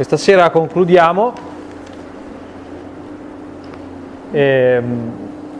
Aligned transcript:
Questa 0.00 0.16
sera 0.16 0.48
concludiamo 0.48 1.32
eh, 4.32 4.82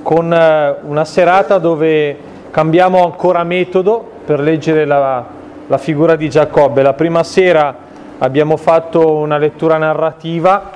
con 0.02 0.24
una 0.24 1.04
serata 1.04 1.58
dove 1.58 2.16
cambiamo 2.50 3.04
ancora 3.04 3.44
metodo 3.44 4.02
per 4.24 4.40
leggere 4.40 4.86
la, 4.86 5.26
la 5.66 5.76
figura 5.76 6.16
di 6.16 6.30
Giacobbe. 6.30 6.80
La 6.80 6.94
prima 6.94 7.22
sera 7.22 7.76
abbiamo 8.16 8.56
fatto 8.56 9.12
una 9.12 9.36
lettura 9.36 9.76
narrativa 9.76 10.70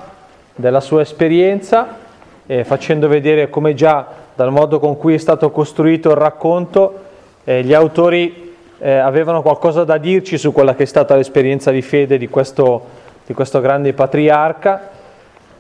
della 0.55 0.81
sua 0.81 1.01
esperienza, 1.01 1.97
eh, 2.45 2.65
facendo 2.65 3.09
vedere 3.09 3.49
come 3.49 3.73
già 3.73 4.07
dal 4.35 4.53
modo 4.53 4.79
con 4.79 4.99
cui 4.99 5.15
è 5.15 5.19
stato 5.19 5.51
costruito 5.51 6.11
il 6.11 6.17
racconto, 6.17 6.99
eh, 7.45 7.65
gli 7.65 7.73
autori 7.73 8.57
eh, 8.79 8.91
avevano 8.91 9.41
qualcosa 9.41 9.85
da 9.85 9.97
dirci 9.97 10.37
su 10.37 10.53
quella 10.53 10.75
che 10.75 10.83
è 10.83 10.87
stata 10.87 11.17
l'esperienza 11.17 11.71
di 11.71 11.81
fede 11.81 12.19
di 12.19 12.29
questo, 12.29 13.04
di 13.27 13.35
questo 13.35 13.61
grande 13.61 13.93
patriarca. 13.93 14.91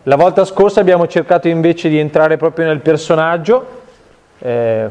La 0.05 0.17
volta 0.17 0.45
scorsa 0.45 0.81
abbiamo 0.81 1.07
cercato 1.07 1.49
invece 1.49 1.89
di 1.89 1.99
entrare 1.99 2.37
proprio 2.37 2.67
nel 2.67 2.81
personaggio, 2.81 3.83
eh, 4.39 4.91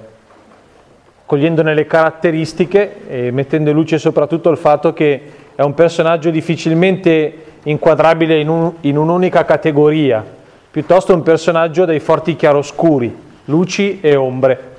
cogliendone 1.25 1.73
le 1.73 1.85
caratteristiche 1.85 3.07
e 3.07 3.31
mettendo 3.31 3.69
in 3.69 3.75
luce 3.75 3.99
soprattutto 3.99 4.49
il 4.49 4.57
fatto 4.57 4.93
che 4.93 5.21
è 5.55 5.61
un 5.61 5.73
personaggio 5.73 6.31
difficilmente 6.31 7.43
inquadrabile 7.63 8.39
in, 8.39 8.49
un, 8.49 8.71
in 8.81 8.97
un'unica 8.97 9.45
categoria, 9.45 10.25
piuttosto 10.71 11.13
un 11.13 11.21
personaggio 11.21 11.85
dai 11.85 11.99
forti 11.99 12.35
chiaroscuri, 12.35 13.15
luci 13.45 13.99
e 14.01 14.15
ombre. 14.15 14.71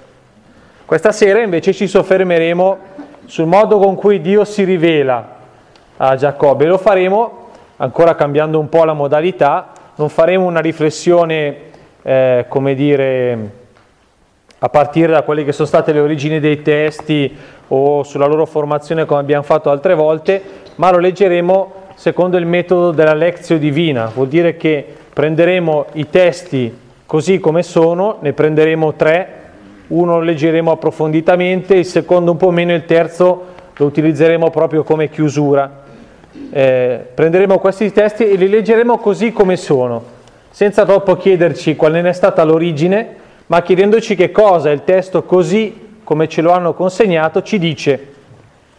Questa 0.84 1.12
sera 1.12 1.40
invece 1.40 1.72
ci 1.72 1.86
soffermeremo 1.86 2.78
sul 3.26 3.46
modo 3.46 3.78
con 3.78 3.94
cui 3.94 4.20
Dio 4.20 4.44
si 4.44 4.64
rivela 4.64 5.36
a 5.96 6.16
Giacobbe 6.16 6.64
e 6.64 6.68
lo 6.68 6.78
faremo, 6.78 7.43
ancora 7.84 8.14
cambiando 8.14 8.58
un 8.58 8.68
po' 8.70 8.84
la 8.84 8.94
modalità, 8.94 9.72
non 9.96 10.08
faremo 10.08 10.46
una 10.46 10.60
riflessione, 10.60 11.56
eh, 12.02 12.46
come 12.48 12.74
dire, 12.74 13.50
a 14.58 14.68
partire 14.70 15.12
da 15.12 15.22
quelle 15.22 15.44
che 15.44 15.52
sono 15.52 15.68
state 15.68 15.92
le 15.92 16.00
origini 16.00 16.40
dei 16.40 16.62
testi 16.62 17.36
o 17.68 18.02
sulla 18.02 18.26
loro 18.26 18.46
formazione 18.46 19.04
come 19.04 19.20
abbiamo 19.20 19.42
fatto 19.42 19.70
altre 19.70 19.94
volte, 19.94 20.42
ma 20.76 20.90
lo 20.90 20.98
leggeremo 20.98 21.72
secondo 21.94 22.38
il 22.38 22.46
metodo 22.46 22.90
della 22.90 23.14
lezione 23.14 23.60
divina, 23.60 24.10
vuol 24.12 24.28
dire 24.28 24.56
che 24.56 24.84
prenderemo 25.12 25.86
i 25.92 26.08
testi 26.08 26.76
così 27.04 27.38
come 27.38 27.62
sono, 27.62 28.16
ne 28.20 28.32
prenderemo 28.32 28.94
tre, 28.94 29.42
uno 29.88 30.14
lo 30.14 30.24
leggeremo 30.24 30.72
approfonditamente, 30.72 31.74
il 31.74 31.84
secondo 31.84 32.30
un 32.30 32.38
po' 32.38 32.50
meno, 32.50 32.72
il 32.72 32.86
terzo 32.86 33.52
lo 33.76 33.84
utilizzeremo 33.84 34.48
proprio 34.50 34.82
come 34.82 35.10
chiusura. 35.10 35.83
Eh, 36.50 37.06
prenderemo 37.14 37.58
questi 37.58 37.92
testi 37.92 38.28
e 38.28 38.36
li 38.36 38.48
leggeremo 38.48 38.98
così 38.98 39.32
come 39.32 39.56
sono, 39.56 40.02
senza 40.50 40.84
troppo 40.84 41.16
chiederci 41.16 41.76
qual 41.76 41.92
ne 41.92 42.08
è 42.08 42.12
stata 42.12 42.42
l'origine, 42.44 43.16
ma 43.46 43.62
chiedendoci 43.62 44.14
che 44.16 44.30
cosa 44.30 44.70
il 44.70 44.84
testo 44.84 45.22
così 45.24 45.98
come 46.02 46.28
ce 46.28 46.42
lo 46.42 46.52
hanno 46.52 46.74
consegnato 46.74 47.42
ci 47.42 47.58
dice, 47.58 48.12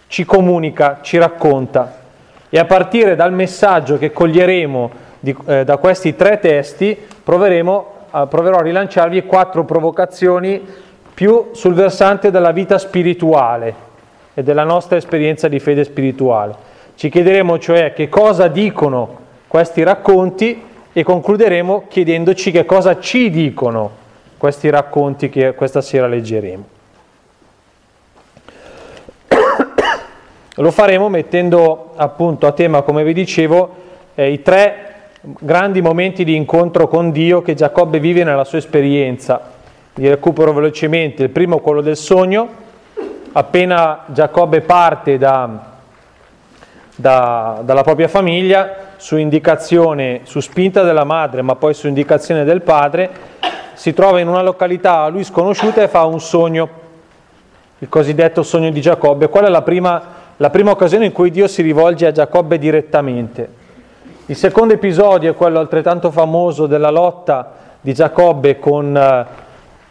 ci 0.08 0.26
comunica, 0.26 1.00
ci 1.02 1.18
racconta. 1.18 2.04
E 2.50 2.60
a 2.60 2.66
partire 2.66 3.16
dal 3.16 3.34
messaggio 3.34 3.98
che 3.98 4.12
coglieremo 4.12 4.92
di, 5.20 5.36
eh, 5.46 5.64
da 5.64 5.78
questi 5.78 6.16
tre 6.16 6.40
testi 6.40 6.98
proveremo 7.24 7.94
proverò 8.30 8.60
a 8.60 8.62
rilanciarvi 8.62 9.24
quattro 9.24 9.66
provocazioni 9.66 10.66
più 11.14 11.50
sul 11.52 11.74
versante 11.74 12.32
della 12.32 12.52
vita 12.52 12.78
spirituale 12.78 13.74
e 14.34 14.42
della 14.44 14.64
nostra 14.64 14.96
esperienza 14.96 15.50
di 15.50 15.60
fede 15.60 15.84
spirituale. 15.84 16.74
Ci 16.96 17.10
chiederemo 17.10 17.60
cioè 17.60 17.94
che 17.94 18.08
cosa 18.08 18.48
dicono 18.48 19.24
questi 19.48 19.84
racconti 19.84 20.64
e 20.94 21.04
concluderemo 21.04 21.88
chiedendoci 21.90 22.52
che 22.52 22.64
cosa 22.66 23.00
ci 23.00 23.30
dicono 23.30 23.92
questi 24.38 24.70
racconti 24.70 25.28
che 25.28 25.54
questa 25.56 25.82
sera 25.82 26.08
leggeremo. 26.08 26.68
Lo 30.56 30.72
faremo 30.72 31.10
mettendo 31.10 31.92
appunto 31.98 32.48
a 32.48 32.54
tema, 32.54 32.82
come 32.82 33.04
vi 33.04 33.14
dicevo, 33.14 33.76
eh, 34.16 34.32
i 34.32 34.42
tre 34.42 34.86
grandi 35.22 35.82
momenti 35.82 36.24
di 36.24 36.36
incontro 36.36 36.88
con 36.88 37.12
Dio 37.12 37.42
che 37.42 37.56
Giacobbe 37.56 38.00
vive 38.00 38.24
nella 38.24 38.46
sua 38.46 38.60
esperienza. 38.60 39.52
Li 39.96 40.08
recupero 40.08 40.54
velocemente. 40.54 41.24
Il 41.24 41.30
primo 41.30 41.60
quello 41.60 41.82
del 41.82 41.98
sogno. 41.98 42.64
Appena 43.34 44.04
Giacobbe 44.08 44.62
parte 44.62 45.18
da, 45.18 45.75
da, 46.96 47.62
dalla 47.64 47.84
propria 47.84 48.08
famiglia, 48.08 48.94
su 48.98 49.18
indicazione, 49.18 50.22
su 50.24 50.40
spinta 50.40 50.84
della 50.84 51.04
madre, 51.04 51.42
ma 51.42 51.56
poi 51.56 51.74
su 51.74 51.88
indicazione 51.88 52.44
del 52.44 52.62
padre, 52.62 53.10
si 53.74 53.94
trova 53.94 54.20
in 54.20 54.28
una 54.28 54.42
località 54.42 55.02
a 55.02 55.08
lui 55.10 55.24
sconosciuta 55.24 55.82
e 55.82 55.88
fa 55.88 56.06
un 56.06 56.20
sogno, 56.20 56.70
il 57.80 57.90
cosiddetto 57.90 58.42
sogno 58.42 58.72
di 58.72 58.82
Giacobbe. 58.82 59.28
Qual 59.28 59.46
è 59.46 59.50
la 59.50 59.62
prima, 59.62 60.02
la 60.38 60.50
prima 60.50 60.72
occasione 60.72 61.06
in 61.06 61.12
cui 61.12 61.30
Dio 61.30 61.48
si 61.48 61.62
rivolge 61.62 62.06
a 62.06 62.12
Giacobbe 62.12 62.58
direttamente? 62.58 63.64
Il 64.28 64.36
secondo 64.36 64.74
episodio 64.74 65.32
è 65.32 65.36
quello 65.36 65.60
altrettanto 65.60 66.10
famoso 66.10 66.66
della 66.66 66.90
lotta 66.90 67.52
di 67.82 67.94
Giacobbe 67.94 68.58
con 68.58 68.98
eh, 68.98 69.26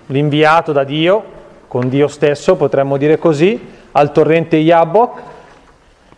l'inviato 0.07 0.73
da 0.73 0.83
Dio, 0.83 1.23
con 1.69 1.89
Dio 1.89 2.09
stesso, 2.09 2.57
potremmo 2.57 2.97
dire 2.97 3.19
così, 3.19 3.73
al 3.93 4.11
torrente 4.11 4.57
Yabok, 4.57 5.21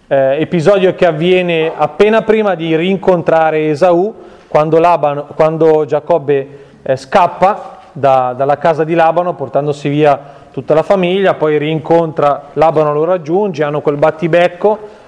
eh, 0.08 0.40
episodio 0.40 0.94
che 0.94 1.06
avviene 1.06 1.72
appena 1.74 2.22
prima 2.22 2.54
di 2.54 2.76
rincontrare 2.76 3.68
Esaù, 3.68 4.14
quando, 4.46 4.78
Labano, 4.78 5.26
quando 5.34 5.84
Giacobbe 5.84 6.48
eh, 6.82 6.96
scappa 6.96 7.78
da, 7.92 8.32
dalla 8.36 8.58
casa 8.58 8.84
di 8.84 8.94
Labano 8.94 9.34
portandosi 9.34 9.88
via 9.88 10.18
tutta 10.52 10.74
la 10.74 10.82
famiglia, 10.82 11.34
poi 11.34 11.58
rincontra 11.58 12.50
Labano, 12.54 12.92
lo 12.92 13.04
raggiunge, 13.04 13.64
hanno 13.64 13.80
quel 13.80 13.96
battibecco 13.96 15.04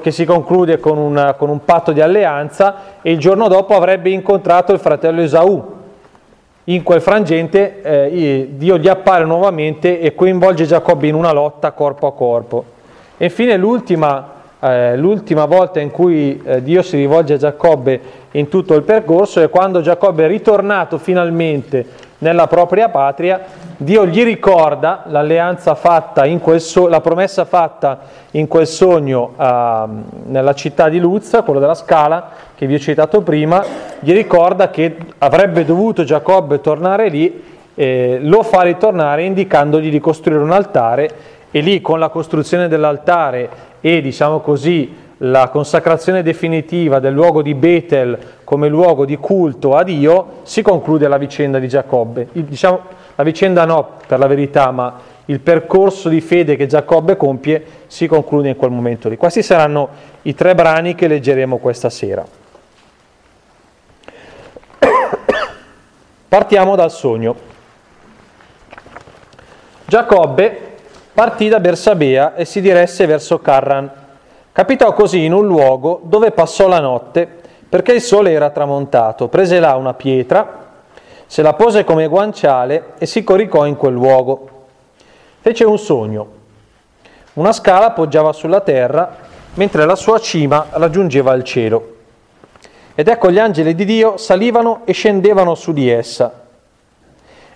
che 0.00 0.10
si 0.12 0.24
conclude 0.24 0.78
con 0.78 0.96
un, 0.96 1.34
con 1.36 1.48
un, 1.48 1.64
patto 1.64 1.90
di 1.90 2.00
alleanza 2.00 2.76
e 3.02 3.10
il 3.10 3.18
giorno 3.18 3.48
dopo 3.48 3.74
avrebbe 3.74 4.10
incontrato 4.10 4.72
il 4.72 4.78
fratello 4.78 5.22
Esaù. 5.22 5.80
In 6.64 6.84
quel 6.84 7.00
frangente 7.00 7.82
eh, 7.82 8.48
Dio 8.52 8.78
gli 8.78 8.86
appare 8.86 9.24
nuovamente 9.24 9.98
e 9.98 10.14
coinvolge 10.14 10.66
Giacobbe 10.66 11.08
in 11.08 11.14
una 11.14 11.32
lotta 11.32 11.72
corpo 11.72 12.06
a 12.06 12.12
corpo. 12.12 12.71
E 13.22 13.26
infine 13.26 13.56
l'ultima, 13.56 14.30
eh, 14.58 14.96
l'ultima 14.96 15.44
volta 15.44 15.78
in 15.78 15.92
cui 15.92 16.42
eh, 16.44 16.60
Dio 16.60 16.82
si 16.82 16.96
rivolge 16.96 17.34
a 17.34 17.36
Giacobbe 17.36 18.00
in 18.32 18.48
tutto 18.48 18.74
il 18.74 18.82
percorso 18.82 19.40
è 19.40 19.48
quando 19.48 19.80
Giacobbe 19.80 20.24
è 20.24 20.26
ritornato 20.26 20.98
finalmente 20.98 21.86
nella 22.18 22.48
propria 22.48 22.88
patria, 22.88 23.40
Dio 23.76 24.06
gli 24.06 24.24
ricorda 24.24 25.04
l'alleanza 25.06 25.76
fatta 25.76 26.26
in 26.26 26.40
quel 26.40 26.60
so- 26.60 26.88
la 26.88 27.00
promessa 27.00 27.44
fatta 27.44 28.00
in 28.32 28.48
quel 28.48 28.66
sogno 28.66 29.34
uh, 29.36 29.88
nella 30.24 30.54
città 30.54 30.88
di 30.88 30.98
Luz, 30.98 31.40
quello 31.44 31.60
della 31.60 31.76
scala 31.76 32.30
che 32.56 32.66
vi 32.66 32.74
ho 32.74 32.80
citato 32.80 33.20
prima, 33.20 33.64
gli 34.00 34.12
ricorda 34.12 34.68
che 34.70 34.96
avrebbe 35.18 35.64
dovuto 35.64 36.02
Giacobbe 36.02 36.60
tornare 36.60 37.08
lì, 37.08 37.40
eh, 37.76 38.18
lo 38.20 38.42
fa 38.42 38.62
ritornare 38.62 39.22
indicandogli 39.22 39.90
di 39.90 40.00
costruire 40.00 40.42
un 40.42 40.50
altare 40.50 41.40
e 41.52 41.60
lì 41.60 41.80
con 41.80 42.00
la 42.00 42.08
costruzione 42.08 42.66
dell'altare 42.66 43.48
e 43.80 44.00
diciamo 44.00 44.40
così 44.40 45.10
la 45.24 45.48
consacrazione 45.50 46.22
definitiva 46.22 46.98
del 46.98 47.12
luogo 47.12 47.42
di 47.42 47.54
Betel 47.54 48.18
come 48.42 48.68
luogo 48.68 49.04
di 49.04 49.16
culto 49.18 49.76
a 49.76 49.84
Dio, 49.84 50.40
si 50.42 50.62
conclude 50.62 51.06
la 51.06 51.18
vicenda 51.18 51.60
di 51.60 51.68
Giacobbe. 51.68 52.28
Il, 52.32 52.44
diciamo, 52.44 52.80
la 53.14 53.22
vicenda 53.22 53.64
no, 53.64 53.98
per 54.04 54.18
la 54.18 54.26
verità, 54.26 54.72
ma 54.72 54.98
il 55.26 55.38
percorso 55.38 56.08
di 56.08 56.20
fede 56.20 56.56
che 56.56 56.66
Giacobbe 56.66 57.16
compie 57.16 57.64
si 57.86 58.08
conclude 58.08 58.48
in 58.48 58.56
quel 58.56 58.72
momento 58.72 59.08
lì. 59.08 59.16
Questi 59.16 59.44
saranno 59.44 59.88
i 60.22 60.34
tre 60.34 60.56
brani 60.56 60.96
che 60.96 61.06
leggeremo 61.06 61.58
questa 61.58 61.88
sera. 61.88 62.24
Partiamo 66.28 66.74
dal 66.74 66.90
sogno. 66.90 67.50
Giacobbe 69.84 70.71
partì 71.14 71.48
da 71.48 71.60
Bersabea 71.60 72.34
e 72.34 72.44
si 72.44 72.60
diresse 72.60 73.06
verso 73.06 73.38
Carran 73.40 74.00
Capitò 74.52 74.92
così 74.92 75.24
in 75.24 75.32
un 75.32 75.46
luogo 75.46 76.00
dove 76.02 76.30
passò 76.30 76.68
la 76.68 76.78
notte 76.78 77.26
perché 77.66 77.92
il 77.92 78.02
sole 78.02 78.32
era 78.32 78.50
tramontato. 78.50 79.28
Prese 79.28 79.58
là 79.60 79.76
una 79.76 79.94
pietra, 79.94 80.74
se 81.24 81.40
la 81.40 81.54
pose 81.54 81.84
come 81.84 82.06
guanciale 82.06 82.92
e 82.98 83.06
si 83.06 83.24
coricò 83.24 83.64
in 83.64 83.76
quel 83.76 83.94
luogo. 83.94 84.66
Fece 85.40 85.64
un 85.64 85.78
sogno. 85.78 86.40
Una 87.34 87.52
scala 87.52 87.92
poggiava 87.92 88.34
sulla 88.34 88.60
terra 88.60 89.16
mentre 89.54 89.86
la 89.86 89.96
sua 89.96 90.18
cima 90.18 90.66
raggiungeva 90.72 91.32
il 91.32 91.44
cielo. 91.44 91.94
Ed 92.94 93.08
ecco 93.08 93.30
gli 93.30 93.38
angeli 93.38 93.74
di 93.74 93.86
Dio 93.86 94.18
salivano 94.18 94.82
e 94.84 94.92
scendevano 94.92 95.54
su 95.54 95.72
di 95.72 95.88
essa. 95.88 96.42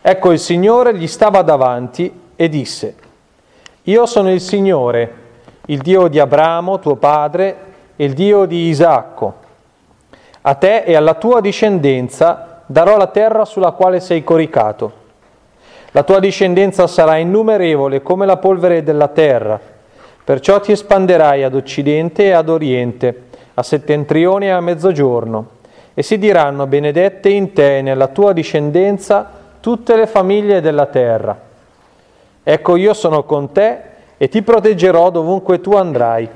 Ecco 0.00 0.32
il 0.32 0.38
Signore 0.38 0.96
gli 0.96 1.06
stava 1.06 1.42
davanti 1.42 2.22
e 2.34 2.48
disse, 2.48 2.94
Io 3.88 4.04
sono 4.06 4.32
il 4.32 4.40
Signore, 4.40 5.12
il 5.66 5.78
Dio 5.80 6.08
di 6.08 6.18
Abramo, 6.18 6.80
tuo 6.80 6.96
padre, 6.96 7.56
e 7.94 8.04
il 8.04 8.14
Dio 8.14 8.44
di 8.44 8.66
Isacco. 8.66 9.34
A 10.40 10.54
te 10.54 10.82
e 10.82 10.96
alla 10.96 11.14
tua 11.14 11.40
discendenza 11.40 12.62
darò 12.66 12.96
la 12.96 13.06
terra 13.06 13.44
sulla 13.44 13.70
quale 13.70 14.00
sei 14.00 14.24
coricato. 14.24 14.92
La 15.92 16.02
tua 16.02 16.18
discendenza 16.18 16.88
sarà 16.88 17.18
innumerevole 17.18 18.02
come 18.02 18.26
la 18.26 18.38
polvere 18.38 18.82
della 18.82 19.06
terra, 19.06 19.60
perciò 20.24 20.58
ti 20.58 20.72
espanderai 20.72 21.44
ad 21.44 21.54
occidente 21.54 22.24
e 22.24 22.32
ad 22.32 22.48
oriente, 22.48 23.22
a 23.54 23.62
settentrione 23.62 24.46
e 24.46 24.50
a 24.50 24.60
mezzogiorno, 24.60 25.46
e 25.94 26.02
si 26.02 26.18
diranno 26.18 26.66
benedette 26.66 27.28
in 27.28 27.52
te 27.52 27.78
e 27.78 27.82
nella 27.82 28.08
tua 28.08 28.32
discendenza 28.32 29.30
tutte 29.60 29.94
le 29.94 30.08
famiglie 30.08 30.60
della 30.60 30.86
terra. 30.86 31.45
Ecco 32.48 32.76
io 32.76 32.94
sono 32.94 33.24
con 33.24 33.50
te 33.50 33.80
e 34.16 34.28
ti 34.28 34.40
proteggerò 34.40 35.10
dovunque 35.10 35.60
tu 35.60 35.72
andrai. 35.72 36.28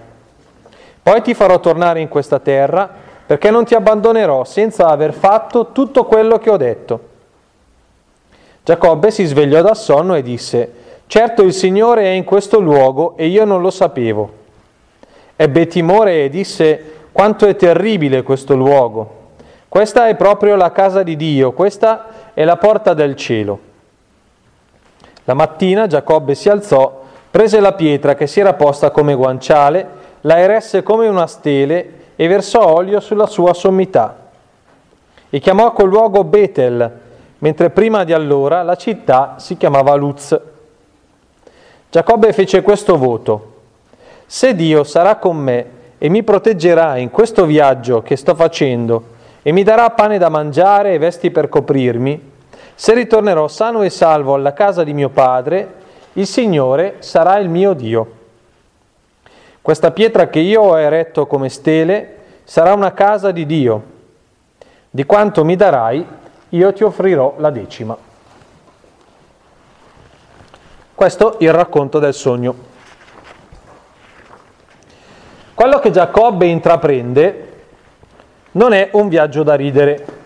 Poi 1.00 1.22
ti 1.22 1.34
farò 1.34 1.60
tornare 1.60 2.00
in 2.00 2.08
questa 2.08 2.40
terra 2.40 2.90
perché 3.24 3.52
non 3.52 3.64
ti 3.64 3.76
abbandonerò 3.76 4.42
senza 4.42 4.88
aver 4.88 5.12
fatto 5.12 5.70
tutto 5.70 6.06
quello 6.06 6.38
che 6.38 6.50
ho 6.50 6.56
detto. 6.56 7.00
Giacobbe 8.64 9.12
si 9.12 9.24
svegliò 9.24 9.62
dal 9.62 9.76
sonno 9.76 10.16
e 10.16 10.22
disse, 10.22 10.72
certo 11.06 11.42
il 11.42 11.52
Signore 11.52 12.02
è 12.02 12.08
in 12.08 12.24
questo 12.24 12.58
luogo 12.58 13.16
e 13.16 13.28
io 13.28 13.44
non 13.44 13.60
lo 13.60 13.70
sapevo. 13.70 14.32
Ebbe 15.36 15.68
timore 15.68 16.24
e 16.24 16.28
disse, 16.28 16.94
quanto 17.12 17.46
è 17.46 17.54
terribile 17.54 18.24
questo 18.24 18.56
luogo. 18.56 19.18
Questa 19.68 20.08
è 20.08 20.16
proprio 20.16 20.56
la 20.56 20.72
casa 20.72 21.04
di 21.04 21.14
Dio, 21.14 21.52
questa 21.52 22.32
è 22.34 22.42
la 22.42 22.56
porta 22.56 22.94
del 22.94 23.14
cielo. 23.14 23.68
La 25.30 25.36
mattina 25.36 25.86
Giacobbe 25.86 26.34
si 26.34 26.48
alzò, 26.48 27.02
prese 27.30 27.60
la 27.60 27.74
pietra 27.74 28.16
che 28.16 28.26
si 28.26 28.40
era 28.40 28.54
posta 28.54 28.90
come 28.90 29.14
guanciale, 29.14 29.86
la 30.22 30.40
eresse 30.40 30.82
come 30.82 31.06
una 31.06 31.28
stele 31.28 31.92
e 32.16 32.26
versò 32.26 32.66
olio 32.66 32.98
sulla 32.98 33.28
sua 33.28 33.54
sommità. 33.54 34.16
E 35.30 35.38
chiamò 35.38 35.70
quel 35.70 35.86
luogo 35.86 36.24
Betel, 36.24 36.98
mentre 37.38 37.70
prima 37.70 38.02
di 38.02 38.12
allora 38.12 38.64
la 38.64 38.74
città 38.74 39.36
si 39.38 39.56
chiamava 39.56 39.94
Luz. 39.94 40.36
Giacobbe 41.88 42.32
fece 42.32 42.62
questo 42.62 42.98
voto. 42.98 43.52
Se 44.26 44.56
Dio 44.56 44.82
sarà 44.82 45.14
con 45.14 45.36
me 45.36 45.66
e 45.98 46.08
mi 46.08 46.24
proteggerà 46.24 46.96
in 46.96 47.12
questo 47.12 47.44
viaggio 47.44 48.02
che 48.02 48.16
sto 48.16 48.34
facendo 48.34 49.04
e 49.42 49.52
mi 49.52 49.62
darà 49.62 49.90
pane 49.90 50.18
da 50.18 50.28
mangiare 50.28 50.94
e 50.94 50.98
vesti 50.98 51.30
per 51.30 51.48
coprirmi, 51.48 52.20
se 52.80 52.94
ritornerò 52.94 53.46
sano 53.46 53.82
e 53.82 53.90
salvo 53.90 54.32
alla 54.32 54.54
casa 54.54 54.84
di 54.84 54.94
mio 54.94 55.10
padre, 55.10 55.74
il 56.14 56.26
Signore 56.26 56.96
sarà 57.00 57.36
il 57.36 57.50
mio 57.50 57.74
Dio. 57.74 58.12
Questa 59.60 59.90
pietra 59.90 60.28
che 60.28 60.38
io 60.38 60.62
ho 60.62 60.78
eretto 60.78 61.26
come 61.26 61.50
stele 61.50 62.16
sarà 62.44 62.72
una 62.72 62.94
casa 62.94 63.32
di 63.32 63.44
Dio. 63.44 63.82
Di 64.88 65.04
quanto 65.04 65.44
mi 65.44 65.56
darai, 65.56 66.06
io 66.48 66.72
ti 66.72 66.82
offrirò 66.82 67.34
la 67.36 67.50
decima. 67.50 67.94
Questo 70.94 71.38
è 71.38 71.44
il 71.44 71.52
racconto 71.52 71.98
del 71.98 72.14
sogno. 72.14 72.54
Quello 75.52 75.78
che 75.80 75.90
Giacobbe 75.90 76.46
intraprende 76.46 77.64
non 78.52 78.72
è 78.72 78.88
un 78.92 79.08
viaggio 79.08 79.42
da 79.42 79.54
ridere 79.54 80.19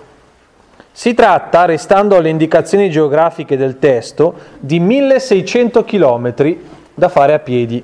si 0.97 1.13
tratta, 1.13 1.65
restando 1.65 2.15
alle 2.15 2.29
indicazioni 2.29 2.89
geografiche 2.89 3.57
del 3.57 3.81
testo, 3.81 4.33
di 4.61 4.79
1600 4.79 5.83
km 5.83 6.57
da 6.95 7.09
fare 7.09 7.35
a 7.35 7.41
piedi. 7.41 7.83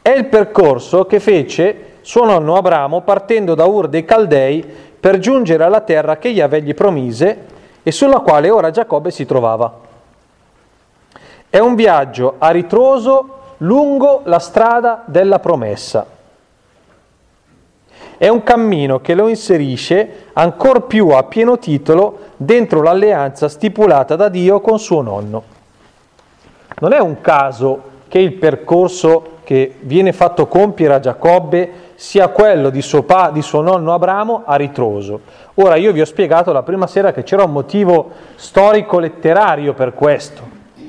È 0.00 0.10
il 0.10 0.26
percorso 0.26 1.06
che 1.06 1.18
fece 1.18 1.96
suo 2.02 2.24
nonno 2.24 2.54
Abramo 2.54 3.00
partendo 3.00 3.56
da 3.56 3.64
Ur 3.64 3.88
dei 3.88 4.04
Caldei 4.04 4.64
per 5.00 5.18
giungere 5.18 5.64
alla 5.64 5.80
terra 5.80 6.18
che 6.18 6.28
Yahweh 6.28 6.62
gli 6.62 6.72
promise 6.72 7.38
e 7.82 7.90
sulla 7.90 8.20
quale 8.20 8.48
ora 8.48 8.70
Giacobbe 8.70 9.10
si 9.10 9.26
trovava. 9.26 9.76
È 11.50 11.58
un 11.58 11.74
viaggio 11.74 12.36
a 12.38 12.50
ritroso 12.50 13.38
lungo 13.56 14.20
la 14.22 14.38
strada 14.38 15.02
della 15.04 15.40
promessa 15.40 16.18
è 18.20 18.28
un 18.28 18.42
cammino 18.42 19.00
che 19.00 19.14
lo 19.14 19.28
inserisce 19.28 20.26
ancor 20.34 20.86
più 20.86 21.08
a 21.08 21.22
pieno 21.22 21.58
titolo 21.58 22.18
dentro 22.36 22.82
l'alleanza 22.82 23.48
stipulata 23.48 24.14
da 24.14 24.28
Dio 24.28 24.60
con 24.60 24.78
suo 24.78 25.00
nonno. 25.00 25.42
Non 26.80 26.92
è 26.92 26.98
un 26.98 27.22
caso 27.22 27.82
che 28.08 28.18
il 28.18 28.34
percorso 28.34 29.38
che 29.42 29.76
viene 29.80 30.12
fatto 30.12 30.48
compiere 30.48 30.92
a 30.92 31.00
Giacobbe 31.00 31.70
sia 31.94 32.28
quello 32.28 32.68
di 32.68 32.82
suo, 32.82 33.04
pa, 33.04 33.30
di 33.32 33.40
suo 33.40 33.62
nonno 33.62 33.94
Abramo 33.94 34.42
a 34.44 34.56
ritroso. 34.56 35.20
Ora 35.54 35.76
io 35.76 35.90
vi 35.90 36.02
ho 36.02 36.04
spiegato 36.04 36.52
la 36.52 36.62
prima 36.62 36.86
sera 36.86 37.12
che 37.12 37.22
c'era 37.22 37.44
un 37.44 37.52
motivo 37.52 38.10
storico-letterario 38.34 39.72
per 39.72 39.94
questo. 39.94 40.42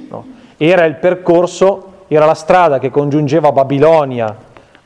No? 0.09 0.25
Era 0.57 0.83
il 0.83 0.95
percorso, 0.95 1.93
era 2.09 2.25
la 2.25 2.33
strada 2.33 2.77
che 2.77 2.89
congiungeva 2.89 3.53
Babilonia 3.53 4.35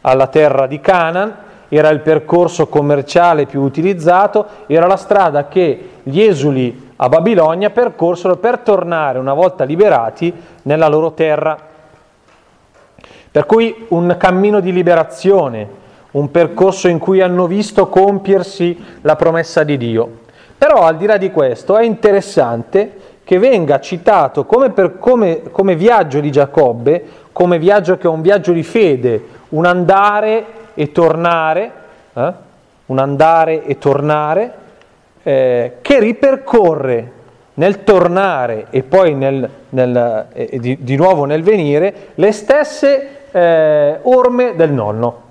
alla 0.01 0.27
terra 0.27 0.67
di 0.67 0.79
Canaan 0.79 1.37
era 1.77 1.89
il 1.89 1.99
percorso 1.99 2.67
commerciale 2.67 3.45
più 3.45 3.61
utilizzato, 3.61 4.45
era 4.67 4.87
la 4.87 4.97
strada 4.97 5.47
che 5.47 5.89
gli 6.03 6.21
esuli 6.21 6.91
a 6.97 7.09
Babilonia 7.09 7.69
percorsero 7.69 8.37
per 8.37 8.59
tornare 8.59 9.19
una 9.19 9.33
volta 9.33 9.63
liberati 9.63 10.33
nella 10.63 10.87
loro 10.87 11.11
terra. 11.11 11.57
Per 13.31 13.45
cui 13.45 13.85
un 13.89 14.15
cammino 14.17 14.61
di 14.61 14.71
liberazione, 14.71 15.67
un 16.11 16.31
percorso 16.31 16.87
in 16.87 16.99
cui 16.99 17.21
hanno 17.21 17.47
visto 17.47 17.87
compiersi 17.87 18.81
la 19.01 19.17
promessa 19.17 19.63
di 19.63 19.75
Dio. 19.75 20.09
Però 20.57 20.83
al 20.83 20.95
di 20.95 21.05
là 21.05 21.17
di 21.17 21.31
questo 21.31 21.75
è 21.75 21.83
interessante 21.83 22.99
che 23.25 23.39
venga 23.39 23.81
citato 23.81 24.45
come, 24.45 24.69
per, 24.69 24.97
come, 24.97 25.41
come 25.51 25.75
viaggio 25.75 26.21
di 26.21 26.31
Giacobbe, 26.31 27.03
come 27.33 27.59
viaggio 27.59 27.97
che 27.97 28.07
è 28.07 28.09
un 28.09 28.21
viaggio 28.21 28.53
di 28.53 28.63
fede, 28.63 29.23
un 29.49 29.65
andare 29.65 30.54
e 30.75 30.91
tornare, 30.91 31.71
eh? 32.13 32.33
un 32.85 32.99
andare 32.99 33.65
e 33.65 33.77
tornare, 33.79 34.53
eh, 35.23 35.77
che 35.81 35.99
ripercorre 35.99 37.11
nel 37.55 37.83
tornare 37.83 38.67
e 38.69 38.83
poi 38.83 39.15
nel, 39.15 39.49
nel, 39.69 40.27
eh, 40.33 40.59
di, 40.59 40.77
di, 40.81 40.95
nuovo 40.95 41.25
nel 41.25 41.41
venire 41.41 42.09
le 42.15 42.31
stesse 42.31 43.09
eh, 43.31 43.99
orme 44.03 44.55
del 44.55 44.71
nonno. 44.71 45.23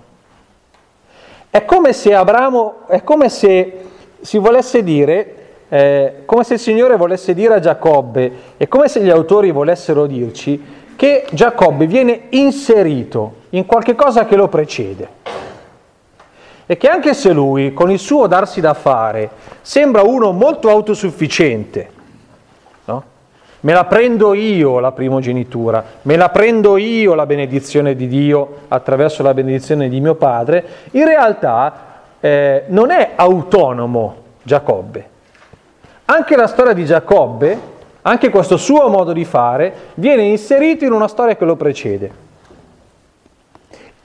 È 1.51 1.65
come 1.65 1.93
se 1.93 2.15
Abramo, 2.15 2.87
è 2.89 3.05
come 3.05 3.29
se 3.29 3.81
si 4.21 4.39
volesse 4.39 4.83
dire, 4.83 5.35
eh, 5.69 6.23
come 6.25 6.43
se 6.43 6.55
il 6.55 6.61
Signore 6.61 6.97
volesse 6.97 7.35
dire 7.35 7.55
a 7.55 7.61
Giacobbe, 7.61 8.33
è 8.57 8.67
come 8.67 8.89
se 8.89 9.01
gli 9.01 9.11
autori 9.11 9.51
volessero 9.51 10.07
dirci 10.07 10.83
che 10.97 11.27
Giacobbe 11.31 11.87
viene 11.87 12.23
inserito 12.31 13.43
in 13.51 13.67
qualche 13.67 13.95
cosa 13.95 14.25
che 14.27 14.37
lo 14.37 14.49
precede. 14.49 15.09
E 16.67 16.79
che 16.79 16.89
anche 16.89 17.13
se 17.13 17.33
lui, 17.33 17.75
con 17.75 17.91
il 17.91 17.99
suo 17.99 18.27
darsi 18.27 18.61
da 18.63 18.73
fare, 18.73 19.29
sembra 19.61 20.03
uno 20.03 20.33
molto 20.33 20.71
autosufficiente, 20.71 21.91
no? 22.87 23.03
me 23.61 23.73
la 23.75 23.85
prendo 23.85 24.33
io 24.33 24.79
la 24.79 24.93
primogenitura, 24.93 25.85
me 26.03 26.17
la 26.17 26.31
prendo 26.31 26.79
io 26.79 27.15
la 27.15 27.27
benedizione 27.27 27.95
di 27.95 28.09
Dio 28.09 28.61
attraverso 28.69 29.23
la 29.23 29.35
benedizione 29.35 29.91
di 29.91 30.01
mio 30.01 30.15
padre, 30.15 30.65
in 30.93 31.05
realtà 31.05 31.75
eh, 32.19 32.65
non 32.69 32.91
è 32.91 33.11
autonomo 33.15 34.17
Giacobbe. 34.43 35.09
Anche 36.07 36.35
la 36.35 36.47
storia 36.47 36.73
di 36.73 36.87
Giacobbe, 36.87 37.73
anche 38.01 38.31
questo 38.31 38.57
suo 38.57 38.89
modo 38.89 39.13
di 39.13 39.25
fare, 39.27 39.75
viene 39.95 40.23
inserito 40.23 40.87
in 40.87 40.93
una 40.93 41.09
storia 41.09 41.37
che 41.37 41.45
lo 41.45 41.57
precede 41.57 42.24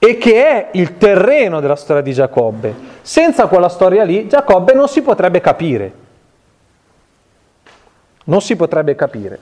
e 0.02 0.16
che 0.16 0.46
è 0.46 0.68
il 0.72 0.96
terreno 0.96 1.60
della 1.60 1.76
storia 1.76 2.00
di 2.00 2.14
Giacobbe. 2.14 2.74
Senza 3.02 3.48
quella 3.48 3.68
storia 3.68 4.02
lì, 4.02 4.26
Giacobbe 4.26 4.72
non 4.72 4.88
si 4.88 5.02
potrebbe 5.02 5.42
capire. 5.42 5.92
Non 8.24 8.40
si 8.40 8.56
potrebbe 8.56 8.94
capire. 8.94 9.38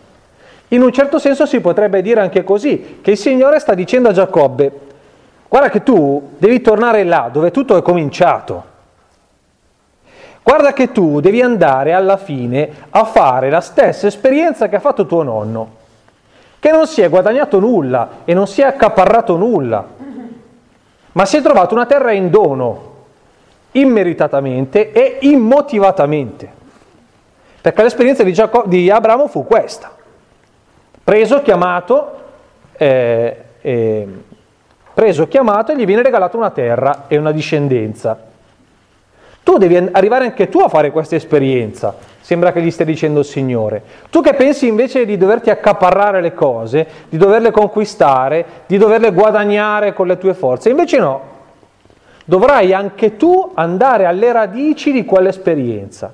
In 0.69 0.83
un 0.83 0.93
certo 0.93 1.21
senso 1.21 1.47
si 1.47 1.61
potrebbe 1.61 2.03
dire 2.03 2.21
anche 2.21 2.43
così, 2.43 2.99
che 3.01 3.13
il 3.13 3.17
Signore 3.17 3.61
sta 3.61 3.75
dicendo 3.75 4.09
a 4.09 4.13
Giacobbe, 4.13 4.81
guarda 5.49 5.71
che 5.71 5.85
tu 5.85 6.31
devi 6.39 6.61
tornare 6.61 7.05
là 7.05 7.31
dove 7.33 7.53
tutto 7.53 7.77
è 7.77 7.83
cominciato. 7.83 8.65
Guarda 10.43 10.73
che 10.73 10.91
tu 10.91 11.21
devi 11.21 11.41
andare 11.41 11.93
alla 11.93 12.17
fine 12.17 12.69
a 12.91 13.05
fare 13.05 13.49
la 13.49 13.61
stessa 13.61 14.09
esperienza 14.09 14.69
che 14.69 14.75
ha 14.75 14.81
fatto 14.81 15.07
tuo 15.07 15.23
nonno, 15.23 15.77
che 16.59 16.73
non 16.73 16.89
si 16.89 17.01
è 17.01 17.09
guadagnato 17.09 17.61
nulla 17.61 18.09
e 18.25 18.35
non 18.35 18.49
si 18.49 18.63
è 18.63 18.65
accaparrato 18.65 19.37
nulla 19.37 19.98
ma 21.19 21.27
si 21.27 21.37
è 21.37 21.43
trovato 21.43 21.75
una 21.75 21.85
terra 21.85 22.13
in 22.13 22.31
dono, 22.31 22.95
immeritatamente 23.73 24.93
e 24.93 25.19
immotivatamente. 25.23 26.49
Perché 27.61 27.83
l'esperienza 27.83 28.23
di, 28.23 28.33
Giacob- 28.33 28.69
di 28.69 28.89
Abramo 28.89 29.27
fu 29.27 29.45
questa. 29.45 29.97
Preso, 31.03 31.43
chiamato, 31.43 32.21
eh, 32.77 33.37
eh, 33.61 34.09
preso, 34.95 35.27
chiamato 35.27 35.73
e 35.73 35.77
gli 35.77 35.85
viene 35.87 36.03
regalata 36.03 36.37
una 36.37 36.51
terra 36.51 37.07
e 37.09 37.17
una 37.17 37.33
discendenza. 37.33 38.17
Tu 39.43 39.59
devi 39.59 39.77
arrivare 39.91 40.27
anche 40.27 40.49
tu 40.49 40.61
a 40.61 40.69
fare 40.69 40.93
questa 40.93 41.17
esperienza. 41.17 41.97
Sembra 42.29 42.53
che 42.53 42.61
gli 42.61 42.71
stia 42.71 42.85
dicendo 42.85 43.21
il 43.21 43.25
Signore. 43.25 43.83
Tu 44.11 44.21
che 44.21 44.35
pensi 44.35 44.67
invece 44.67 45.07
di 45.07 45.17
doverti 45.17 45.49
accaparrare 45.49 46.21
le 46.21 46.35
cose, 46.35 46.87
di 47.09 47.17
doverle 47.17 47.51
conquistare, 47.51 48.45
di 48.67 48.77
doverle 48.77 49.13
guadagnare 49.13 49.95
con 49.95 50.07
le 50.07 50.19
tue 50.19 50.35
forze, 50.35 50.69
invece 50.69 50.99
no. 50.99 51.23
Dovrai 52.27 52.75
anche 52.75 53.17
tu 53.17 53.53
andare 53.55 54.05
alle 54.05 54.31
radici 54.31 54.93
di 54.93 55.07
quell'esperienza 55.07 56.13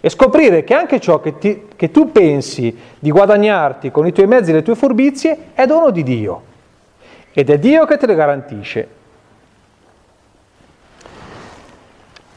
e 0.00 0.10
scoprire 0.10 0.64
che 0.64 0.74
anche 0.74 0.98
ciò 0.98 1.20
che, 1.20 1.38
ti, 1.38 1.68
che 1.76 1.92
tu 1.92 2.10
pensi 2.10 2.76
di 2.98 3.12
guadagnarti 3.12 3.92
con 3.92 4.08
i 4.08 4.12
tuoi 4.12 4.26
mezzi 4.26 4.50
e 4.50 4.54
le 4.54 4.62
tue 4.62 4.74
furbizie 4.74 5.50
è 5.54 5.66
dono 5.66 5.90
di 5.90 6.02
Dio. 6.02 6.42
Ed 7.32 7.48
è 7.48 7.60
Dio 7.60 7.84
che 7.84 7.96
te 7.96 8.06
le 8.06 8.16
garantisce. 8.16 8.88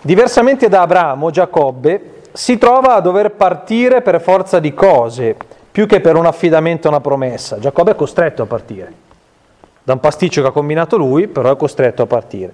Diversamente 0.01 0.69
da 0.69 0.81
Abramo, 0.81 1.31
Giacobbe 1.31 2.11
si 2.37 2.59
trova 2.59 2.93
a 2.93 3.01
dover 3.01 3.31
partire 3.31 4.03
per 4.03 4.21
forza 4.21 4.59
di 4.59 4.71
cose, 4.71 5.35
più 5.71 5.87
che 5.87 6.01
per 6.01 6.15
un 6.15 6.27
affidamento 6.27 6.85
a 6.85 6.91
una 6.91 6.99
promessa. 6.99 7.57
Giacobbe 7.57 7.91
è 7.91 7.95
costretto 7.95 8.43
a 8.43 8.45
partire. 8.45 8.93
Da 9.81 9.93
un 9.93 9.99
pasticcio 9.99 10.43
che 10.43 10.49
ha 10.49 10.51
combinato 10.51 10.97
lui, 10.97 11.27
però 11.27 11.51
è 11.51 11.57
costretto 11.57 12.03
a 12.03 12.05
partire. 12.05 12.53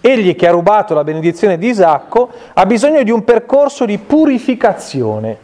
Egli 0.00 0.34
che 0.34 0.48
ha 0.48 0.50
rubato 0.52 0.94
la 0.94 1.04
benedizione 1.04 1.58
di 1.58 1.68
Isacco 1.68 2.30
ha 2.54 2.64
bisogno 2.64 3.02
di 3.02 3.10
un 3.10 3.22
percorso 3.22 3.84
di 3.84 3.98
purificazione, 3.98 5.36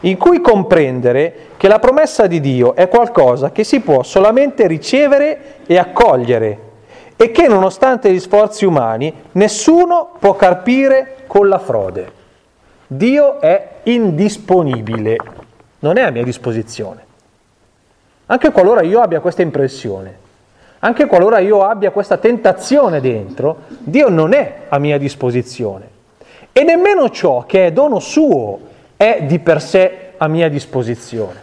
in 0.00 0.18
cui 0.18 0.42
comprendere 0.42 1.36
che 1.56 1.68
la 1.68 1.78
promessa 1.78 2.26
di 2.26 2.38
Dio 2.38 2.74
è 2.74 2.88
qualcosa 2.88 3.50
che 3.50 3.64
si 3.64 3.80
può 3.80 4.02
solamente 4.02 4.66
ricevere 4.66 5.54
e 5.64 5.78
accogliere 5.78 6.58
e 7.16 7.30
che 7.30 7.48
nonostante 7.48 8.12
gli 8.12 8.20
sforzi 8.20 8.66
umani 8.66 9.10
nessuno 9.32 10.10
può 10.18 10.36
carpire 10.36 11.24
con 11.26 11.48
la 11.48 11.58
frode. 11.58 12.22
Dio 12.96 13.40
è 13.40 13.80
indisponibile, 13.84 15.16
non 15.80 15.96
è 15.96 16.02
a 16.02 16.10
mia 16.10 16.22
disposizione. 16.22 17.02
Anche 18.26 18.52
qualora 18.52 18.82
io 18.82 19.00
abbia 19.00 19.18
questa 19.18 19.42
impressione, 19.42 20.16
anche 20.78 21.06
qualora 21.06 21.40
io 21.40 21.64
abbia 21.64 21.90
questa 21.90 22.18
tentazione 22.18 23.00
dentro, 23.00 23.62
Dio 23.78 24.08
non 24.08 24.32
è 24.32 24.66
a 24.68 24.78
mia 24.78 24.96
disposizione. 24.96 25.88
E 26.52 26.62
nemmeno 26.62 27.10
ciò 27.10 27.44
che 27.46 27.66
è 27.66 27.72
dono 27.72 27.98
suo 27.98 28.60
è 28.96 29.24
di 29.26 29.40
per 29.40 29.60
sé 29.60 30.12
a 30.16 30.28
mia 30.28 30.48
disposizione. 30.48 31.42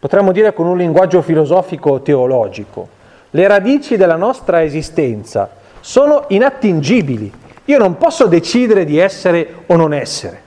Potremmo 0.00 0.32
dire 0.32 0.52
con 0.52 0.66
un 0.66 0.76
linguaggio 0.76 1.22
filosofico 1.22 2.00
teologico, 2.00 2.88
le 3.30 3.46
radici 3.46 3.96
della 3.96 4.16
nostra 4.16 4.64
esistenza 4.64 5.48
sono 5.78 6.24
inattingibili, 6.28 7.32
io 7.64 7.78
non 7.78 7.96
posso 7.96 8.26
decidere 8.26 8.84
di 8.84 8.98
essere 8.98 9.64
o 9.66 9.76
non 9.76 9.92
essere. 9.92 10.42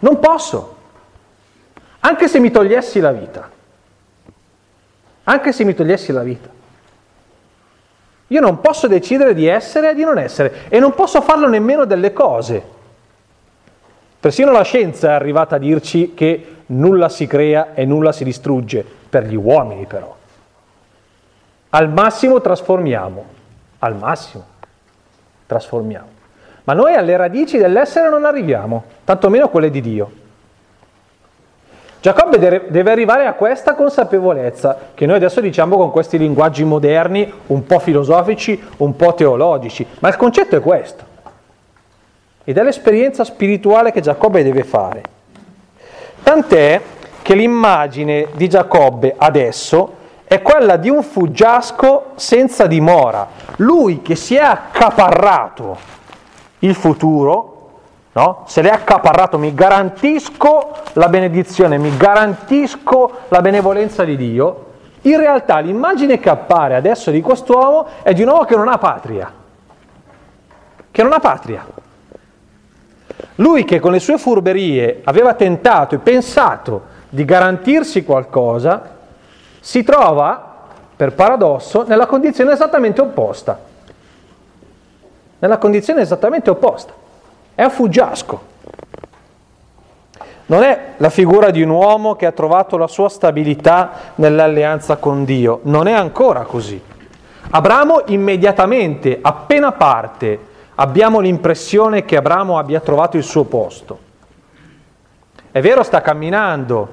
Non 0.00 0.18
posso. 0.18 0.76
Anche 2.00 2.28
se 2.28 2.38
mi 2.40 2.50
togliessi 2.50 3.00
la 3.00 3.12
vita. 3.12 3.50
Anche 5.24 5.52
se 5.52 5.64
mi 5.64 5.74
togliessi 5.74 6.12
la 6.12 6.22
vita. 6.22 6.50
Io 8.26 8.40
non 8.40 8.60
posso 8.60 8.86
decidere 8.86 9.34
di 9.34 9.46
essere 9.46 9.90
e 9.90 9.94
di 9.94 10.04
non 10.04 10.18
essere 10.18 10.68
e 10.68 10.78
non 10.78 10.94
posso 10.94 11.20
farlo 11.20 11.48
nemmeno 11.48 11.84
delle 11.84 12.12
cose. 12.12 12.62
Persino 14.18 14.52
la 14.52 14.62
scienza 14.62 15.08
è 15.08 15.12
arrivata 15.12 15.56
a 15.56 15.58
dirci 15.58 16.14
che 16.14 16.56
nulla 16.66 17.08
si 17.08 17.26
crea 17.26 17.74
e 17.74 17.84
nulla 17.84 18.12
si 18.12 18.24
distrugge, 18.24 18.84
per 19.08 19.26
gli 19.26 19.34
uomini 19.34 19.84
però. 19.86 20.16
Al 21.70 21.90
massimo 21.90 22.40
trasformiamo, 22.40 23.24
al 23.80 23.96
massimo 23.96 24.44
trasformiamo. 25.46 26.11
Ma 26.64 26.74
noi 26.74 26.94
alle 26.94 27.16
radici 27.16 27.58
dell'essere 27.58 28.08
non 28.08 28.24
arriviamo, 28.24 28.84
tantomeno 29.04 29.48
quelle 29.48 29.70
di 29.70 29.80
Dio. 29.80 30.10
Giacobbe 32.00 32.38
deve 32.68 32.90
arrivare 32.90 33.26
a 33.26 33.34
questa 33.34 33.74
consapevolezza 33.74 34.76
che 34.94 35.06
noi 35.06 35.16
adesso 35.16 35.40
diciamo 35.40 35.76
con 35.76 35.92
questi 35.92 36.18
linguaggi 36.18 36.64
moderni, 36.64 37.32
un 37.46 37.64
po' 37.64 37.78
filosofici, 37.78 38.60
un 38.78 38.96
po' 38.96 39.14
teologici, 39.14 39.86
ma 40.00 40.08
il 40.08 40.16
concetto 40.16 40.56
è 40.56 40.60
questo. 40.60 41.04
Ed 42.44 42.58
è 42.58 42.62
l'esperienza 42.62 43.22
spirituale 43.22 43.92
che 43.92 44.00
Giacobbe 44.00 44.42
deve 44.42 44.64
fare. 44.64 45.02
Tant'è 46.24 46.80
che 47.22 47.34
l'immagine 47.34 48.28
di 48.34 48.48
Giacobbe 48.48 49.14
adesso 49.16 49.94
è 50.24 50.42
quella 50.42 50.76
di 50.76 50.88
un 50.88 51.04
fuggiasco 51.04 52.12
senza 52.16 52.66
dimora, 52.66 53.28
lui 53.56 54.02
che 54.02 54.16
si 54.16 54.34
è 54.34 54.40
accaparrato 54.40 55.78
il 56.62 56.74
futuro, 56.74 57.70
no? 58.12 58.44
se 58.46 58.62
l'è 58.62 58.70
accaparrato, 58.70 59.38
mi 59.38 59.54
garantisco 59.54 60.72
la 60.94 61.08
benedizione, 61.08 61.78
mi 61.78 61.96
garantisco 61.96 63.18
la 63.28 63.40
benevolenza 63.40 64.04
di 64.04 64.16
Dio, 64.16 64.66
in 65.02 65.16
realtà 65.16 65.58
l'immagine 65.58 66.20
che 66.20 66.28
appare 66.28 66.76
adesso 66.76 67.10
di 67.10 67.20
quest'uomo 67.20 67.86
è 68.02 68.12
di 68.12 68.22
un 68.22 68.28
uomo 68.28 68.44
che 68.44 68.56
non 68.56 68.68
ha 68.68 68.78
patria, 68.78 69.32
che 70.90 71.02
non 71.02 71.12
ha 71.12 71.18
patria. 71.18 71.66
Lui 73.36 73.64
che 73.64 73.80
con 73.80 73.92
le 73.92 73.98
sue 73.98 74.18
furberie 74.18 75.00
aveva 75.04 75.34
tentato 75.34 75.94
e 75.94 75.98
pensato 75.98 76.82
di 77.08 77.24
garantirsi 77.24 78.04
qualcosa, 78.04 78.98
si 79.58 79.82
trova, 79.82 80.50
per 80.94 81.14
paradosso, 81.14 81.84
nella 81.86 82.06
condizione 82.06 82.52
esattamente 82.52 83.00
opposta 83.00 83.70
nella 85.42 85.58
condizione 85.58 86.02
esattamente 86.02 86.50
opposta. 86.50 86.92
È 87.54 87.64
un 87.64 87.70
fuggiasco. 87.70 88.50
Non 90.46 90.62
è 90.62 90.92
la 90.98 91.10
figura 91.10 91.50
di 91.50 91.62
un 91.62 91.70
uomo 91.70 92.14
che 92.14 92.26
ha 92.26 92.32
trovato 92.32 92.76
la 92.76 92.86
sua 92.86 93.08
stabilità 93.08 93.90
nell'alleanza 94.16 94.96
con 94.96 95.24
Dio, 95.24 95.60
non 95.64 95.88
è 95.88 95.92
ancora 95.92 96.42
così. 96.42 96.80
Abramo 97.50 98.02
immediatamente, 98.06 99.18
appena 99.20 99.72
parte, 99.72 100.38
abbiamo 100.76 101.18
l'impressione 101.18 102.04
che 102.04 102.16
Abramo 102.16 102.56
abbia 102.56 102.78
trovato 102.78 103.16
il 103.16 103.24
suo 103.24 103.42
posto. 103.44 103.98
È 105.50 105.60
vero, 105.60 105.82
sta 105.82 106.00
camminando, 106.02 106.88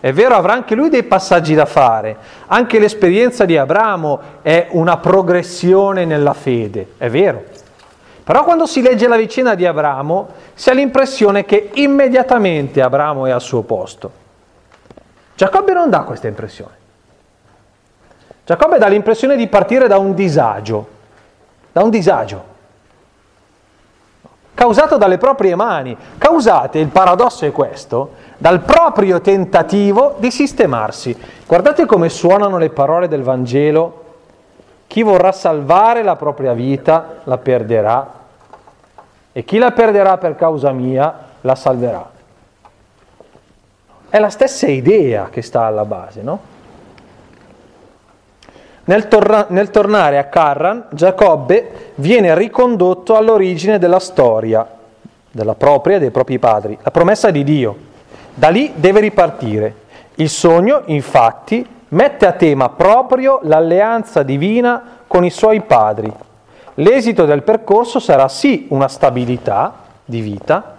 è 0.00 0.12
vero, 0.12 0.34
avrà 0.34 0.54
anche 0.54 0.74
lui 0.74 0.88
dei 0.88 1.02
passaggi 1.02 1.54
da 1.54 1.66
fare. 1.66 2.16
Anche 2.46 2.78
l'esperienza 2.78 3.44
di 3.44 3.58
Abramo 3.58 4.20
è 4.40 4.68
una 4.70 4.96
progressione 4.96 6.06
nella 6.06 6.32
fede, 6.32 6.92
è 6.96 7.10
vero. 7.10 7.51
Però 8.24 8.44
quando 8.44 8.66
si 8.66 8.82
legge 8.82 9.08
la 9.08 9.16
vicenda 9.16 9.54
di 9.54 9.66
Abramo 9.66 10.28
si 10.54 10.70
ha 10.70 10.74
l'impressione 10.74 11.44
che 11.44 11.70
immediatamente 11.74 12.80
Abramo 12.80 13.26
è 13.26 13.30
al 13.30 13.40
suo 13.40 13.62
posto. 13.62 14.20
Giacobbe 15.34 15.72
non 15.72 15.90
dà 15.90 16.02
questa 16.02 16.28
impressione. 16.28 16.80
Giacobbe 18.44 18.78
dà 18.78 18.86
l'impressione 18.86 19.36
di 19.36 19.48
partire 19.48 19.88
da 19.88 19.98
un 19.98 20.14
disagio, 20.14 20.88
da 21.72 21.82
un 21.82 21.90
disagio, 21.90 22.44
causato 24.54 24.96
dalle 24.96 25.18
proprie 25.18 25.56
mani, 25.56 25.96
causate, 26.18 26.78
il 26.78 26.88
paradosso 26.88 27.44
è 27.44 27.50
questo, 27.50 28.12
dal 28.38 28.60
proprio 28.60 29.20
tentativo 29.20 30.14
di 30.18 30.30
sistemarsi. 30.30 31.16
Guardate 31.46 31.86
come 31.86 32.08
suonano 32.08 32.58
le 32.58 32.70
parole 32.70 33.08
del 33.08 33.22
Vangelo 33.22 34.01
chi 34.92 35.02
vorrà 35.02 35.32
salvare 35.32 36.02
la 36.02 36.16
propria 36.16 36.52
vita 36.52 37.20
la 37.24 37.38
perderà 37.38 38.12
e 39.32 39.42
chi 39.42 39.56
la 39.56 39.70
perderà 39.70 40.18
per 40.18 40.36
causa 40.36 40.70
mia 40.70 41.28
la 41.40 41.54
salverà. 41.54 42.10
È 44.10 44.18
la 44.18 44.28
stessa 44.28 44.66
idea 44.66 45.30
che 45.30 45.40
sta 45.40 45.64
alla 45.64 45.86
base, 45.86 46.20
no? 46.20 46.40
Nel, 48.84 49.08
torna- 49.08 49.46
nel 49.48 49.70
tornare 49.70 50.18
a 50.18 50.24
Carran, 50.24 50.88
Giacobbe 50.90 51.92
viene 51.94 52.34
ricondotto 52.34 53.16
all'origine 53.16 53.78
della 53.78 53.98
storia, 53.98 54.68
della 55.30 55.54
propria 55.54 55.96
e 55.96 56.00
dei 56.00 56.10
propri 56.10 56.38
padri, 56.38 56.76
la 56.82 56.90
promessa 56.90 57.30
di 57.30 57.42
Dio. 57.44 57.76
Da 58.34 58.50
lì 58.50 58.74
deve 58.76 59.00
ripartire. 59.00 59.74
Il 60.16 60.28
sogno, 60.28 60.82
infatti, 60.84 61.66
mette 61.92 62.26
a 62.26 62.32
tema 62.32 62.68
proprio 62.70 63.40
l'alleanza 63.42 64.22
divina 64.22 65.00
con 65.06 65.24
i 65.24 65.30
suoi 65.30 65.60
padri. 65.62 66.12
L'esito 66.74 67.24
del 67.24 67.42
percorso 67.42 67.98
sarà 67.98 68.28
sì 68.28 68.66
una 68.70 68.88
stabilità 68.88 69.74
di 70.04 70.20
vita, 70.20 70.76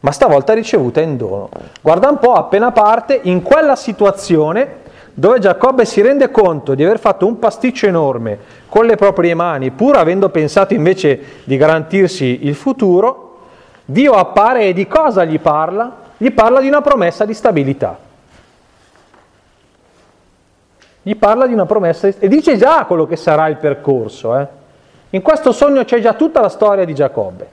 ma 0.00 0.10
stavolta 0.10 0.54
ricevuta 0.54 1.00
in 1.00 1.16
dono. 1.16 1.48
Guarda 1.80 2.08
un 2.08 2.18
po', 2.18 2.32
appena 2.32 2.72
parte, 2.72 3.18
in 3.24 3.42
quella 3.42 3.76
situazione 3.76 4.84
dove 5.14 5.38
Giacobbe 5.38 5.84
si 5.84 6.02
rende 6.02 6.30
conto 6.30 6.74
di 6.74 6.84
aver 6.84 6.98
fatto 6.98 7.26
un 7.26 7.38
pasticcio 7.38 7.86
enorme 7.86 8.38
con 8.68 8.84
le 8.86 8.96
proprie 8.96 9.34
mani, 9.34 9.70
pur 9.70 9.96
avendo 9.96 10.28
pensato 10.28 10.74
invece 10.74 11.42
di 11.44 11.56
garantirsi 11.56 12.40
il 12.42 12.54
futuro, 12.54 13.22
Dio 13.84 14.14
appare 14.14 14.64
e 14.64 14.72
di 14.72 14.88
cosa 14.88 15.24
gli 15.24 15.38
parla? 15.38 16.04
Gli 16.16 16.32
parla 16.32 16.60
di 16.60 16.66
una 16.66 16.80
promessa 16.80 17.24
di 17.24 17.34
stabilità 17.34 18.04
gli 21.06 21.14
parla 21.14 21.46
di 21.46 21.52
una 21.52 21.66
promessa 21.66 22.08
e 22.08 22.26
dice 22.26 22.56
già 22.56 22.84
quello 22.84 23.06
che 23.06 23.14
sarà 23.14 23.46
il 23.46 23.58
percorso. 23.58 24.36
Eh. 24.36 24.46
In 25.10 25.22
questo 25.22 25.52
sogno 25.52 25.84
c'è 25.84 26.00
già 26.00 26.14
tutta 26.14 26.40
la 26.40 26.48
storia 26.48 26.84
di 26.84 26.96
Giacobbe. 26.96 27.48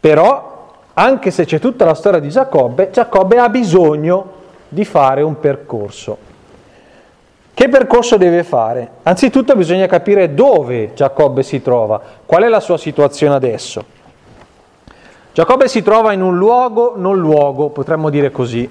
Però, 0.00 0.72
anche 0.94 1.30
se 1.30 1.44
c'è 1.44 1.60
tutta 1.60 1.84
la 1.84 1.94
storia 1.94 2.18
di 2.18 2.28
Giacobbe, 2.28 2.90
Giacobbe 2.90 3.38
ha 3.38 3.48
bisogno 3.48 4.32
di 4.68 4.84
fare 4.84 5.22
un 5.22 5.38
percorso. 5.38 6.18
Che 7.54 7.68
percorso 7.68 8.16
deve 8.16 8.42
fare? 8.42 8.90
Anzitutto 9.04 9.54
bisogna 9.54 9.86
capire 9.86 10.34
dove 10.34 10.92
Giacobbe 10.92 11.44
si 11.44 11.62
trova, 11.62 12.00
qual 12.26 12.42
è 12.42 12.48
la 12.48 12.58
sua 12.58 12.78
situazione 12.78 13.36
adesso. 13.36 13.84
Giacobbe 15.32 15.68
si 15.68 15.84
trova 15.84 16.12
in 16.12 16.20
un 16.20 16.36
luogo 16.36 16.94
non 16.96 17.16
luogo, 17.16 17.68
potremmo 17.68 18.10
dire 18.10 18.32
così, 18.32 18.68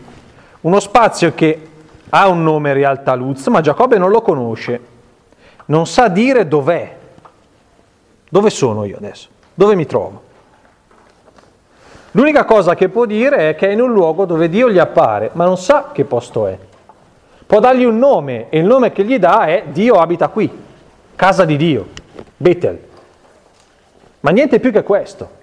uno 0.61 0.79
spazio 0.79 1.33
che 1.33 1.67
ha 2.09 2.27
un 2.27 2.43
nome 2.43 2.73
Realtà 2.73 3.13
Luz, 3.13 3.47
ma 3.47 3.61
Giacobbe 3.61 3.97
non 3.97 4.09
lo 4.09 4.21
conosce, 4.21 4.79
non 5.65 5.87
sa 5.87 6.07
dire 6.07 6.47
dov'è. 6.47 6.97
Dove 8.29 8.49
sono 8.49 8.85
io 8.85 8.97
adesso? 8.97 9.29
Dove 9.53 9.75
mi 9.75 9.85
trovo? 9.85 10.29
L'unica 12.11 12.43
cosa 12.43 12.75
che 12.75 12.89
può 12.89 13.05
dire 13.05 13.49
è 13.49 13.55
che 13.55 13.69
è 13.69 13.71
in 13.71 13.81
un 13.81 13.91
luogo 13.93 14.25
dove 14.25 14.49
Dio 14.49 14.69
gli 14.69 14.77
appare, 14.77 15.31
ma 15.33 15.45
non 15.45 15.57
sa 15.57 15.89
che 15.93 16.03
posto 16.03 16.47
è. 16.47 16.57
Può 17.45 17.59
dargli 17.59 17.83
un 17.83 17.97
nome 17.97 18.49
e 18.49 18.59
il 18.59 18.65
nome 18.65 18.91
che 18.91 19.03
gli 19.03 19.17
dà 19.17 19.45
è 19.45 19.63
Dio 19.67 19.95
abita 19.95 20.27
qui, 20.27 20.49
casa 21.15 21.45
di 21.45 21.55
Dio, 21.55 21.87
Bethel. 22.35 22.79
Ma 24.21 24.31
niente 24.31 24.59
più 24.59 24.71
che 24.71 24.83
questo. 24.83 25.39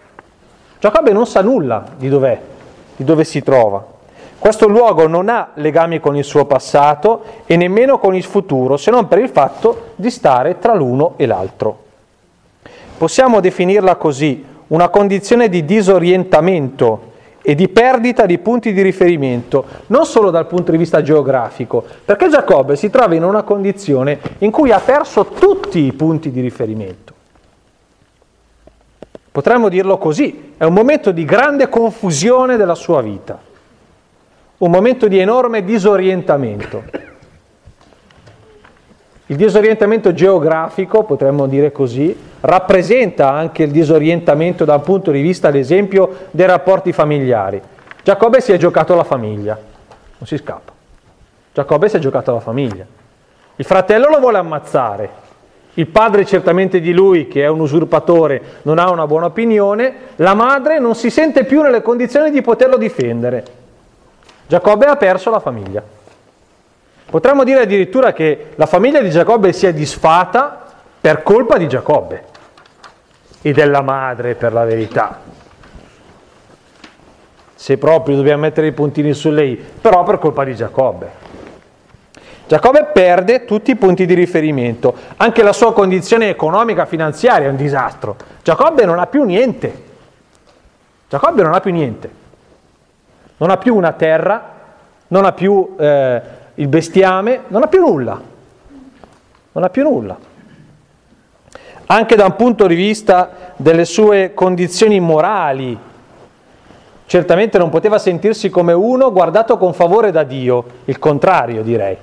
Giacobbe 0.78 1.12
non 1.12 1.26
sa 1.26 1.42
nulla 1.42 1.84
di 1.96 2.08
dov'è, 2.08 2.40
di 2.96 3.04
dove 3.04 3.24
si 3.24 3.42
trova. 3.42 3.96
Questo 4.38 4.68
luogo 4.68 5.08
non 5.08 5.28
ha 5.28 5.50
legami 5.54 5.98
con 5.98 6.16
il 6.16 6.22
suo 6.22 6.44
passato 6.44 7.22
e 7.44 7.56
nemmeno 7.56 7.98
con 7.98 8.14
il 8.14 8.22
futuro, 8.22 8.76
se 8.76 8.90
non 8.90 9.08
per 9.08 9.18
il 9.18 9.28
fatto 9.30 9.90
di 9.96 10.10
stare 10.10 10.58
tra 10.58 10.74
l'uno 10.74 11.14
e 11.16 11.26
l'altro. 11.26 11.84
Possiamo 12.96 13.40
definirla 13.40 13.96
così, 13.96 14.44
una 14.68 14.88
condizione 14.88 15.48
di 15.48 15.64
disorientamento 15.64 17.06
e 17.42 17.54
di 17.54 17.68
perdita 17.68 18.26
di 18.26 18.38
punti 18.38 18.72
di 18.72 18.82
riferimento, 18.82 19.64
non 19.86 20.04
solo 20.04 20.30
dal 20.30 20.46
punto 20.46 20.70
di 20.70 20.76
vista 20.76 21.02
geografico, 21.02 21.84
perché 22.04 22.28
Giacobbe 22.28 22.76
si 22.76 22.90
trova 22.90 23.14
in 23.14 23.24
una 23.24 23.42
condizione 23.42 24.18
in 24.38 24.50
cui 24.50 24.70
ha 24.70 24.80
perso 24.80 25.26
tutti 25.26 25.80
i 25.80 25.92
punti 25.92 26.30
di 26.30 26.40
riferimento. 26.40 27.14
Potremmo 29.32 29.68
dirlo 29.68 29.98
così, 29.98 30.54
è 30.56 30.64
un 30.64 30.74
momento 30.74 31.10
di 31.10 31.24
grande 31.24 31.68
confusione 31.68 32.56
della 32.56 32.74
sua 32.74 33.00
vita, 33.00 33.38
un 34.58 34.70
momento 34.70 35.06
di 35.06 35.18
enorme 35.18 35.62
disorientamento. 35.62 36.82
Il 39.26 39.36
disorientamento 39.36 40.12
geografico, 40.12 41.04
potremmo 41.04 41.46
dire 41.46 41.70
così, 41.70 42.16
rappresenta 42.40 43.30
anche 43.30 43.62
il 43.64 43.70
disorientamento 43.70 44.64
dal 44.64 44.80
punto 44.80 45.10
di 45.10 45.20
vista, 45.20 45.48
ad 45.48 45.54
esempio, 45.54 46.28
dei 46.30 46.46
rapporti 46.46 46.92
familiari. 46.92 47.60
Giacobbe 48.02 48.40
si 48.40 48.52
è 48.52 48.56
giocato 48.56 48.94
la 48.94 49.04
famiglia, 49.04 49.54
non 49.54 50.26
si 50.26 50.36
scappa. 50.38 50.72
Giacobbe 51.52 51.88
si 51.88 51.96
è 51.96 51.98
giocato 52.00 52.32
la 52.32 52.40
famiglia. 52.40 52.86
Il 53.56 53.64
fratello 53.64 54.08
lo 54.08 54.18
vuole 54.18 54.38
ammazzare, 54.38 55.10
il 55.74 55.86
padre 55.86 56.24
certamente 56.24 56.80
di 56.80 56.92
lui, 56.92 57.28
che 57.28 57.42
è 57.42 57.48
un 57.48 57.60
usurpatore, 57.60 58.42
non 58.62 58.78
ha 58.78 58.90
una 58.90 59.06
buona 59.06 59.26
opinione, 59.26 59.94
la 60.16 60.34
madre 60.34 60.80
non 60.80 60.96
si 60.96 61.10
sente 61.10 61.44
più 61.44 61.60
nelle 61.60 61.82
condizioni 61.82 62.30
di 62.30 62.40
poterlo 62.40 62.76
difendere. 62.76 63.57
Giacobbe 64.48 64.86
ha 64.86 64.96
perso 64.96 65.28
la 65.28 65.40
famiglia. 65.40 65.82
Potremmo 67.04 67.44
dire 67.44 67.60
addirittura 67.60 68.14
che 68.14 68.52
la 68.54 68.64
famiglia 68.64 69.00
di 69.00 69.10
Giacobbe 69.10 69.52
si 69.52 69.66
è 69.66 69.74
disfata 69.74 70.64
per 70.98 71.22
colpa 71.22 71.58
di 71.58 71.68
Giacobbe 71.68 72.24
e 73.42 73.52
della 73.52 73.82
madre, 73.82 74.34
per 74.34 74.54
la 74.54 74.64
verità. 74.64 75.20
Se 77.54 77.76
proprio 77.76 78.16
dobbiamo 78.16 78.42
mettere 78.42 78.68
i 78.68 78.72
puntini 78.72 79.12
su 79.12 79.28
lei, 79.28 79.54
però 79.56 80.02
per 80.02 80.18
colpa 80.18 80.44
di 80.44 80.54
Giacobbe. 80.54 81.10
Giacobbe 82.46 82.84
perde 82.86 83.44
tutti 83.44 83.72
i 83.72 83.76
punti 83.76 84.06
di 84.06 84.14
riferimento, 84.14 84.94
anche 85.18 85.42
la 85.42 85.52
sua 85.52 85.74
condizione 85.74 86.30
economica, 86.30 86.86
finanziaria 86.86 87.48
è 87.48 87.50
un 87.50 87.56
disastro. 87.56 88.16
Giacobbe 88.42 88.86
non 88.86 88.98
ha 88.98 89.06
più 89.06 89.24
niente. 89.24 89.84
Giacobbe 91.06 91.42
non 91.42 91.52
ha 91.52 91.60
più 91.60 91.72
niente. 91.72 92.26
Non 93.38 93.50
ha 93.50 93.56
più 93.56 93.74
una 93.74 93.92
terra, 93.92 94.54
non 95.08 95.24
ha 95.24 95.32
più 95.32 95.74
eh, 95.78 96.22
il 96.58 96.66
bestiame 96.66 97.42
non 97.48 97.62
ha 97.62 97.68
più 97.68 97.80
nulla, 97.80 98.20
non 99.52 99.64
ha 99.64 99.68
più 99.68 99.82
nulla. 99.84 100.18
Anche 101.86 102.16
da 102.16 102.24
un 102.24 102.36
punto 102.36 102.66
di 102.66 102.74
vista 102.74 103.30
delle 103.56 103.84
sue 103.84 104.34
condizioni 104.34 104.98
morali, 105.00 105.78
certamente 107.06 107.58
non 107.58 107.70
poteva 107.70 107.98
sentirsi 107.98 108.50
come 108.50 108.72
uno 108.72 109.12
guardato 109.12 109.56
con 109.56 109.72
favore 109.72 110.10
da 110.10 110.24
Dio, 110.24 110.64
il 110.86 110.98
contrario 110.98 111.62
direi. 111.62 111.96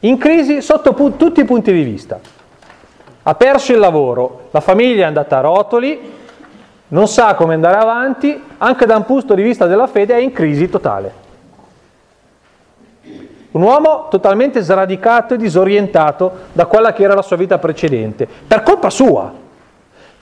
In 0.00 0.16
crisi 0.18 0.62
sotto 0.62 0.94
pu- 0.94 1.16
tutti 1.16 1.40
i 1.40 1.44
punti 1.44 1.72
di 1.72 1.82
vista. 1.82 2.20
Ha 3.24 3.34
perso 3.34 3.72
il 3.72 3.78
lavoro, 3.78 4.48
la 4.52 4.60
famiglia 4.60 5.02
è 5.02 5.06
andata 5.06 5.38
a 5.38 5.42
rotoli, 5.42 6.00
non 6.92 7.08
sa 7.08 7.34
come 7.34 7.54
andare 7.54 7.76
avanti, 7.76 8.42
anche 8.58 8.86
da 8.86 8.96
un 8.96 9.04
punto 9.04 9.34
di 9.34 9.42
vista 9.42 9.66
della 9.66 9.86
fede 9.86 10.14
è 10.14 10.18
in 10.18 10.32
crisi 10.32 10.68
totale. 10.68 11.20
Un 13.52 13.62
uomo 13.62 14.08
totalmente 14.08 14.60
sradicato 14.60 15.34
e 15.34 15.36
disorientato 15.36 16.32
da 16.52 16.66
quella 16.66 16.92
che 16.92 17.02
era 17.02 17.14
la 17.14 17.22
sua 17.22 17.36
vita 17.36 17.58
precedente, 17.58 18.26
per 18.46 18.62
colpa 18.62 18.90
sua. 18.90 19.40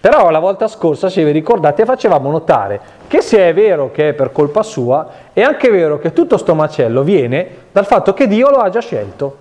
Però 0.00 0.30
la 0.30 0.38
volta 0.38 0.66
scorsa, 0.66 1.11
se 1.11 1.24
vi 1.24 1.30
ricordate, 1.30 1.85
facevamo 1.85 2.30
notare 2.30 2.80
che 3.06 3.20
se 3.20 3.48
è 3.48 3.52
vero 3.52 3.90
che 3.92 4.11
è 4.11 4.12
per 4.14 4.33
colpa 4.33 4.62
sua, 4.62 5.09
è 5.33 5.42
anche 5.42 5.70
vero 5.70 5.98
che 5.98 6.12
tutto 6.12 6.38
sto 6.38 6.54
macello 6.54 7.02
viene 7.02 7.48
dal 7.72 7.85
fatto 7.85 8.14
che 8.14 8.26
Dio 8.26 8.48
lo 8.48 8.59
ha 8.59 8.70
già 8.70 8.80
scelto. 8.80 9.37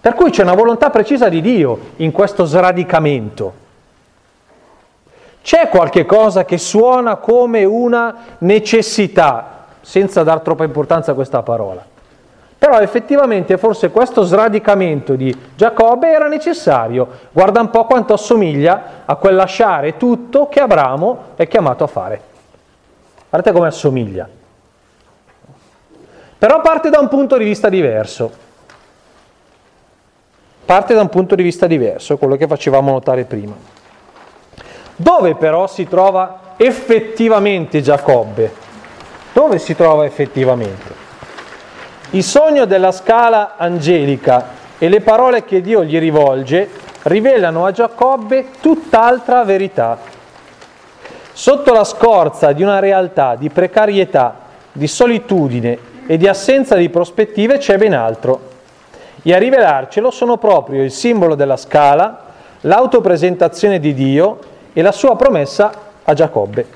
Per 0.00 0.14
cui 0.14 0.30
c'è 0.30 0.42
una 0.42 0.54
volontà 0.54 0.90
precisa 0.90 1.28
di 1.28 1.40
Dio 1.40 1.78
in 1.96 2.12
questo 2.12 2.44
sradicamento. 2.44 3.66
C'è 5.48 5.70
qualche 5.70 6.04
cosa 6.04 6.44
che 6.44 6.58
suona 6.58 7.16
come 7.16 7.64
una 7.64 8.36
necessità, 8.40 9.64
senza 9.80 10.22
dar 10.22 10.40
troppa 10.40 10.64
importanza 10.64 11.12
a 11.12 11.14
questa 11.14 11.40
parola. 11.40 11.82
Però 12.58 12.78
effettivamente 12.80 13.56
forse 13.56 13.88
questo 13.88 14.24
sradicamento 14.24 15.14
di 15.14 15.34
Giacobbe 15.56 16.10
era 16.10 16.28
necessario. 16.28 17.08
Guarda 17.32 17.62
un 17.62 17.70
po' 17.70 17.86
quanto 17.86 18.12
assomiglia 18.12 19.04
a 19.06 19.14
quel 19.14 19.36
lasciare 19.36 19.96
tutto 19.96 20.48
che 20.48 20.60
Abramo 20.60 21.18
è 21.36 21.48
chiamato 21.48 21.82
a 21.82 21.86
fare. 21.86 22.20
Guardate 23.30 23.54
come 23.54 23.68
assomiglia. 23.68 24.28
Però 26.36 26.60
parte 26.60 26.90
da 26.90 26.98
un 26.98 27.08
punto 27.08 27.38
di 27.38 27.44
vista 27.44 27.70
diverso. 27.70 28.30
Parte 30.66 30.92
da 30.92 31.00
un 31.00 31.08
punto 31.08 31.34
di 31.34 31.42
vista 31.42 31.66
diverso, 31.66 32.18
quello 32.18 32.36
che 32.36 32.46
facevamo 32.46 32.90
notare 32.90 33.24
prima. 33.24 33.77
Dove 35.00 35.36
però 35.36 35.68
si 35.68 35.86
trova 35.86 36.40
effettivamente 36.56 37.80
Giacobbe? 37.80 38.52
Dove 39.32 39.60
si 39.60 39.76
trova 39.76 40.04
effettivamente? 40.04 40.92
Il 42.10 42.24
sogno 42.24 42.64
della 42.64 42.90
scala 42.90 43.54
angelica 43.56 44.46
e 44.76 44.88
le 44.88 45.00
parole 45.00 45.44
che 45.44 45.60
Dio 45.60 45.84
gli 45.84 45.96
rivolge 46.00 46.68
rivelano 47.02 47.64
a 47.64 47.70
Giacobbe 47.70 48.46
tutt'altra 48.60 49.44
verità. 49.44 49.98
Sotto 51.32 51.72
la 51.72 51.84
scorza 51.84 52.50
di 52.50 52.64
una 52.64 52.80
realtà 52.80 53.36
di 53.36 53.50
precarietà, 53.50 54.34
di 54.72 54.88
solitudine 54.88 55.78
e 56.08 56.16
di 56.16 56.26
assenza 56.26 56.74
di 56.74 56.88
prospettive 56.88 57.58
c'è 57.58 57.78
ben 57.78 57.94
altro. 57.94 58.40
E 59.22 59.32
a 59.32 59.38
rivelarcelo 59.38 60.10
sono 60.10 60.38
proprio 60.38 60.82
il 60.82 60.90
simbolo 60.90 61.36
della 61.36 61.56
scala, 61.56 62.24
l'autopresentazione 62.62 63.78
di 63.78 63.94
Dio 63.94 64.56
e 64.72 64.82
la 64.82 64.92
sua 64.92 65.16
promessa 65.16 65.72
a 66.04 66.14
Giacobbe. 66.14 66.66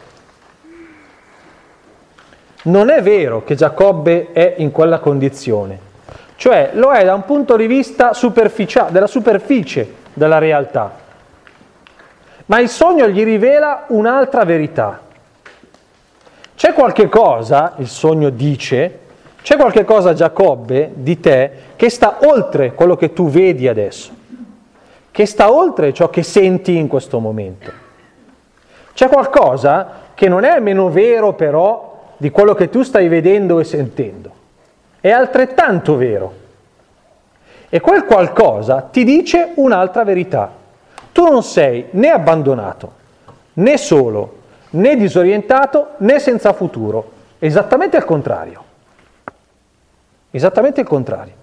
Non 2.64 2.90
è 2.90 3.02
vero 3.02 3.42
che 3.42 3.57
Giacobbe 3.57 4.31
è 4.33 4.55
in 4.59 4.70
quella 4.70 5.00
condizione, 5.00 5.78
cioè 6.37 6.70
lo 6.74 6.92
è 6.92 7.05
da 7.05 7.14
un 7.14 7.24
punto 7.24 7.57
di 7.57 7.66
vista 7.66 8.12
superficiale, 8.12 8.92
della 8.92 9.09
superficie 9.09 9.94
della 10.12 10.38
realtà. 10.38 11.00
Ma 12.46 12.61
il 12.61 12.68
sogno 12.68 13.09
gli 13.09 13.24
rivela 13.24 13.87
un'altra 13.88 14.44
verità. 14.44 15.00
C'è 16.55 16.72
qualche 16.72 17.09
cosa, 17.09 17.74
il 17.78 17.88
sogno 17.88 18.31
dice, 18.31 18.98
c'è 19.42 19.57
qualche 19.57 19.85
cosa 19.85 20.12
Giacobbe 20.12 20.92
di 20.94 21.18
te 21.18 21.50
che 21.74 21.90
sta 21.90 22.18
oltre 22.22 22.74
quello 22.74 22.94
che 22.94 23.12
tu 23.12 23.28
vedi 23.28 23.66
adesso, 23.66 24.12
che 25.11 25.26
sta 25.26 25.52
oltre 25.52 25.92
ciò 25.92 26.11
che 26.11 26.22
senti 26.22 26.76
in 26.76 26.87
questo 26.87 27.18
momento. 27.18 27.81
C'è 28.94 29.09
qualcosa 29.09 30.00
che 30.14 30.28
non 30.28 30.44
è 30.44 30.59
meno 30.61 30.90
vero 30.90 31.33
però 31.33 32.12
di 32.16 32.31
quello 32.31 32.55
che 32.55 32.68
tu 32.68 32.83
stai 32.83 33.09
vedendo 33.09 33.59
e 33.59 33.64
sentendo. 33.64 34.31
È 35.00 35.11
altrettanto 35.11 35.96
vero. 35.96 36.40
E 37.68 37.81
quel 37.81 38.05
qualcosa 38.05 38.83
ti 38.83 39.02
dice 39.02 39.52
un'altra 39.57 40.05
verità. 40.05 40.50
Tu 41.11 41.24
non 41.24 41.42
sei 41.42 41.87
né 41.90 42.11
abbandonato, 42.11 42.92
né 43.55 43.76
solo, 43.76 44.38
né 44.70 44.96
disorientato 44.96 45.94
né 45.98 46.18
senza 46.18 46.52
futuro. 46.52 47.11
Esattamente 47.38 47.96
il 47.96 48.05
contrario. 48.05 48.62
Esattamente 50.31 50.83
il 50.83 50.87
contrario. 50.87 51.35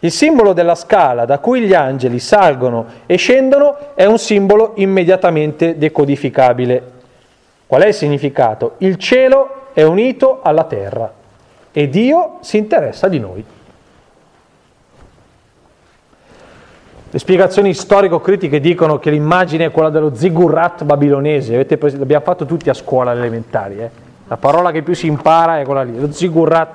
Il 0.00 0.12
simbolo 0.12 0.52
della 0.52 0.74
scala 0.74 1.24
da 1.24 1.38
cui 1.38 1.62
gli 1.62 1.72
angeli 1.72 2.18
salgono 2.18 2.86
e 3.06 3.16
scendono 3.16 3.94
è 3.94 4.04
un 4.04 4.18
simbolo 4.18 4.72
immediatamente 4.76 5.78
decodificabile. 5.78 6.92
Qual 7.66 7.82
è 7.82 7.86
il 7.86 7.94
significato? 7.94 8.74
Il 8.78 8.98
cielo 8.98 9.68
è 9.72 9.82
unito 9.82 10.40
alla 10.42 10.64
terra 10.64 11.12
e 11.72 11.88
Dio 11.88 12.38
si 12.40 12.58
interessa 12.58 13.08
di 13.08 13.18
noi. 13.18 13.44
Le 17.08 17.18
spiegazioni 17.18 17.72
storico-critiche 17.72 18.60
dicono 18.60 18.98
che 18.98 19.10
l'immagine 19.10 19.66
è 19.66 19.70
quella 19.70 19.88
dello 19.88 20.14
ziggurat 20.14 20.84
babilonese, 20.84 21.66
l'abbiamo 21.68 22.24
fatto 22.24 22.44
tutti 22.44 22.68
a 22.68 22.74
scuola 22.74 23.12
elementari, 23.12 23.78
eh? 23.78 23.90
la 24.28 24.36
parola 24.36 24.70
che 24.70 24.82
più 24.82 24.94
si 24.94 25.06
impara 25.06 25.60
è 25.60 25.64
quella 25.64 25.82
lì, 25.82 25.98
lo 25.98 26.12
ziggurat, 26.12 26.68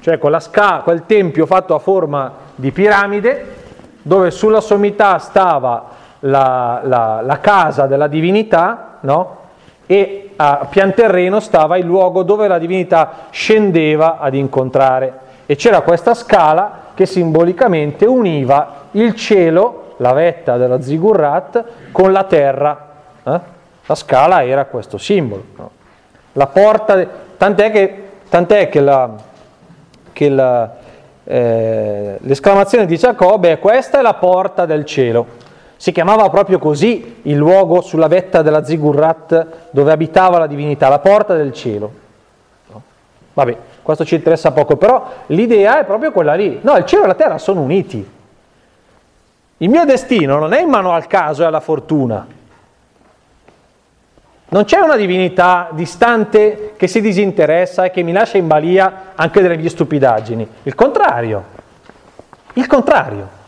cioè 0.00 0.18
quella 0.18 0.40
scala, 0.40 0.80
quel 0.80 1.04
tempio 1.06 1.46
fatto 1.46 1.74
a 1.74 1.78
forma 1.78 2.32
di 2.54 2.70
piramide, 2.70 3.54
dove 4.02 4.30
sulla 4.30 4.60
sommità 4.60 5.18
stava 5.18 5.88
la, 6.20 6.80
la, 6.84 7.20
la 7.22 7.40
casa 7.40 7.86
della 7.86 8.06
divinità, 8.06 8.98
no? 9.00 9.42
e 9.86 10.32
a 10.36 10.66
pian 10.68 10.94
terreno 10.94 11.40
stava 11.40 11.76
il 11.76 11.84
luogo 11.84 12.22
dove 12.22 12.48
la 12.48 12.58
divinità 12.58 13.26
scendeva 13.30 14.18
ad 14.18 14.34
incontrare. 14.34 15.20
E 15.46 15.56
c'era 15.56 15.82
questa 15.82 16.14
scala 16.14 16.92
che 16.94 17.06
simbolicamente 17.06 18.06
univa 18.06 18.82
il 18.92 19.14
cielo, 19.14 19.94
la 19.98 20.12
vetta 20.12 20.56
della 20.56 20.80
ziggurat, 20.80 21.64
con 21.92 22.12
la 22.12 22.24
terra. 22.24 22.88
Eh? 23.22 23.40
La 23.86 23.94
scala 23.94 24.44
era 24.44 24.64
questo 24.64 24.96
simbolo. 24.96 25.44
No? 25.56 25.70
La 26.32 26.46
porta, 26.46 27.06
tant'è 27.36 27.70
che, 27.70 28.04
tant'è 28.28 28.68
che, 28.70 28.80
la, 28.80 29.10
che 30.12 30.28
la, 30.30 30.74
eh, 31.24 32.18
l'esclamazione 32.20 32.86
di 32.86 32.96
Giacobbe 32.96 33.52
è 33.52 33.58
questa 33.58 33.98
è 33.98 34.02
la 34.02 34.14
porta 34.14 34.66
del 34.66 34.84
cielo. 34.84 35.42
Si 35.76 35.90
chiamava 35.92 36.28
proprio 36.30 36.58
così 36.58 37.20
il 37.22 37.36
luogo 37.36 37.80
sulla 37.80 38.06
vetta 38.06 38.42
della 38.42 38.64
Ziggurat 38.64 39.46
dove 39.70 39.92
abitava 39.92 40.38
la 40.38 40.46
divinità, 40.46 40.88
la 40.88 40.98
porta 40.98 41.34
del 41.34 41.52
cielo. 41.52 41.92
No? 42.68 42.82
Vabbè, 43.32 43.56
questo 43.82 44.04
ci 44.04 44.14
interessa 44.14 44.52
poco, 44.52 44.76
però 44.76 45.04
l'idea 45.26 45.80
è 45.80 45.84
proprio 45.84 46.12
quella 46.12 46.34
lì. 46.34 46.60
No, 46.62 46.76
il 46.76 46.84
cielo 46.86 47.04
e 47.04 47.06
la 47.06 47.14
terra 47.14 47.38
sono 47.38 47.60
uniti. 47.60 48.12
Il 49.58 49.68
mio 49.68 49.84
destino 49.84 50.38
non 50.38 50.52
è 50.52 50.60
in 50.60 50.68
mano 50.68 50.92
al 50.92 51.06
caso 51.06 51.42
e 51.42 51.46
alla 51.46 51.60
fortuna. 51.60 52.26
Non 54.48 54.64
c'è 54.64 54.78
una 54.78 54.96
divinità 54.96 55.68
distante 55.72 56.74
che 56.76 56.86
si 56.86 57.00
disinteressa 57.00 57.84
e 57.84 57.90
che 57.90 58.02
mi 58.02 58.12
lascia 58.12 58.38
in 58.38 58.46
balia 58.46 59.12
anche 59.14 59.40
delle 59.40 59.56
mie 59.56 59.68
stupidaggini. 59.68 60.48
Il 60.62 60.74
contrario. 60.74 61.44
Il 62.54 62.66
contrario. 62.66 63.42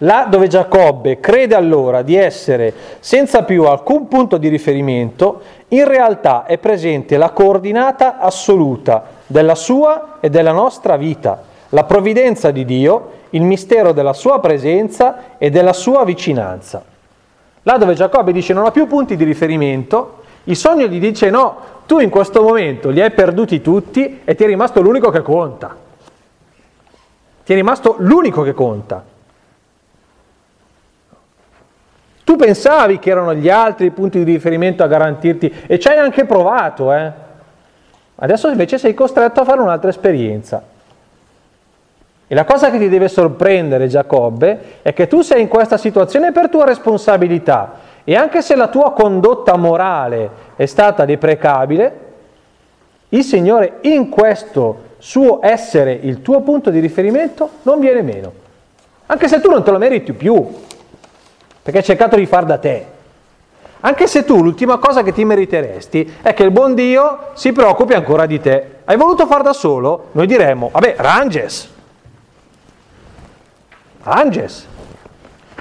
Là 0.00 0.26
dove 0.28 0.46
Giacobbe 0.48 1.20
crede 1.20 1.54
allora 1.54 2.02
di 2.02 2.16
essere 2.16 2.74
senza 3.00 3.44
più 3.44 3.64
alcun 3.64 4.08
punto 4.08 4.36
di 4.36 4.48
riferimento, 4.48 5.40
in 5.68 5.88
realtà 5.88 6.44
è 6.44 6.58
presente 6.58 7.16
la 7.16 7.30
coordinata 7.30 8.18
assoluta 8.18 9.04
della 9.26 9.54
sua 9.54 10.18
e 10.20 10.28
della 10.28 10.52
nostra 10.52 10.96
vita 10.96 11.54
la 11.70 11.84
provvidenza 11.84 12.50
di 12.50 12.64
Dio, 12.64 13.10
il 13.30 13.42
mistero 13.42 13.92
della 13.92 14.12
sua 14.12 14.38
presenza 14.40 15.36
e 15.38 15.50
della 15.50 15.72
sua 15.72 16.04
vicinanza. 16.04 16.84
Là 17.66 17.78
dove 17.78 17.94
Giacobbe 17.94 18.30
dice 18.30 18.52
non 18.52 18.64
ha 18.64 18.70
più 18.70 18.86
punti 18.86 19.16
di 19.16 19.24
riferimento, 19.24 20.22
il 20.44 20.54
sogno 20.54 20.86
gli 20.86 21.00
dice 21.00 21.30
no, 21.30 21.56
tu 21.84 21.98
in 21.98 22.10
questo 22.10 22.40
momento 22.40 22.90
li 22.90 23.02
hai 23.02 23.10
perduti 23.10 23.60
tutti 23.60 24.20
e 24.22 24.36
ti 24.36 24.44
è 24.44 24.46
rimasto 24.46 24.80
l'unico 24.80 25.10
che 25.10 25.20
conta. 25.20 25.74
Ti 27.44 27.52
è 27.52 27.56
rimasto 27.56 27.96
l'unico 27.98 28.42
che 28.42 28.52
conta. 28.52 29.04
Tu 32.22 32.36
pensavi 32.36 33.00
che 33.00 33.10
erano 33.10 33.34
gli 33.34 33.48
altri 33.48 33.90
punti 33.90 34.22
di 34.22 34.32
riferimento 34.32 34.84
a 34.84 34.86
garantirti 34.86 35.52
e 35.66 35.80
ci 35.80 35.88
hai 35.88 35.98
anche 35.98 36.24
provato, 36.24 36.92
eh? 36.92 37.12
Adesso 38.14 38.48
invece 38.48 38.78
sei 38.78 38.94
costretto 38.94 39.40
a 39.40 39.44
fare 39.44 39.60
un'altra 39.60 39.90
esperienza. 39.90 40.62
E 42.28 42.34
la 42.34 42.44
cosa 42.44 42.70
che 42.70 42.78
ti 42.78 42.88
deve 42.88 43.08
sorprendere, 43.08 43.86
Giacobbe, 43.86 44.80
è 44.82 44.92
che 44.92 45.06
tu 45.06 45.22
sei 45.22 45.42
in 45.42 45.48
questa 45.48 45.76
situazione 45.76 46.32
per 46.32 46.48
tua 46.48 46.64
responsabilità 46.64 47.84
e 48.02 48.16
anche 48.16 48.42
se 48.42 48.56
la 48.56 48.68
tua 48.68 48.92
condotta 48.92 49.56
morale 49.56 50.30
è 50.56 50.66
stata 50.66 51.04
deprecabile, 51.04 52.00
il 53.10 53.22
Signore 53.22 53.78
in 53.82 54.08
questo 54.08 54.94
suo 54.98 55.38
essere 55.40 55.92
il 55.92 56.22
tuo 56.22 56.40
punto 56.40 56.70
di 56.70 56.80
riferimento 56.80 57.48
non 57.62 57.78
viene 57.78 58.02
meno. 58.02 58.32
Anche 59.06 59.28
se 59.28 59.40
tu 59.40 59.48
non 59.48 59.62
te 59.62 59.70
lo 59.70 59.78
meriti 59.78 60.12
più, 60.12 60.44
perché 61.62 61.78
hai 61.78 61.84
cercato 61.84 62.16
di 62.16 62.26
far 62.26 62.44
da 62.44 62.58
te. 62.58 62.86
Anche 63.80 64.08
se 64.08 64.24
tu 64.24 64.42
l'ultima 64.42 64.78
cosa 64.78 65.04
che 65.04 65.12
ti 65.12 65.24
meriteresti 65.24 66.14
è 66.22 66.34
che 66.34 66.42
il 66.42 66.50
buon 66.50 66.74
Dio 66.74 67.30
si 67.34 67.52
preoccupi 67.52 67.92
ancora 67.94 68.26
di 68.26 68.40
te. 68.40 68.78
Hai 68.84 68.96
voluto 68.96 69.26
far 69.26 69.42
da 69.42 69.52
solo? 69.52 70.06
Noi 70.12 70.26
diremmo, 70.26 70.70
vabbè, 70.72 70.94
Ranges, 70.98 71.74
Anges. 74.08 74.66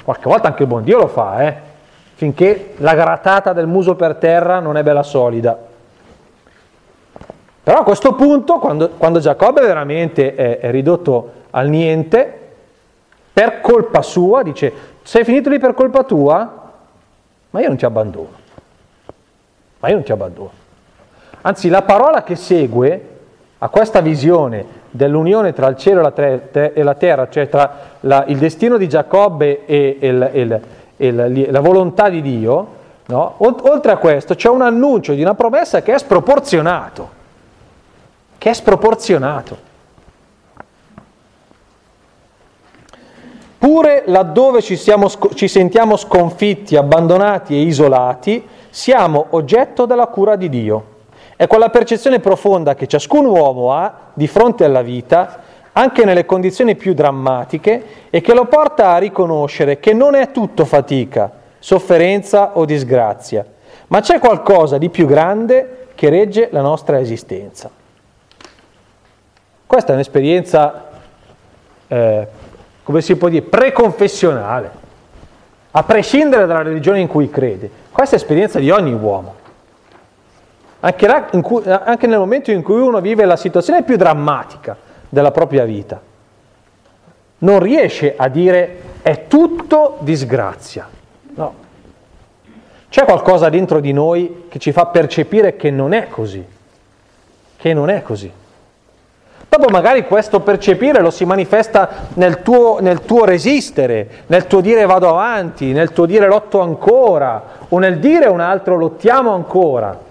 Qualche 0.03 0.29
volta 0.29 0.47
anche 0.47 0.63
il 0.63 0.67
buon 0.67 0.83
Dio 0.83 0.99
lo 0.99 1.07
fa, 1.07 1.41
eh? 1.47 1.73
finché 2.13 2.75
la 2.77 2.93
grattata 2.93 3.53
del 3.53 3.67
muso 3.67 3.95
per 3.95 4.15
terra 4.15 4.59
non 4.59 4.77
è 4.77 4.83
bella 4.83 5.03
solida. 5.03 5.57
Però 7.63 7.79
a 7.79 7.83
questo 7.83 8.13
punto, 8.13 8.59
quando, 8.59 8.89
quando 8.91 9.19
Giacobbe 9.19 9.61
veramente 9.61 10.35
è, 10.35 10.59
è 10.59 10.71
ridotto 10.71 11.31
al 11.49 11.67
niente, 11.67 12.39
per 13.33 13.59
colpa 13.61 14.01
sua, 14.01 14.43
dice, 14.43 14.71
sei 15.01 15.23
finito 15.23 15.49
lì 15.49 15.59
per 15.59 15.73
colpa 15.73 16.03
tua? 16.03 16.63
Ma 17.49 17.59
io 17.59 17.67
non 17.67 17.77
ti 17.77 17.85
abbandono. 17.85 18.29
Ma 19.79 19.87
io 19.89 19.95
non 19.95 20.03
ti 20.03 20.11
abbandono. 20.11 20.51
Anzi, 21.41 21.67
la 21.69 21.81
parola 21.81 22.23
che 22.23 22.35
segue 22.35 23.14
a 23.59 23.69
questa 23.69 24.01
visione 24.01 24.83
dell'unione 24.91 25.53
tra 25.53 25.67
il 25.67 25.77
cielo 25.77 25.99
e 26.13 26.83
la 26.83 26.93
terra, 26.95 27.29
cioè 27.29 27.49
tra 27.49 27.77
la, 28.01 28.25
il 28.27 28.37
destino 28.37 28.77
di 28.77 28.87
Giacobbe 28.87 29.65
e, 29.65 29.97
il, 30.01 30.29
il, 30.33 30.61
il, 30.97 31.47
la 31.49 31.59
volontà 31.61 32.09
di 32.09 32.21
Dio, 32.21 32.67
no? 33.07 33.35
oltre 33.37 33.91
a 33.91 33.97
questo 33.97 34.35
c'è 34.35 34.49
un 34.49 34.61
annuncio 34.61 35.13
di 35.13 35.21
una 35.21 35.35
promessa 35.35 35.81
che 35.81 35.93
è 35.93 35.97
sproporzionato, 35.97 37.09
che 38.37 38.49
è 38.49 38.53
sproporzionato. 38.53 39.73
Pure 43.57 44.03
laddove 44.05 44.61
ci, 44.61 44.75
siamo, 44.75 45.09
ci 45.33 45.47
sentiamo 45.47 45.97
sconfitti, 45.97 46.75
abbandonati 46.75 47.55
e 47.55 47.61
isolati, 47.61 48.47
siamo 48.69 49.27
oggetto 49.31 49.85
della 49.85 50.07
cura 50.07 50.35
di 50.35 50.49
Dio. 50.49 50.93
È 51.37 51.47
quella 51.47 51.69
percezione 51.69 52.19
profonda 52.19 52.75
che 52.75 52.87
ciascun 52.87 53.25
uomo 53.25 53.73
ha 53.73 54.11
di 54.13 54.27
fronte 54.27 54.63
alla 54.63 54.81
vita, 54.81 55.41
anche 55.73 56.05
nelle 56.05 56.25
condizioni 56.25 56.75
più 56.75 56.93
drammatiche, 56.93 57.83
e 58.09 58.21
che 58.21 58.33
lo 58.33 58.45
porta 58.45 58.91
a 58.91 58.97
riconoscere 58.97 59.79
che 59.79 59.93
non 59.93 60.15
è 60.15 60.31
tutto 60.31 60.63
fatica, 60.63 61.29
sofferenza 61.59 62.57
o 62.57 62.63
disgrazia, 62.63 63.45
ma 63.87 63.99
c'è 63.99 64.19
qualcosa 64.19 64.77
di 64.77 64.89
più 64.89 65.05
grande 65.05 65.87
che 65.95 66.09
regge 66.09 66.47
la 66.51 66.61
nostra 66.61 66.99
esistenza. 66.99 67.69
Questa 69.65 69.91
è 69.91 69.95
un'esperienza, 69.95 70.89
eh, 71.87 72.27
come 72.83 73.01
si 73.01 73.15
può 73.17 73.27
dire, 73.27 73.41
preconfessionale, 73.41 74.71
a 75.71 75.83
prescindere 75.83 76.45
dalla 76.45 76.61
religione 76.61 77.01
in 77.01 77.07
cui 77.07 77.29
crede. 77.29 77.69
Questa 77.91 78.15
è 78.15 78.19
l'esperienza 78.19 78.59
di 78.59 78.69
ogni 78.71 78.93
uomo. 78.93 79.43
Anche, 80.85 81.07
là, 81.07 81.23
cui, 81.41 81.63
anche 81.65 82.05
nel 82.05 82.19
momento 82.19 82.51
in 82.51 82.61
cui 82.61 82.79
uno 82.79 83.01
vive 83.01 83.25
la 83.25 83.37
situazione 83.37 83.81
più 83.81 83.95
drammatica 83.95 84.77
della 85.09 85.31
propria 85.31 85.65
vita, 85.65 85.99
non 87.39 87.59
riesce 87.59 88.13
a 88.15 88.27
dire 88.27 88.81
è 89.01 89.25
tutto 89.25 89.97
disgrazia. 90.01 90.87
No. 91.33 91.53
C'è 92.87 93.03
qualcosa 93.03 93.49
dentro 93.49 93.79
di 93.79 93.93
noi 93.93 94.45
che 94.47 94.59
ci 94.59 94.71
fa 94.71 94.85
percepire 94.85 95.55
che 95.55 95.71
non 95.71 95.91
è 95.91 96.07
così. 96.07 96.45
Che 97.57 97.73
non 97.73 97.89
è 97.89 98.03
così. 98.03 98.31
Dopo 99.49 99.69
magari 99.69 100.05
questo 100.05 100.41
percepire 100.41 101.01
lo 101.01 101.09
si 101.09 101.25
manifesta 101.25 102.09
nel 102.13 102.43
tuo, 102.43 102.79
nel 102.79 103.01
tuo, 103.01 103.25
resistere, 103.25 104.25
nel 104.27 104.45
tuo 104.45 104.61
dire 104.61 104.85
vado 104.85 105.09
avanti, 105.09 105.71
nel 105.71 105.91
tuo 105.91 106.05
dire 106.05 106.27
lotto 106.27 106.61
ancora, 106.61 107.41
o 107.69 107.79
nel 107.79 107.97
dire 107.97 108.27
un 108.27 108.39
altro 108.39 108.77
lottiamo 108.77 109.33
ancora 109.33 110.04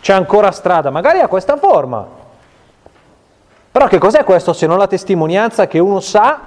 c'è 0.00 0.12
ancora 0.12 0.50
strada, 0.50 0.90
magari 0.90 1.20
ha 1.20 1.28
questa 1.28 1.56
forma. 1.56 2.06
Però 3.70 3.86
che 3.86 3.98
cos'è 3.98 4.24
questo 4.24 4.52
se 4.52 4.66
non 4.66 4.78
la 4.78 4.86
testimonianza 4.86 5.66
che 5.66 5.78
uno 5.78 6.00
sa, 6.00 6.40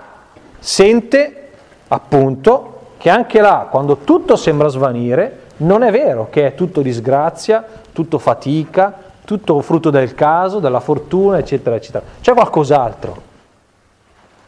sente 0.59 1.49
appunto 1.87 2.69
che 2.97 3.09
anche 3.09 3.39
là, 3.39 3.67
quando 3.69 3.97
tutto 3.97 4.35
sembra 4.35 4.67
svanire, 4.67 5.41
non 5.57 5.83
è 5.83 5.91
vero 5.91 6.27
che 6.29 6.47
è 6.47 6.55
tutto 6.55 6.81
disgrazia, 6.81 7.63
tutto 7.91 8.17
fatica, 8.17 8.93
tutto 9.25 9.61
frutto 9.61 9.89
del 9.89 10.15
caso, 10.15 10.59
della 10.59 10.79
fortuna, 10.79 11.37
eccetera, 11.37 11.75
eccetera. 11.75 12.03
C'è 12.21 12.33
qualcos'altro. 12.33 13.21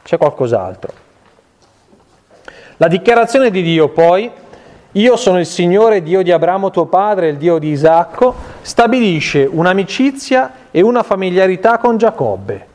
C'è 0.04 0.18
qualcos'altro. 0.18 0.92
La 2.78 2.88
dichiarazione 2.88 3.52
di 3.52 3.62
Dio 3.62 3.90
poi, 3.90 4.30
io 4.96 5.18
sono 5.18 5.40
il 5.40 5.46
Signore 5.46 6.02
Dio 6.02 6.24
di 6.24 6.32
Abramo 6.32 6.72
tuo 6.72 6.86
padre, 6.86 7.28
il 7.28 7.38
Dio 7.38 7.58
di 7.58 7.70
Isacco, 7.70 8.34
stabilisce 8.62 9.48
un'amicizia 9.50 10.54
e 10.72 10.82
una 10.82 11.04
familiarità 11.04 11.80
con 11.80 11.98
Giacobbe. 11.98 12.68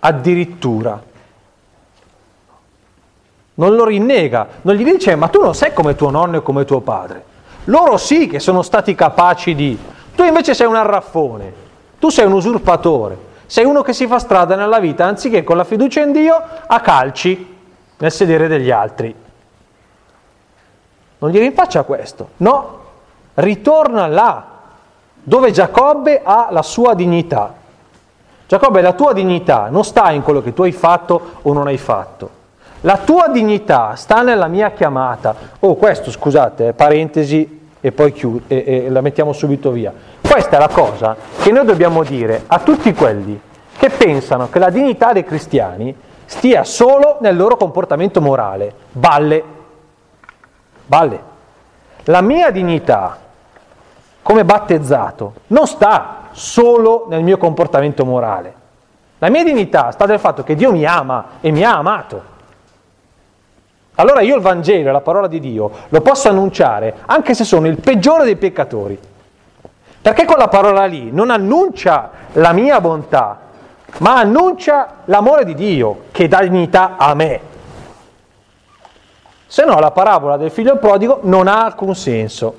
Addirittura. 0.00 1.02
Non 3.54 3.74
lo 3.74 3.84
rinnega, 3.86 4.48
non 4.62 4.74
gli 4.74 4.84
dice 4.84 5.14
ma 5.14 5.28
tu 5.28 5.40
non 5.40 5.54
sei 5.54 5.72
come 5.72 5.94
tuo 5.94 6.10
nonno 6.10 6.36
e 6.38 6.42
come 6.42 6.66
tuo 6.66 6.80
padre. 6.80 7.24
Loro 7.64 7.96
sì 7.96 8.26
che 8.26 8.38
sono 8.38 8.60
stati 8.60 8.94
capaci 8.94 9.54
di... 9.54 9.78
Tu 10.14 10.24
invece 10.24 10.52
sei 10.52 10.66
un 10.66 10.76
arraffone, 10.76 11.52
tu 11.98 12.10
sei 12.10 12.26
un 12.26 12.32
usurpatore, 12.32 13.16
sei 13.46 13.64
uno 13.64 13.80
che 13.80 13.94
si 13.94 14.06
fa 14.06 14.18
strada 14.18 14.56
nella 14.56 14.78
vita 14.78 15.06
anziché 15.06 15.42
con 15.42 15.56
la 15.56 15.64
fiducia 15.64 16.02
in 16.02 16.12
Dio 16.12 16.38
a 16.66 16.80
calci 16.80 17.56
nel 17.96 18.12
sedere 18.12 18.46
degli 18.46 18.70
altri. 18.70 19.28
Non 21.20 21.30
gli 21.30 21.38
rinfaccia 21.38 21.82
questo, 21.84 22.30
no, 22.38 22.78
ritorna 23.34 24.06
là 24.06 24.46
dove 25.22 25.50
Giacobbe 25.50 26.22
ha 26.24 26.48
la 26.50 26.62
sua 26.62 26.94
dignità. 26.94 27.54
Giacobbe, 28.46 28.80
la 28.80 28.94
tua 28.94 29.12
dignità 29.12 29.68
non 29.70 29.84
sta 29.84 30.10
in 30.10 30.22
quello 30.22 30.42
che 30.42 30.52
tu 30.52 30.62
hai 30.62 30.72
fatto 30.72 31.36
o 31.42 31.52
non 31.52 31.66
hai 31.66 31.76
fatto. 31.76 32.38
La 32.80 32.96
tua 32.96 33.28
dignità 33.28 33.94
sta 33.96 34.22
nella 34.22 34.48
mia 34.48 34.70
chiamata. 34.70 35.34
Oh, 35.60 35.76
questo, 35.76 36.10
scusate, 36.10 36.72
parentesi 36.72 37.68
e 37.80 37.92
poi 37.92 38.12
chiud- 38.12 38.44
e, 38.48 38.86
e 38.86 38.90
la 38.90 39.02
mettiamo 39.02 39.32
subito 39.32 39.70
via. 39.70 39.92
Questa 40.20 40.56
è 40.56 40.58
la 40.58 40.68
cosa 40.68 41.14
che 41.40 41.52
noi 41.52 41.66
dobbiamo 41.66 42.02
dire 42.02 42.44
a 42.46 42.58
tutti 42.60 42.94
quelli 42.94 43.38
che 43.76 43.90
pensano 43.90 44.48
che 44.48 44.58
la 44.58 44.70
dignità 44.70 45.12
dei 45.12 45.24
cristiani 45.24 45.94
stia 46.24 46.64
solo 46.64 47.18
nel 47.20 47.36
loro 47.36 47.56
comportamento 47.56 48.20
morale. 48.20 48.72
Balle. 48.92 49.58
Balle. 50.90 51.22
La 52.06 52.20
mia 52.20 52.50
dignità 52.50 53.16
come 54.22 54.44
battezzato 54.44 55.34
non 55.46 55.68
sta 55.68 56.30
solo 56.32 57.06
nel 57.08 57.22
mio 57.22 57.38
comportamento 57.38 58.04
morale. 58.04 58.54
La 59.18 59.30
mia 59.30 59.44
dignità 59.44 59.92
sta 59.92 60.04
nel 60.06 60.18
fatto 60.18 60.42
che 60.42 60.56
Dio 60.56 60.72
mi 60.72 60.84
ama 60.84 61.38
e 61.40 61.52
mi 61.52 61.62
ha 61.62 61.76
amato. 61.76 62.22
Allora 63.94 64.22
io 64.22 64.34
il 64.34 64.42
Vangelo, 64.42 64.90
la 64.90 65.00
parola 65.00 65.28
di 65.28 65.38
Dio, 65.38 65.70
lo 65.90 66.00
posso 66.00 66.28
annunciare 66.28 66.96
anche 67.06 67.34
se 67.34 67.44
sono 67.44 67.68
il 67.68 67.78
peggiore 67.78 68.24
dei 68.24 68.34
peccatori. 68.34 68.98
Perché 70.02 70.24
quella 70.24 70.48
parola 70.48 70.86
lì 70.86 71.12
non 71.12 71.30
annuncia 71.30 72.10
la 72.32 72.52
mia 72.52 72.80
bontà, 72.80 73.38
ma 73.98 74.16
annuncia 74.16 74.94
l'amore 75.04 75.44
di 75.44 75.54
Dio 75.54 76.06
che 76.10 76.26
dà 76.26 76.40
dignità 76.40 76.96
a 76.96 77.14
me. 77.14 77.49
Se 79.50 79.64
no 79.64 79.80
la 79.80 79.90
parabola 79.90 80.36
del 80.36 80.52
figlio 80.52 80.76
prodigo 80.76 81.18
non 81.22 81.48
ha 81.48 81.64
alcun 81.64 81.96
senso. 81.96 82.54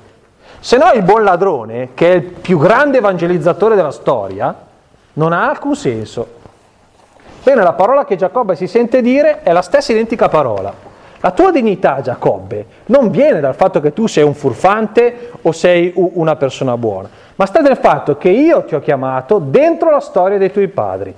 Se 0.60 0.76
no 0.76 0.92
il 0.92 1.02
buon 1.02 1.24
ladrone, 1.24 1.92
che 1.94 2.12
è 2.12 2.16
il 2.16 2.22
più 2.22 2.58
grande 2.58 2.98
evangelizzatore 2.98 3.74
della 3.74 3.90
storia, 3.90 4.54
non 5.14 5.32
ha 5.32 5.48
alcun 5.48 5.74
senso. 5.74 6.26
Bene, 7.42 7.62
la 7.62 7.72
parola 7.72 8.04
che 8.04 8.16
Giacobbe 8.16 8.56
si 8.56 8.66
sente 8.66 9.00
dire 9.00 9.42
è 9.42 9.52
la 9.52 9.62
stessa 9.62 9.92
identica 9.92 10.28
parola. 10.28 10.70
La 11.20 11.30
tua 11.30 11.50
dignità, 11.50 12.02
Giacobbe, 12.02 12.66
non 12.86 13.08
viene 13.08 13.40
dal 13.40 13.54
fatto 13.54 13.80
che 13.80 13.94
tu 13.94 14.06
sei 14.06 14.24
un 14.24 14.34
furfante 14.34 15.30
o 15.40 15.50
sei 15.50 15.94
una 15.94 16.36
persona 16.36 16.76
buona, 16.76 17.08
ma 17.36 17.46
sta 17.46 17.60
nel 17.60 17.78
fatto 17.78 18.18
che 18.18 18.28
io 18.28 18.64
ti 18.64 18.74
ho 18.74 18.80
chiamato 18.80 19.38
dentro 19.38 19.88
la 19.88 20.00
storia 20.00 20.36
dei 20.36 20.52
tuoi 20.52 20.68
padri. 20.68 21.14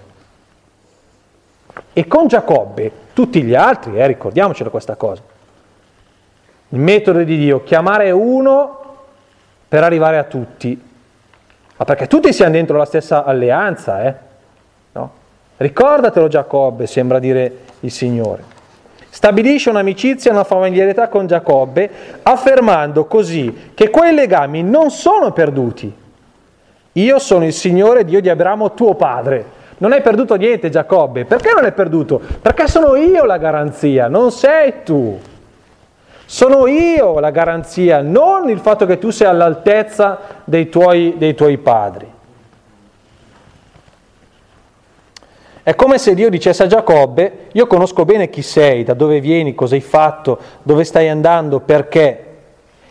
E 1.93 2.07
con 2.07 2.29
Giacobbe, 2.29 2.93
tutti 3.13 3.43
gli 3.43 3.57
altri, 3.57 3.99
eh, 3.99 4.07
ricordiamocelo 4.07 4.71
questa 4.71 4.95
cosa, 4.95 5.33
il 6.75 6.81
metodo 6.81 7.23
di 7.23 7.39
Dio, 7.39 7.63
chiamare 7.63 8.11
uno 8.11 8.79
per 9.69 9.85
arrivare 9.85 10.19
a 10.19 10.25
tutti, 10.25 10.81
ma 11.77 11.85
perché 11.85 12.09
tutti 12.09 12.33
siamo 12.33 12.51
dentro 12.51 12.77
la 12.77 12.85
stessa 12.85 13.25
alleanza, 13.25 14.03
eh? 14.03 14.15
No? 14.91 15.11
Ricordatelo 15.57 16.27
Giacobbe, 16.27 16.89
sembra 16.89 17.21
dire 17.21 17.59
il 17.81 17.93
Signore. 17.93 18.43
Stabilisce 19.09 19.71
un'amicizia 19.71 20.33
e 20.33 20.35
una 20.35 20.43
familiarità 20.43 21.07
con 21.07 21.29
Giacobbe, 21.29 21.89
affermando 22.23 23.05
così 23.05 23.71
che 23.73 23.89
quei 23.91 24.13
legami 24.13 24.65
non 24.65 24.91
sono 24.91 25.31
perduti. 25.31 25.95
Io 26.91 27.19
sono 27.21 27.45
il 27.45 27.53
Signore 27.53 28.05
Dio 28.05 28.21
di 28.21 28.29
Abramo, 28.29 28.75
tuo 28.75 28.97
padre. 28.97 29.63
Non 29.79 29.93
hai 29.93 30.03
perduto 30.03 30.35
niente, 30.35 30.71
Giacobbe. 30.71 31.25
Perché 31.25 31.53
non 31.55 31.65
hai 31.65 31.73
perduto? 31.73 32.21
Perché 32.43 32.67
sono 32.67 32.97
io 32.97 33.25
la 33.25 33.39
garanzia, 33.39 34.09
non 34.09 34.33
sei 34.33 34.83
tu. 34.85 35.33
Sono 36.27 36.67
io 36.67 37.21
la 37.21 37.31
garanzia, 37.31 38.01
non 38.01 38.49
il 38.49 38.59
fatto 38.59 38.87
che 38.87 38.99
tu 38.99 39.11
sei 39.11 39.29
all'altezza 39.29 40.19
dei 40.45 40.69
tuoi, 40.69 41.15
dei 41.17 41.35
tuoi 41.35 41.59
padri. 41.59 42.13
È 45.63 45.75
come 45.75 45.97
se 45.97 46.15
Dio 46.15 46.29
dicesse 46.29 46.65
a 46.65 46.67
Giacobbe, 46.67 47.47
io 47.53 47.67
conosco 47.67 48.05
bene 48.05 48.29
chi 48.29 48.43
sei, 48.43 48.85
da 48.85 48.93
dove 48.93 49.21
vieni, 49.21 49.55
cosa 49.55 49.75
hai 49.75 49.81
fatto, 49.81 50.39
dove 50.63 50.85
stai 50.85 51.09
andando, 51.09 51.61
perché, 51.61 52.25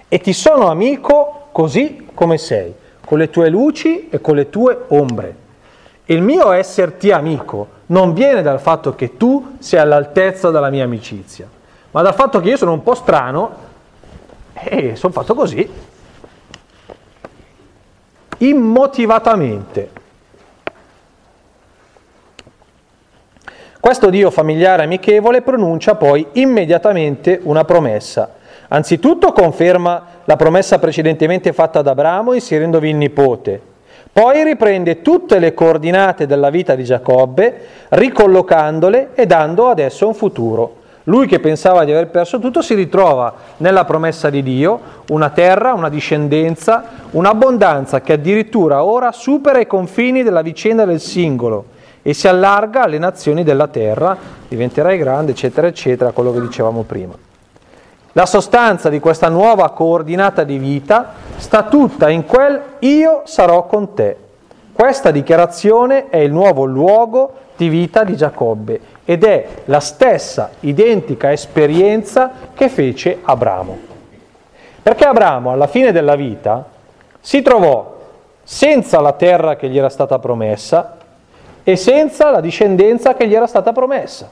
e 0.08 0.20
ti 0.20 0.34
sono 0.34 0.70
amico 0.70 1.50
così 1.52 2.08
come 2.16 2.40
sei, 2.40 2.74
con 3.06 3.20
le 3.20 3.30
tue 3.30 3.50
luci 3.50 4.10
e 4.10 4.20
con 4.22 4.36
le 4.36 4.50
tue 4.50 4.86
ombre. 4.88 5.36
Il 6.06 6.24
mio 6.24 6.52
esserti 6.52 7.12
amico 7.12 7.68
non 7.88 8.14
viene 8.14 8.42
dal 8.42 8.60
fatto 8.60 8.96
che 8.96 9.18
tu 9.18 9.58
sei 9.60 9.80
all'altezza 9.80 10.50
della 10.50 10.72
mia 10.72 10.84
amicizia, 10.84 11.48
ma 11.94 12.02
dal 12.02 12.16
fatto 12.16 12.40
che 12.40 12.50
io 12.50 12.58
sono 12.58 12.74
un 12.74 12.82
po' 12.82 12.96
strano 12.96 13.52
e 14.54 14.96
sono 14.96 15.14
fatto 15.14 15.36
così, 15.36 15.70
immotivatamente. 18.40 20.02
Questo 23.80 24.10
Dio 24.10 24.32
familiare 24.32 24.82
e 24.82 24.86
amichevole 24.86 25.44
pronuncia 25.44 25.94
poi 25.94 26.26
immediatamente 26.34 27.40
una 27.44 27.64
promessa. 27.64 28.36
Anzitutto 28.70 29.32
conferma 29.32 30.06
la 30.24 30.36
promessa 30.36 30.80
precedentemente 30.80 31.54
fatta 31.54 31.80
ad 31.80 31.88
Abramo 31.88 32.34
inserendovi 32.34 32.90
il 32.90 32.96
nipote. 32.96 33.62
Poi 34.12 34.44
riprende 34.44 35.04
tutte 35.04 35.38
le 35.38 35.54
coordinate 35.54 36.26
della 36.26 36.50
vita 36.50 36.74
di 36.74 36.84
Giacobbe, 36.84 37.68
ricollocandole 37.90 39.10
e 39.14 39.28
dando 39.28 39.70
adesso 39.70 40.08
un 40.08 40.16
futuro. 40.16 40.82
Lui 41.06 41.28
che 41.28 41.40
pensava 41.40 41.84
di 41.84 41.92
aver 41.92 42.08
perso 42.08 42.40
tutto 42.40 42.62
si 42.62 42.76
ritrova 42.76 43.34
nella 43.58 43.84
promessa 43.84 44.30
di 44.30 44.42
Dio 44.42 44.80
una 45.10 45.30
terra, 45.32 45.74
una 45.74 45.90
discendenza, 45.90 46.84
un'abbondanza 47.12 48.00
che 48.02 48.14
addirittura 48.14 48.84
ora 48.84 49.12
supera 49.12 49.60
i 49.60 49.68
confini 49.68 50.24
della 50.24 50.42
vicenda 50.42 50.86
del 50.86 51.02
singolo 51.02 51.66
e 52.02 52.14
si 52.14 52.28
allarga 52.28 52.84
alle 52.84 53.00
nazioni 53.00 53.44
della 53.44 53.68
terra, 53.68 54.16
diventerai 54.48 54.98
grande, 54.98 55.32
eccetera, 55.32 55.68
eccetera, 55.68 56.12
quello 56.12 56.32
che 56.32 56.42
dicevamo 56.42 56.84
prima. 56.84 57.14
La 58.14 58.26
sostanza 58.26 58.90
di 58.90 59.00
questa 59.00 59.28
nuova 59.28 59.72
coordinata 59.72 60.44
di 60.44 60.58
vita 60.58 61.14
sta 61.38 61.64
tutta 61.64 62.10
in 62.10 62.26
quel 62.26 62.62
io 62.80 63.24
sarò 63.26 63.66
con 63.66 63.94
te. 63.94 64.18
Questa 64.72 65.12
dichiarazione 65.12 66.10
è 66.10 66.18
il 66.18 66.32
nuovo 66.32 66.64
luogo 66.66 67.34
di 67.56 67.70
vita 67.70 68.04
di 68.04 68.16
Giacobbe 68.16 68.80
ed 69.06 69.24
è 69.24 69.48
la 69.66 69.80
stessa 69.80 70.52
identica 70.62 71.32
esperienza 71.32 72.32
che 72.54 72.70
fece 72.70 73.20
Abramo. 73.24 73.78
Perché 74.82 75.06
Abramo 75.06 75.52
alla 75.52 75.68
fine 75.68 75.92
della 75.92 76.16
vita 76.16 76.66
si 77.20 77.42
trovò 77.42 77.92
senza 78.44 79.00
la 79.00 79.14
terra 79.14 79.56
che 79.56 79.70
gli 79.70 79.78
era 79.78 79.90
stata 79.90 80.20
promessa, 80.20 80.98
e 81.64 81.78
senza 81.78 82.30
la 82.30 82.42
discendenza 82.42 83.16
che 83.16 83.28
gli 83.28 83.34
era 83.34 83.48
stata 83.48 83.72
promessa. 83.72 84.30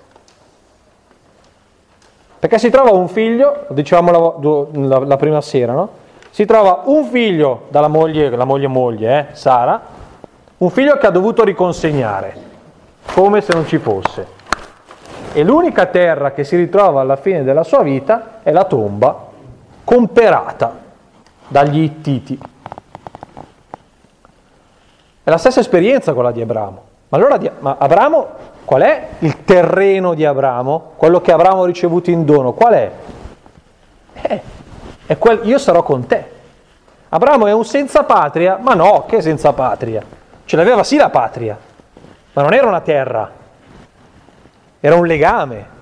Perché 2.39 2.59
si 2.59 2.69
trova 2.69 2.91
un 2.91 3.07
figlio, 3.07 3.65
lo 3.67 3.73
dicevamo 3.73 4.11
la, 4.11 4.97
la, 4.97 5.05
la, 5.05 5.17
prima 5.17 5.41
sera, 5.41 5.73
no? 5.73 5.89
Si 6.31 6.45
trova 6.45 6.83
un 6.85 7.05
figlio 7.05 7.63
dalla 7.69 7.87
moglie, 7.87 8.29
la 8.29 8.45
moglie 8.45 8.67
moglie, 8.67 9.19
eh, 9.19 9.35
Sara, 9.35 9.79
un 10.57 10.69
figlio 10.69 10.97
che 10.97 11.07
ha 11.07 11.11
dovuto 11.11 11.43
riconsegnare, 11.43 12.35
come 13.13 13.41
se 13.41 13.53
non 13.53 13.65
ci 13.65 13.77
fosse. 13.77 14.39
E 15.33 15.43
l'unica 15.43 15.85
terra 15.85 16.31
che 16.31 16.43
si 16.43 16.55
ritrova 16.55 17.01
alla 17.01 17.15
fine 17.15 17.43
della 17.43 17.63
sua 17.63 17.83
vita 17.83 18.39
è 18.43 18.51
la 18.51 18.65
tomba 18.65 19.29
comperata 19.83 20.77
dagli 21.47 21.79
Ittiti. 21.79 22.39
È 25.23 25.29
la 25.29 25.37
stessa 25.37 25.59
esperienza 25.59 26.13
quella 26.13 26.31
di 26.31 26.41
Abramo. 26.41 26.83
Ma 27.09 27.17
allora 27.17 27.39
ma 27.59 27.75
Abramo 27.77 28.49
Qual 28.71 28.83
è 28.83 29.07
il 29.19 29.43
terreno 29.43 30.13
di 30.13 30.23
Abramo? 30.23 30.93
Quello 30.95 31.19
che 31.19 31.33
Abramo 31.33 31.63
ha 31.63 31.65
ricevuto 31.65 32.09
in 32.09 32.23
dono, 32.23 32.53
qual 32.53 32.73
è? 32.73 32.91
Eh, 34.13 34.41
è 35.07 35.17
quel, 35.17 35.41
io 35.43 35.57
sarò 35.57 35.83
con 35.83 36.05
te. 36.05 36.25
Abramo 37.09 37.47
è 37.47 37.51
un 37.51 37.65
senza 37.65 38.03
patria? 38.03 38.57
Ma 38.61 38.73
no, 38.73 39.03
che 39.07 39.21
senza 39.21 39.51
patria? 39.51 40.01
Ce 40.45 40.55
l'aveva 40.55 40.85
sì 40.85 40.95
la 40.95 41.09
patria, 41.09 41.57
ma 42.33 42.41
non 42.41 42.53
era 42.53 42.67
una 42.67 42.81
terra, 42.81 43.31
era 44.79 44.95
un 44.95 45.05
legame. 45.05 45.79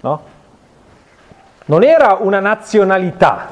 No? 0.00 0.24
Non 1.66 1.82
era 1.82 2.18
una 2.20 2.38
nazionalità, 2.38 3.48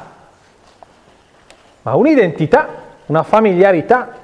ma 1.82 1.94
un'identità, 1.94 2.68
una 3.06 3.22
familiarità. 3.24 4.22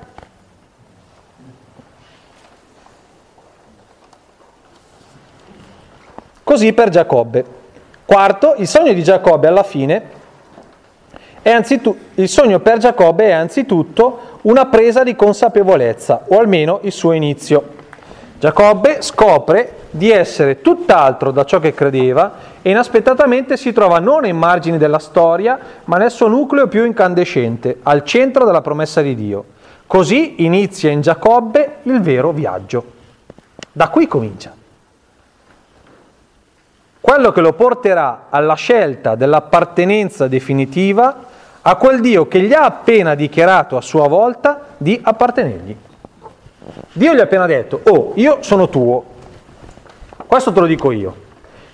Così 6.44 6.72
per 6.72 6.88
Giacobbe. 6.88 7.58
Quarto, 8.04 8.54
il 8.56 8.66
sogno 8.66 8.92
di 8.92 9.02
Giacobbe 9.02 9.46
alla 9.48 9.62
fine 9.62 10.18
è 11.42 11.50
anzitutto, 11.50 11.98
il 12.14 12.28
sogno 12.28 12.60
per 12.60 12.78
Giacobbe 12.78 13.26
è 13.26 13.32
anzitutto 13.32 14.38
una 14.42 14.66
presa 14.66 15.02
di 15.02 15.16
consapevolezza, 15.16 16.24
o 16.28 16.38
almeno 16.38 16.80
il 16.82 16.92
suo 16.92 17.12
inizio. 17.12 17.78
Giacobbe 18.38 19.02
scopre 19.02 19.74
di 19.90 20.10
essere 20.10 20.60
tutt'altro 20.60 21.30
da 21.30 21.44
ciò 21.44 21.58
che 21.58 21.74
credeva 21.74 22.32
e 22.62 22.70
inaspettatamente 22.70 23.56
si 23.56 23.72
trova 23.72 23.98
non 23.98 24.24
ai 24.24 24.32
margini 24.32 24.78
della 24.78 24.98
storia, 24.98 25.58
ma 25.84 25.96
nel 25.96 26.10
suo 26.10 26.28
nucleo 26.28 26.68
più 26.68 26.84
incandescente, 26.84 27.78
al 27.82 28.04
centro 28.04 28.44
della 28.44 28.60
promessa 28.60 29.02
di 29.02 29.14
Dio. 29.14 29.44
Così 29.86 30.44
inizia 30.44 30.90
in 30.90 31.00
Giacobbe 31.00 31.78
il 31.82 32.00
vero 32.00 32.30
viaggio. 32.32 32.84
Da 33.72 33.88
qui 33.88 34.06
comincia 34.06 34.58
quello 37.00 37.32
che 37.32 37.40
lo 37.40 37.54
porterà 37.54 38.26
alla 38.28 38.54
scelta 38.54 39.14
dell'appartenenza 39.14 40.28
definitiva 40.28 41.28
a 41.62 41.76
quel 41.76 42.00
Dio 42.00 42.26
che 42.26 42.40
gli 42.40 42.52
ha 42.52 42.64
appena 42.64 43.14
dichiarato 43.14 43.76
a 43.76 43.80
sua 43.80 44.08
volta 44.08 44.66
di 44.76 44.98
appartenergli. 45.02 45.76
Dio 46.92 47.14
gli 47.14 47.20
ha 47.20 47.24
appena 47.24 47.46
detto, 47.46 47.80
oh, 47.84 48.12
io 48.14 48.38
sono 48.42 48.68
tuo, 48.68 49.04
questo 50.26 50.52
te 50.52 50.60
lo 50.60 50.66
dico 50.66 50.92
io. 50.92 51.28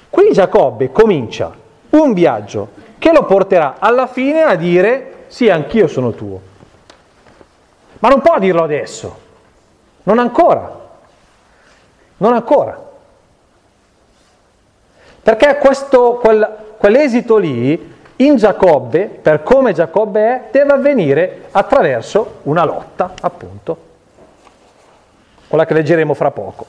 Qui 0.09 0.33
Giacobbe 0.33 0.91
comincia 0.91 1.53
un 1.91 2.13
viaggio 2.15 2.69
che 2.99 3.13
lo 3.13 3.25
porterà 3.25 3.77
alla 3.79 4.07
fine 4.07 4.43
a 4.43 4.55
dire, 4.55 5.25
sì, 5.27 5.51
anch'io 5.51 5.87
sono 5.89 6.13
tuo. 6.13 6.41
Ma 7.99 8.09
non 8.09 8.21
può 8.21 8.39
dirlo 8.39 8.63
adesso, 8.63 9.19
non 10.05 10.19
ancora, 10.19 10.89
non 12.17 12.33
ancora. 12.33 12.83
Perché 15.23 15.59
questo, 15.59 16.15
quel, 16.15 16.57
quell'esito 16.79 17.37
lì, 17.37 17.95
in 18.17 18.37
Giacobbe, 18.37 19.07
per 19.07 19.43
come 19.43 19.73
Giacobbe 19.73 20.21
è, 20.21 20.43
deve 20.51 20.73
avvenire 20.73 21.43
attraverso 21.51 22.41
una 22.45 22.65
lotta, 22.65 23.13
appunto, 23.21 23.77
quella 25.49 25.67
che 25.67 25.75
leggeremo 25.75 26.15
fra 26.15 26.31
poco. 26.31 26.67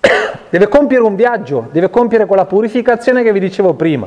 Deve 0.48 0.68
compiere 0.68 1.02
un 1.02 1.16
viaggio, 1.16 1.68
deve 1.72 1.90
compiere 1.90 2.26
quella 2.26 2.46
purificazione 2.46 3.22
che 3.22 3.32
vi 3.32 3.40
dicevo 3.40 3.74
prima 3.74 4.06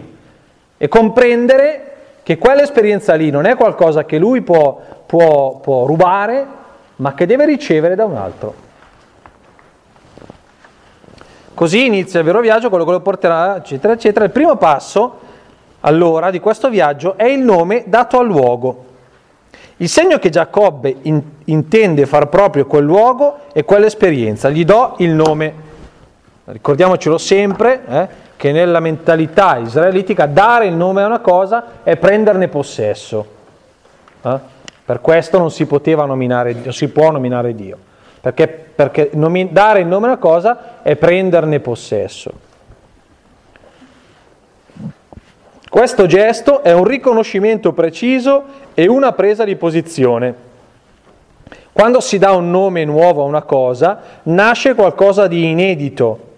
e 0.77 0.87
comprendere 0.87 1.83
che 2.23 2.37
quell'esperienza 2.37 3.15
lì 3.15 3.29
non 3.29 3.45
è 3.45 3.55
qualcosa 3.55 4.05
che 4.05 4.17
lui 4.17 4.41
può, 4.41 4.79
può, 5.05 5.57
può 5.59 5.85
rubare, 5.85 6.45
ma 6.97 7.13
che 7.13 7.25
deve 7.25 7.45
ricevere 7.45 7.95
da 7.95 8.05
un 8.05 8.15
altro. 8.15 8.66
Così 11.57 11.87
inizia 11.87 12.19
il 12.19 12.25
vero 12.27 12.39
viaggio, 12.39 12.69
quello 12.69 12.85
che 12.85 12.91
lo 12.91 12.99
porterà, 12.99 13.57
eccetera, 13.57 13.93
eccetera. 13.93 14.23
Il 14.23 14.29
primo 14.29 14.57
passo, 14.57 15.17
allora, 15.79 16.29
di 16.29 16.39
questo 16.39 16.69
viaggio 16.69 17.17
è 17.17 17.23
il 17.23 17.39
nome 17.39 17.85
dato 17.87 18.19
al 18.19 18.27
luogo. 18.27 18.85
Il 19.77 19.89
segno 19.89 20.19
che 20.19 20.29
Giacobbe 20.29 20.97
in, 21.01 21.19
intende 21.45 22.05
far 22.05 22.27
proprio 22.27 22.67
quel 22.67 22.83
luogo 22.83 23.39
è 23.53 23.65
quell'esperienza. 23.65 24.51
Gli 24.51 24.63
do 24.63 24.97
il 24.99 25.09
nome. 25.09 25.53
Ricordiamocelo 26.45 27.17
sempre, 27.17 27.81
eh, 27.87 28.07
che 28.35 28.51
nella 28.51 28.79
mentalità 28.79 29.57
israelitica 29.57 30.27
dare 30.27 30.67
il 30.67 30.75
nome 30.75 31.01
a 31.01 31.07
una 31.07 31.21
cosa 31.21 31.81
è 31.81 31.97
prenderne 31.97 32.49
possesso. 32.49 33.25
Eh? 34.21 34.39
Per 34.85 35.01
questo 35.01 35.39
non 35.39 35.49
si 35.49 35.65
poteva 35.65 36.05
nominare, 36.05 36.53
non 36.53 36.71
si 36.71 36.87
può 36.89 37.09
nominare 37.09 37.55
Dio 37.55 37.86
perché, 38.21 38.47
perché 38.47 39.09
nomi- 39.13 39.51
dare 39.51 39.81
il 39.81 39.87
nome 39.87 40.07
a 40.07 40.09
una 40.09 40.17
cosa 40.17 40.81
è 40.81 40.95
prenderne 40.95 41.59
possesso. 41.59 42.45
Questo 45.69 46.05
gesto 46.05 46.63
è 46.63 46.73
un 46.73 46.85
riconoscimento 46.85 47.73
preciso 47.73 48.43
e 48.73 48.87
una 48.87 49.11
presa 49.11 49.43
di 49.43 49.55
posizione. 49.55 50.45
Quando 51.71 51.99
si 51.99 52.17
dà 52.17 52.31
un 52.31 52.49
nome 52.49 52.85
nuovo 52.85 53.21
a 53.21 53.25
una 53.25 53.43
cosa, 53.43 54.01
nasce 54.23 54.73
qualcosa 54.73 55.27
di 55.27 55.51
inedito, 55.51 56.33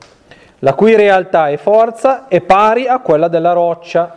la 0.59 0.73
cui 0.73 0.95
realtà 0.95 1.47
e 1.47 1.57
forza 1.57 2.27
è 2.27 2.41
pari 2.41 2.87
a 2.87 2.99
quella 2.99 3.29
della 3.29 3.53
roccia. 3.53 4.13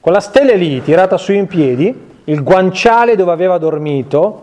Quella 0.00 0.20
stella 0.20 0.54
lì, 0.54 0.82
tirata 0.82 1.16
su 1.16 1.32
in 1.32 1.46
piedi, 1.46 2.12
il 2.24 2.42
guanciale 2.42 3.14
dove 3.14 3.30
aveva 3.30 3.58
dormito, 3.58 4.42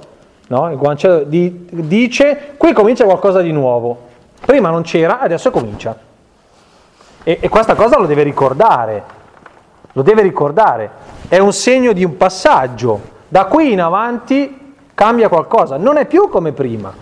no? 0.52 0.70
il 0.70 0.78
guanciale 0.78 1.28
di, 1.28 1.68
dice 1.72 2.54
qui 2.58 2.74
comincia 2.74 3.06
qualcosa 3.06 3.42
di 3.42 3.52
nuovo. 3.52 4.10
Prima 4.46 4.70
non 4.70 4.82
c'era, 4.82 5.20
adesso 5.20 5.50
comincia. 5.50 5.98
E, 7.24 7.38
e 7.42 7.50
questa 7.50 7.76
cosa 7.76 7.98
lo 7.98 8.06
deve 8.06 8.24
ricordare, 8.24 9.04
lo 9.94 10.02
deve 10.02 10.22
ricordare. 10.22 10.90
È 11.28 11.38
un 11.38 11.54
segno 11.54 11.94
di 11.94 12.04
un 12.04 12.18
passaggio. 12.18 13.20
Da 13.28 13.46
qui 13.46 13.72
in 13.72 13.82
avanti 13.82 14.76
cambia 14.94 15.30
qualcosa, 15.30 15.78
non 15.78 15.98
è 15.98 16.06
più 16.06 16.28
come 16.28 16.52
prima. 16.52 16.94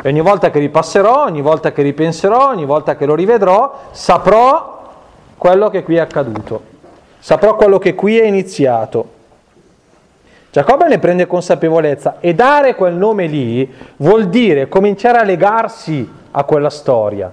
E 0.00 0.08
ogni 0.08 0.20
volta 0.20 0.50
che 0.50 0.60
ripasserò, 0.60 1.24
ogni 1.24 1.42
volta 1.42 1.72
che 1.72 1.82
ripenserò, 1.82 2.50
ogni 2.50 2.64
volta 2.64 2.94
che 2.94 3.04
lo 3.04 3.16
rivedrò, 3.16 3.88
saprò 3.90 4.92
quello 5.36 5.70
che 5.70 5.82
qui 5.82 5.96
è 5.96 6.00
accaduto, 6.00 6.62
saprò 7.18 7.56
quello 7.56 7.78
che 7.78 7.96
qui 7.96 8.16
è 8.16 8.26
iniziato. 8.26 9.16
Giacobbe 10.58 10.88
ne 10.88 10.98
prende 10.98 11.28
consapevolezza 11.28 12.16
e 12.18 12.34
dare 12.34 12.74
quel 12.74 12.94
nome 12.94 13.28
lì 13.28 13.72
vuol 13.98 14.28
dire 14.28 14.66
cominciare 14.66 15.18
a 15.18 15.22
legarsi 15.22 16.10
a 16.32 16.42
quella 16.42 16.68
storia. 16.68 17.32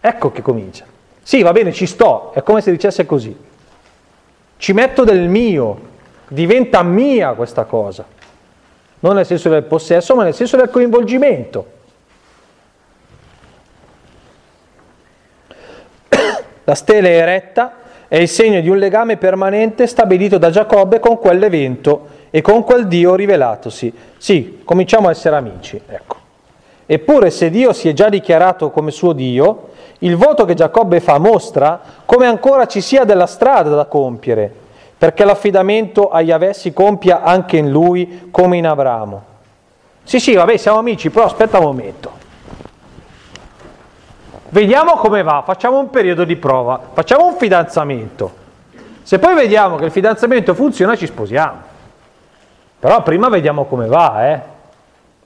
Ecco 0.00 0.32
che 0.32 0.40
comincia. 0.40 0.86
Sì, 1.22 1.42
va 1.42 1.52
bene, 1.52 1.70
ci 1.70 1.84
sto, 1.84 2.32
è 2.32 2.42
come 2.42 2.62
se 2.62 2.70
dicesse 2.70 3.04
così. 3.04 3.36
Ci 4.56 4.72
metto 4.72 5.04
del 5.04 5.28
mio, 5.28 5.78
diventa 6.28 6.82
mia 6.82 7.34
questa 7.34 7.64
cosa. 7.64 8.06
Non 9.00 9.16
nel 9.16 9.26
senso 9.26 9.50
del 9.50 9.64
possesso, 9.64 10.14
ma 10.14 10.24
nel 10.24 10.32
senso 10.32 10.56
del 10.56 10.70
coinvolgimento. 10.70 11.66
La 16.64 16.74
stella 16.74 17.08
è 17.08 17.18
eretta 17.18 17.82
è 18.08 18.16
il 18.16 18.28
segno 18.28 18.60
di 18.60 18.68
un 18.68 18.78
legame 18.78 19.16
permanente 19.16 19.86
stabilito 19.86 20.38
da 20.38 20.50
Giacobbe 20.50 20.98
con 21.00 21.18
quell'evento 21.18 22.06
e 22.30 22.40
con 22.40 22.64
quel 22.64 22.86
Dio 22.86 23.14
rivelatosi. 23.14 23.92
Sì, 24.16 24.60
cominciamo 24.64 25.08
a 25.08 25.10
essere 25.10 25.36
amici, 25.36 25.80
ecco. 25.86 26.16
Eppure 26.86 27.30
se 27.30 27.48
Dio 27.48 27.72
si 27.72 27.88
è 27.88 27.92
già 27.92 28.08
dichiarato 28.08 28.70
come 28.70 28.90
suo 28.90 29.12
Dio, 29.12 29.70
il 30.00 30.16
voto 30.16 30.44
che 30.44 30.54
Giacobbe 30.54 31.00
fa 31.00 31.18
mostra 31.18 31.80
come 32.04 32.26
ancora 32.26 32.66
ci 32.66 32.82
sia 32.82 33.04
della 33.04 33.26
strada 33.26 33.70
da 33.70 33.86
compiere, 33.86 34.52
perché 34.98 35.24
l'affidamento 35.24 36.10
a 36.10 36.20
Yahweh 36.20 36.52
si 36.52 36.72
compia 36.72 37.22
anche 37.22 37.56
in 37.56 37.70
lui 37.70 38.28
come 38.30 38.58
in 38.58 38.66
Abramo. 38.66 39.22
Sì, 40.02 40.20
sì, 40.20 40.34
vabbè, 40.34 40.58
siamo 40.58 40.78
amici, 40.78 41.08
però 41.08 41.24
aspetta 41.24 41.58
un 41.58 41.64
momento. 41.64 42.22
Vediamo 44.54 44.92
come 44.92 45.24
va, 45.24 45.42
facciamo 45.44 45.80
un 45.80 45.90
periodo 45.90 46.22
di 46.22 46.36
prova, 46.36 46.80
facciamo 46.92 47.26
un 47.26 47.34
fidanzamento. 47.34 48.32
Se 49.02 49.18
poi 49.18 49.34
vediamo 49.34 49.74
che 49.74 49.86
il 49.86 49.90
fidanzamento 49.90 50.54
funziona, 50.54 50.94
ci 50.94 51.06
sposiamo. 51.06 51.58
Però 52.78 53.02
prima 53.02 53.28
vediamo 53.28 53.64
come 53.64 53.88
va, 53.88 54.30
eh. 54.30 54.40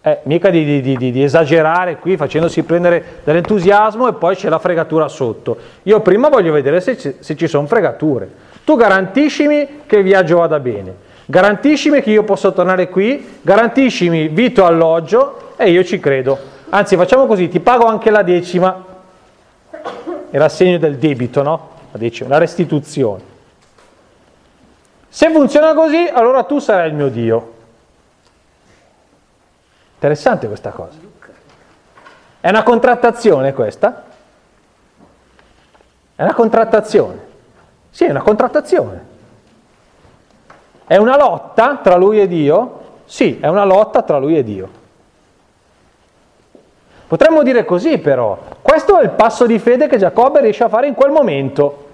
eh 0.01 0.21
mica 0.23 0.49
di, 0.49 0.81
di, 0.81 0.97
di, 0.97 1.13
di, 1.13 1.23
esagerare 1.23 1.99
qui 1.99 2.17
facendosi 2.17 2.63
prendere 2.63 3.21
dall'entusiasmo 3.23 4.09
e 4.09 4.15
poi 4.15 4.35
c'è 4.35 4.49
la 4.49 4.59
fregatura 4.59 5.09
sotto. 5.09 5.59
Io 5.83 6.01
prima 6.01 6.31
voglio 6.31 6.53
vedere 6.53 6.81
se, 6.81 7.17
se 7.19 7.37
ci 7.37 7.49
sono 7.49 7.67
fregature. 7.67 8.31
Tu 8.65 8.77
garantiscimi 8.77 9.83
che 9.85 9.97
il 9.97 10.05
viaggio 10.05 10.39
vada 10.39 10.59
bene, 10.59 10.95
garantiscimi 11.27 12.01
che 12.01 12.13
io 12.13 12.23
posso 12.23 12.55
tornare 12.55 12.89
qui, 12.89 13.41
garantiscimi 13.43 14.29
vito 14.29 14.65
alloggio 14.65 15.53
e 15.59 15.69
io 15.69 15.85
ci 15.85 16.01
credo. 16.01 16.39
Anzi, 16.71 16.97
facciamo 16.97 17.27
così, 17.27 17.49
ti 17.49 17.61
pago 17.61 17.85
anche 17.85 18.11
la 18.11 18.23
decima 18.23 18.88
era 20.31 20.49
segno 20.49 20.79
del 20.79 20.99
debito, 20.99 21.43
no? 21.43 21.71
La 21.93 22.39
restituzione. 22.39 23.23
Se 25.09 25.31
funziona 25.31 25.75
così, 25.75 26.09
allora 26.13 26.45
tu 26.45 26.59
sarai 26.59 26.89
il 26.89 26.95
mio 26.95 27.09
Dio. 27.09 27.55
Interessante 29.95 30.47
questa 30.47 30.71
cosa. 30.71 30.99
È 32.41 32.49
una 32.49 32.63
contrattazione 32.63 33.53
questa? 33.53 34.05
È 36.15 36.23
una 36.23 36.35
contrattazione. 36.35 37.27
Sì, 37.91 38.05
è 38.05 38.11
una 38.11 38.23
contrattazione. 38.23 39.07
È 40.87 40.97
una 40.97 41.17
lotta 41.17 41.79
tra 41.83 41.97
lui 41.97 42.21
e 42.21 42.29
Dio? 42.29 43.01
Sì, 43.07 43.39
è 43.41 43.49
una 43.49 43.65
lotta 43.65 44.03
tra 44.03 44.19
lui 44.19 44.37
e 44.37 44.45
Dio. 44.45 44.78
Potremmo 47.09 47.43
dire 47.43 47.65
così 47.65 47.97
però, 47.97 48.39
questo 48.61 48.99
è 48.99 49.03
il 49.03 49.11
passo 49.11 49.47
di 49.47 49.59
fede 49.59 49.89
che 49.89 49.97
Giacobbe 49.97 50.43
riesce 50.43 50.65
a 50.65 50.69
fare 50.69 50.89
in 50.89 50.95
quel 50.95 51.11
momento. 51.11 51.87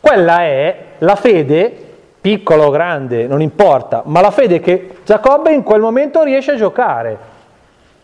Quella 0.00 0.40
è 0.40 0.84
la 0.96 1.14
fede 1.14 1.88
piccolo 2.18 2.64
o 2.64 2.70
grande, 2.70 3.26
non 3.26 3.42
importa, 3.42 4.00
ma 4.06 4.22
la 4.22 4.30
fede 4.30 4.60
che 4.60 5.00
Giacobbe 5.04 5.52
in 5.52 5.62
quel 5.62 5.82
momento 5.82 6.22
riesce 6.22 6.52
a 6.52 6.56
giocare. 6.56 7.18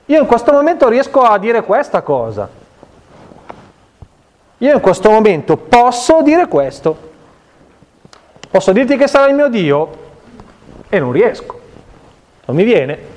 Io 0.05 0.21
in 0.21 0.27
questo 0.27 0.53
momento 0.53 0.91
riesco 0.91 1.23
a 1.23 1.39
dire 1.39 1.63
questa 1.63 2.03
cosa. 2.03 2.47
Io 4.59 4.75
in 4.75 4.81
questo 4.81 5.11
momento 5.11 5.57
posso 5.57 6.21
dire 6.21 6.49
questo. 6.49 6.97
Posso 8.51 8.73
dirti 8.73 8.99
che 8.99 9.07
sarà 9.07 9.27
il 9.29 9.35
mio 9.35 9.49
Dio 9.49 9.91
e 10.91 10.99
non 10.99 11.13
riesco. 11.13 11.61
Non 12.45 12.57
mi 12.57 12.65
viene. 12.65 13.16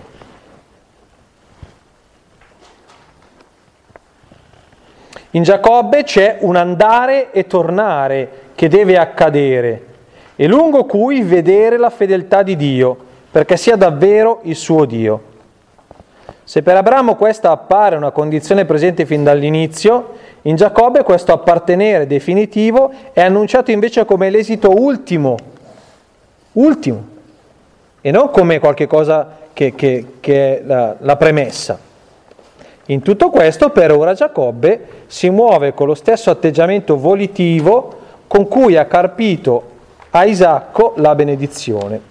In 5.31 5.43
Giacobbe 5.43 6.03
c'è 6.03 6.37
un 6.39 6.55
andare 6.55 7.31
e 7.31 7.45
tornare 7.45 8.29
che 8.55 8.67
deve 8.67 8.97
accadere 8.97 9.85
e 10.35 10.47
lungo 10.47 10.85
cui 10.85 11.21
vedere 11.21 11.77
la 11.77 11.91
fedeltà 11.91 12.41
di 12.41 12.55
Dio, 12.55 12.97
perché 13.29 13.55
sia 13.55 13.75
davvero 13.75 14.39
il 14.43 14.55
suo 14.55 14.85
Dio. 14.85 15.21
Se 16.43 16.63
per 16.63 16.77
Abramo 16.77 17.15
questa 17.15 17.51
appare 17.51 17.95
una 17.95 18.09
condizione 18.09 18.65
presente 18.65 19.05
fin 19.05 19.23
dall'inizio, 19.23 20.15
in 20.43 20.55
Giacobbe 20.55 21.03
questo 21.03 21.31
appartenere 21.31 22.07
definitivo 22.07 22.91
è 23.13 23.21
annunciato 23.21 23.69
invece 23.69 24.05
come 24.05 24.31
l'esito 24.31 24.71
ultimo, 24.81 25.35
ultimo, 26.53 27.03
e 28.01 28.09
non 28.09 28.31
come 28.31 28.57
qualcosa 28.57 29.37
che, 29.53 29.75
che, 29.75 30.05
che 30.19 30.57
è 30.57 30.63
la, 30.65 30.95
la 30.97 31.15
premessa. 31.17 31.88
In 32.89 33.03
tutto 33.03 33.29
questo, 33.29 33.69
per 33.69 33.91
ora, 33.91 34.15
Giacobbe 34.15 35.03
si 35.05 35.29
muove 35.29 35.75
con 35.75 35.85
lo 35.85 35.93
stesso 35.93 36.31
atteggiamento 36.31 36.97
volitivo 36.97 37.97
con 38.25 38.47
cui 38.47 38.77
ha 38.77 38.85
carpito 38.85 39.63
a 40.09 40.25
Isacco 40.25 40.93
la 40.97 41.13
benedizione. 41.13 42.01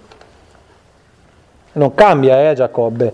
Non 1.73 1.93
cambia, 1.93 2.49
eh, 2.49 2.53
Giacobbe. 2.53 3.13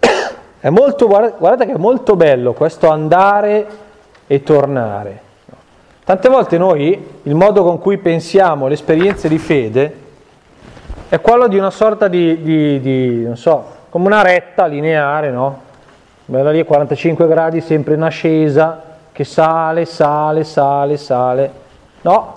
È 0.60 0.68
molto, 0.68 1.06
guardate 1.06 1.64
che 1.64 1.72
è 1.72 1.78
molto 1.78 2.16
bello 2.16 2.52
questo 2.52 2.90
andare 2.90 3.66
e 4.26 4.42
tornare. 4.42 5.22
Tante 6.04 6.28
volte 6.28 6.58
noi, 6.58 7.20
il 7.22 7.34
modo 7.34 7.62
con 7.62 7.78
cui 7.78 7.96
pensiamo 7.96 8.66
le 8.66 8.74
esperienze 8.74 9.28
di 9.28 9.38
fede 9.38 10.06
è 11.08 11.20
quello 11.20 11.48
di 11.48 11.56
una 11.56 11.70
sorta 11.70 12.06
di, 12.06 12.42
di, 12.42 12.80
di 12.80 13.24
non 13.24 13.36
so, 13.36 13.76
come 13.88 14.06
una 14.06 14.22
retta 14.22 14.66
lineare, 14.66 15.30
no? 15.30 15.62
Bella 16.26 16.50
lì 16.50 16.60
a 16.60 16.64
45 16.66 17.26
gradi, 17.26 17.62
sempre 17.62 17.94
in 17.94 18.02
ascesa, 18.02 18.82
che 19.10 19.24
sale, 19.24 19.86
sale, 19.86 20.44
sale, 20.44 20.96
sale. 20.98 21.52
No? 22.02 22.36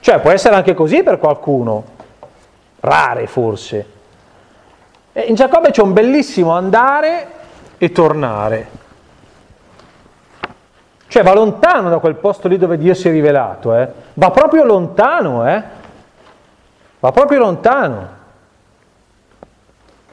Cioè 0.00 0.20
può 0.20 0.30
essere 0.30 0.54
anche 0.54 0.74
così 0.74 1.02
per 1.02 1.18
qualcuno, 1.18 1.84
rare 2.80 3.26
forse. 3.26 3.86
E 5.12 5.20
in 5.22 5.34
Giacobbe 5.34 5.70
c'è 5.70 5.80
un 5.80 5.94
bellissimo 5.94 6.52
andare 6.52 7.26
e 7.78 7.90
tornare. 7.90 8.68
Cioè 11.08 11.22
va 11.22 11.32
lontano 11.32 11.88
da 11.88 11.98
quel 11.98 12.16
posto 12.16 12.48
lì 12.48 12.58
dove 12.58 12.76
Dio 12.76 12.92
si 12.92 13.08
è 13.08 13.10
rivelato, 13.10 13.74
eh? 13.74 13.88
va 14.12 14.30
proprio 14.30 14.64
lontano, 14.64 15.48
eh? 15.48 15.77
Va 17.00 17.12
proprio 17.12 17.38
lontano. 17.38 18.16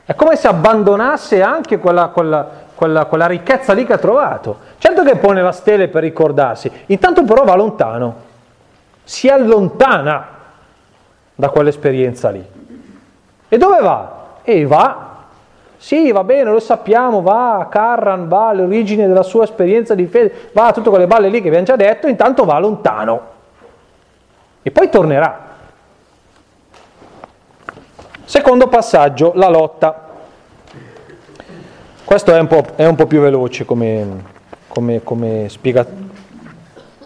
È 0.06 0.14
come 0.14 0.36
se 0.36 0.48
abbandonasse 0.48 1.42
anche 1.42 1.80
quella, 1.80 2.10
quella, 2.10 2.48
quella, 2.76 3.06
quella 3.06 3.26
ricchezza 3.26 3.74
lì 3.74 3.86
che 3.86 3.94
ha 3.94 3.98
trovato. 3.98 4.60
Certo 4.78 5.04
che 5.04 5.16
pone 5.16 5.42
la 5.42 5.52
stele 5.52 5.88
per 5.88 6.04
ricordarsi, 6.04 6.72
intanto 6.88 7.24
però 7.24 7.44
va 7.44 7.56
lontano, 7.56 8.16
si 9.04 9.28
allontana 9.30 10.28
da 11.34 11.50
quell'esperienza 11.50 12.30
lì. 12.30 12.46
E 13.48 13.58
dove 13.58 13.80
va? 13.80 14.24
E 14.44 14.66
va, 14.68 15.06
sì, 15.78 16.12
va 16.12 16.24
bene, 16.24 16.52
lo 16.52 16.60
sappiamo, 16.60 17.22
va 17.22 17.58
a 17.58 17.66
Carran, 17.68 18.28
va 18.28 18.50
all'origine 18.50 19.08
della 19.08 19.24
sua 19.24 19.44
esperienza 19.44 19.94
di 19.94 20.08
fede, 20.08 20.50
va 20.54 20.68
a 20.68 20.72
tutte 20.72 20.90
quelle 20.90 21.08
balle 21.08 21.30
lì 21.30 21.42
che 21.42 21.48
abbiamo 21.48 21.66
già 21.66 21.76
detto, 21.76 22.08
intanto 22.08 22.46
va 22.46 22.58
lontano. 22.58 23.34
E 24.62 24.72
poi 24.72 24.90
tornerà. 24.90 25.44
Secondo 28.28 28.67
passaggio, 28.67 29.34
la 29.36 29.49
lotta. 29.49 30.03
Questo 32.03 32.34
è 32.34 32.39
un 32.39 32.47
po', 32.47 32.65
è 32.76 32.84
un 32.84 32.95
po 32.95 33.05
più 33.05 33.21
veloce 33.21 33.65
come, 33.65 34.23
come, 34.67 35.03
come, 35.03 35.45
spiega, 35.47 35.86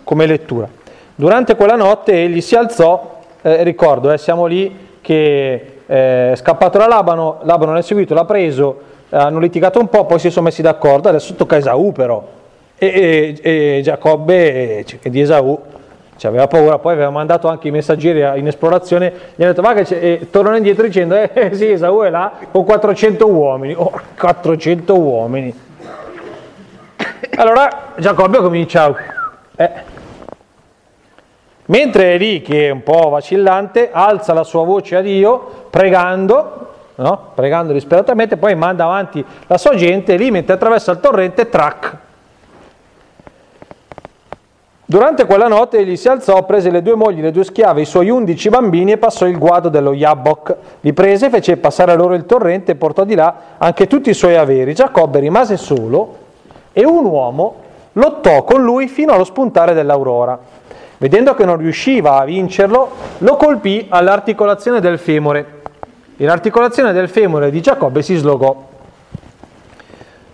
come 0.05 0.25
lettura. 0.25 0.69
Durante 1.13 1.57
quella 1.57 1.75
notte 1.75 2.13
egli 2.13 2.39
si 2.39 2.55
alzò, 2.55 3.19
eh, 3.41 3.63
ricordo, 3.63 4.13
eh, 4.13 4.17
siamo 4.17 4.45
lì 4.45 4.97
che 5.01 5.79
eh, 5.85 6.31
è 6.31 6.35
scappato 6.37 6.77
da 6.77 6.87
Labano, 6.87 7.39
Labano 7.41 7.73
l'ha 7.73 7.81
seguito, 7.81 8.13
l'ha 8.13 8.23
preso, 8.23 8.79
hanno 9.09 9.39
litigato 9.39 9.77
un 9.77 9.89
po', 9.89 10.05
poi 10.05 10.19
si 10.19 10.29
sono 10.29 10.45
messi 10.45 10.61
d'accordo, 10.61 11.09
adesso 11.09 11.33
tocca 11.33 11.55
a 11.55 11.59
Esaù 11.59 11.91
però. 11.91 12.25
E, 12.77 13.37
e, 13.41 13.77
e 13.77 13.81
Giacobbe 13.81 14.85
e 15.01 15.09
di 15.09 15.19
Esaù 15.19 15.59
cioè, 16.19 16.31
aveva 16.31 16.47
paura, 16.47 16.79
poi 16.79 16.91
aveva 16.91 17.11
mandato 17.11 17.47
anche 17.47 17.69
i 17.69 17.71
messaggeri 17.71 18.37
in 18.37 18.45
esplorazione, 18.45 19.09
gli 19.35 19.41
hanno 19.41 19.53
detto 19.53 19.61
va 19.61 19.73
che 19.73 19.87
e 20.01 20.27
tornano 20.29 20.57
indietro 20.57 20.85
dicendo 20.85 21.15
eh, 21.15 21.31
eh 21.33 21.55
sì, 21.55 21.71
Esaù 21.71 22.01
è 22.01 22.09
là 22.09 22.33
con 22.51 22.65
400 22.65 23.25
uomini, 23.25 23.73
oh, 23.73 23.89
400 24.17 24.99
uomini. 24.99 25.67
Allora 27.37 27.93
Giacobbe 27.95 28.39
comincia, 28.39 28.93
eh. 29.55 29.71
mentre 31.67 32.15
è 32.15 32.17
lì 32.17 32.41
che 32.41 32.67
è 32.67 32.69
un 32.69 32.83
po' 32.83 33.07
vacillante, 33.07 33.89
alza 33.89 34.33
la 34.33 34.43
sua 34.43 34.65
voce 34.65 34.97
a 34.97 35.01
Dio 35.01 35.67
pregando, 35.69 36.73
no? 36.95 37.31
pregando 37.33 37.71
disperatamente, 37.71 38.35
poi 38.35 38.55
manda 38.55 38.83
avanti 38.83 39.23
la 39.47 39.57
sua 39.57 39.73
gente 39.75 40.15
e 40.15 40.17
lì 40.17 40.31
mentre 40.31 40.55
attraversa 40.55 40.91
il 40.91 40.99
torrente, 40.99 41.47
trac, 41.47 41.97
Durante 44.91 45.27
quella 45.27 45.47
notte 45.47 45.77
egli 45.77 45.95
si 45.95 46.07
alzò, 46.07 46.43
prese 46.45 46.71
le 46.71 46.81
due 46.81 46.95
mogli, 46.95 47.21
le 47.21 47.29
due 47.29 47.43
schiave, 47.43 47.81
i 47.81 47.85
suoi 47.85 48.09
undici 48.09 48.49
bambini 48.49 48.93
e 48.93 48.97
passò 48.97 49.27
il 49.27 49.37
guado 49.37 49.69
dello 49.69 49.93
Jabbok. 49.93 50.55
Li 50.79 50.93
prese, 50.93 51.29
fece 51.29 51.57
passare 51.57 51.91
a 51.91 51.95
loro 51.95 52.15
il 52.15 52.25
torrente 52.25 52.71
e 52.71 52.75
portò 52.75 53.03
di 53.03 53.13
là 53.13 53.35
anche 53.59 53.85
tutti 53.85 54.09
i 54.09 54.15
suoi 54.15 54.35
averi. 54.35 54.73
Giacobbe 54.73 55.19
rimase 55.19 55.57
solo 55.57 56.15
e 56.73 56.85
un 56.85 57.05
uomo 57.05 57.55
lottò 57.93 58.43
con 58.43 58.63
lui 58.63 58.87
fino 58.87 59.13
allo 59.13 59.25
spuntare 59.25 59.75
dell'aurora. 59.75 60.39
Vedendo 60.97 61.35
che 61.35 61.45
non 61.45 61.57
riusciva 61.57 62.17
a 62.17 62.25
vincerlo, 62.25 62.89
lo 63.19 63.35
colpì 63.35 63.85
all'articolazione 63.89 64.79
del 64.79 64.97
femore 64.97 65.61
e 66.17 66.25
l'articolazione 66.25 66.93
del 66.93 67.09
femore 67.09 67.51
di 67.51 67.61
Giacobbe 67.61 68.01
si 68.01 68.15
slogò. 68.15 68.55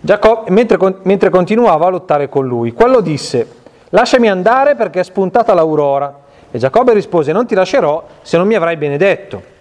Giacobbe, 0.00 0.50
mentre, 0.50 0.78
mentre 1.02 1.28
continuava 1.28 1.88
a 1.88 1.90
lottare 1.90 2.30
con 2.30 2.46
lui, 2.46 2.72
quello 2.72 3.02
disse 3.02 3.64
Lasciami 3.90 4.28
andare 4.28 4.74
perché 4.74 5.00
è 5.00 5.04
spuntata 5.04 5.54
l'aurora. 5.54 6.24
E 6.50 6.58
Giacobbe 6.58 6.92
rispose, 6.92 7.32
non 7.32 7.46
ti 7.46 7.54
lascerò 7.54 8.04
se 8.22 8.36
non 8.36 8.46
mi 8.46 8.54
avrai 8.54 8.76
benedetto. 8.76 9.54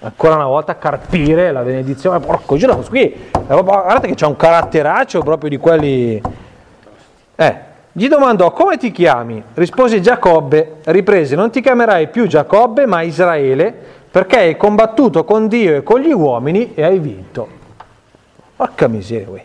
Ancora 0.00 0.34
una 0.34 0.46
volta 0.46 0.76
carpire 0.76 1.52
la 1.52 1.62
benedizione, 1.62 2.18
porco 2.18 2.56
giuro, 2.56 2.76
qui, 2.88 3.30
guardate 3.46 4.08
che 4.08 4.14
c'è 4.14 4.26
un 4.26 4.36
caratteraccio 4.36 5.20
proprio 5.20 5.48
di 5.48 5.58
quelli... 5.58 6.20
Eh, 7.36 7.56
gli 7.92 8.08
domandò, 8.08 8.50
come 8.52 8.78
ti 8.78 8.90
chiami? 8.90 9.42
Rispose 9.54 10.00
Giacobbe, 10.00 10.78
riprese, 10.84 11.36
non 11.36 11.50
ti 11.50 11.60
chiamerai 11.60 12.08
più 12.08 12.26
Giacobbe 12.26 12.84
ma 12.86 13.02
Israele, 13.02 13.72
perché 14.10 14.38
hai 14.38 14.56
combattuto 14.56 15.24
con 15.24 15.46
Dio 15.46 15.76
e 15.76 15.82
con 15.82 16.00
gli 16.00 16.12
uomini 16.12 16.74
e 16.74 16.82
hai 16.82 16.98
vinto. 16.98 17.48
Porca 18.56 18.88
miseria, 18.88 19.44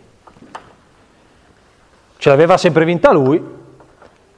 ce 2.16 2.28
l'aveva 2.28 2.56
sempre 2.56 2.84
vinta 2.84 3.12
lui, 3.12 3.57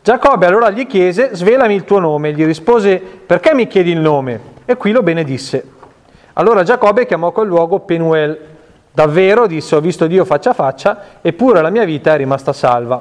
Giacobbe 0.03 0.47
allora 0.47 0.71
gli 0.71 0.87
chiese, 0.87 1.31
svelami 1.35 1.75
il 1.75 1.85
tuo 1.85 1.99
nome. 1.99 2.33
Gli 2.33 2.45
rispose, 2.45 2.99
perché 2.99 3.55
mi 3.55 3.67
chiedi 3.67 3.91
il 3.91 4.01
nome? 4.01 4.41
E 4.65 4.77
qui 4.77 4.93
lo 4.93 5.03
benedisse. 5.03 5.63
Allora 6.35 6.63
Giacobbe 6.63 7.05
chiamò 7.07 7.33
quel 7.33 7.49
luogo 7.49 7.81
Penuel. 7.81 8.39
Davvero, 8.93 9.47
disse, 9.47 9.77
ho 9.77 9.81
visto 9.81 10.07
Dio 10.07 10.25
faccia 10.25 10.51
a 10.51 10.55
faccia, 10.55 11.03
eppure 11.21 11.61
la 11.61 11.71
mia 11.71 11.85
vita 11.85 12.15
è 12.15 12.17
rimasta 12.17 12.53
salva. 12.53 13.01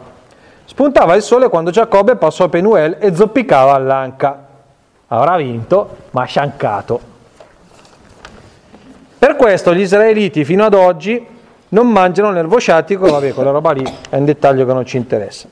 Spuntava 0.66 1.16
il 1.16 1.22
sole 1.22 1.48
quando 1.48 1.72
Giacobbe 1.72 2.16
passò 2.16 2.44
a 2.44 2.50
Penuel 2.50 2.98
e 3.00 3.16
zoppicava 3.16 3.74
all'anca. 3.74 4.48
Avrà 5.08 5.38
vinto, 5.38 5.96
ma 6.12 6.26
sciancato. 6.26 7.00
Per 9.18 9.36
questo 9.36 9.74
gli 9.74 9.82
israeliti 9.82 10.44
fino 10.44 10.66
ad 10.66 10.74
oggi 10.74 11.26
non 11.70 11.88
mangiano 11.88 12.30
nervo 12.30 12.60
sciatico, 12.60 13.10
vabbè, 13.10 13.34
quella 13.34 13.52
roba 13.52 13.72
lì 13.72 13.84
è 14.10 14.18
un 14.18 14.26
dettaglio 14.26 14.66
che 14.66 14.74
non 14.74 14.86
ci 14.86 14.98
interessa. 14.98 15.48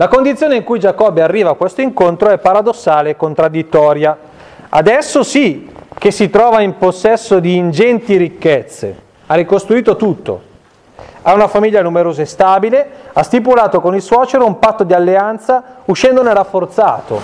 La 0.00 0.06
condizione 0.06 0.54
in 0.54 0.62
cui 0.62 0.78
Giacobbe 0.78 1.22
arriva 1.22 1.50
a 1.50 1.54
questo 1.54 1.80
incontro 1.80 2.28
è 2.28 2.38
paradossale 2.38 3.10
e 3.10 3.16
contraddittoria. 3.16 4.16
Adesso 4.68 5.24
sì 5.24 5.68
che 5.98 6.12
si 6.12 6.30
trova 6.30 6.60
in 6.60 6.78
possesso 6.78 7.40
di 7.40 7.56
ingenti 7.56 8.16
ricchezze, 8.16 8.96
ha 9.26 9.34
ricostruito 9.34 9.96
tutto, 9.96 10.40
ha 11.22 11.34
una 11.34 11.48
famiglia 11.48 11.82
numerosa 11.82 12.22
e 12.22 12.26
stabile, 12.26 12.88
ha 13.12 13.24
stipulato 13.24 13.80
con 13.80 13.96
il 13.96 14.00
suocero 14.00 14.46
un 14.46 14.60
patto 14.60 14.84
di 14.84 14.94
alleanza 14.94 15.64
uscendone 15.86 16.32
rafforzato, 16.32 17.20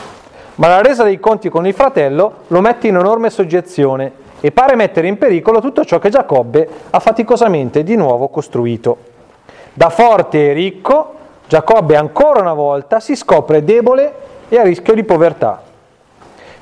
ma 0.56 0.66
la 0.66 0.82
resa 0.82 1.04
dei 1.04 1.20
conti 1.20 1.48
con 1.48 1.68
il 1.68 1.74
fratello 1.74 2.38
lo 2.48 2.60
mette 2.60 2.88
in 2.88 2.96
enorme 2.96 3.30
soggezione 3.30 4.10
e 4.40 4.50
pare 4.50 4.74
mettere 4.74 5.06
in 5.06 5.16
pericolo 5.16 5.60
tutto 5.60 5.84
ciò 5.84 6.00
che 6.00 6.10
Giacobbe 6.10 6.68
ha 6.90 6.98
faticosamente 6.98 7.84
di 7.84 7.94
nuovo 7.94 8.26
costruito. 8.26 8.96
Da 9.72 9.90
forte 9.90 10.50
e 10.50 10.52
ricco, 10.52 11.22
Giacobbe 11.54 11.94
ancora 11.94 12.40
una 12.40 12.52
volta 12.52 12.98
si 12.98 13.14
scopre 13.14 13.62
debole 13.62 14.12
e 14.48 14.58
a 14.58 14.64
rischio 14.64 14.92
di 14.92 15.04
povertà. 15.04 15.62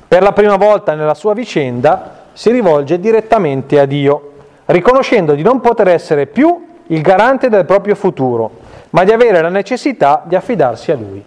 Per 0.07 0.21
la 0.21 0.33
prima 0.33 0.55
volta 0.55 0.93
nella 0.93 1.15
sua 1.15 1.33
vicenda 1.33 2.25
si 2.33 2.51
rivolge 2.51 2.99
direttamente 2.99 3.79
a 3.79 3.85
Dio, 3.85 4.33
riconoscendo 4.65 5.33
di 5.33 5.41
non 5.41 5.61
poter 5.61 5.87
essere 5.87 6.27
più 6.27 6.63
il 6.85 7.01
garante 7.01 7.49
del 7.49 7.65
proprio 7.65 7.95
futuro, 7.95 8.51
ma 8.91 9.03
di 9.03 9.11
avere 9.11 9.41
la 9.41 9.49
necessità 9.49 10.21
di 10.25 10.35
affidarsi 10.35 10.91
a 10.91 10.95
Lui. 10.95 11.25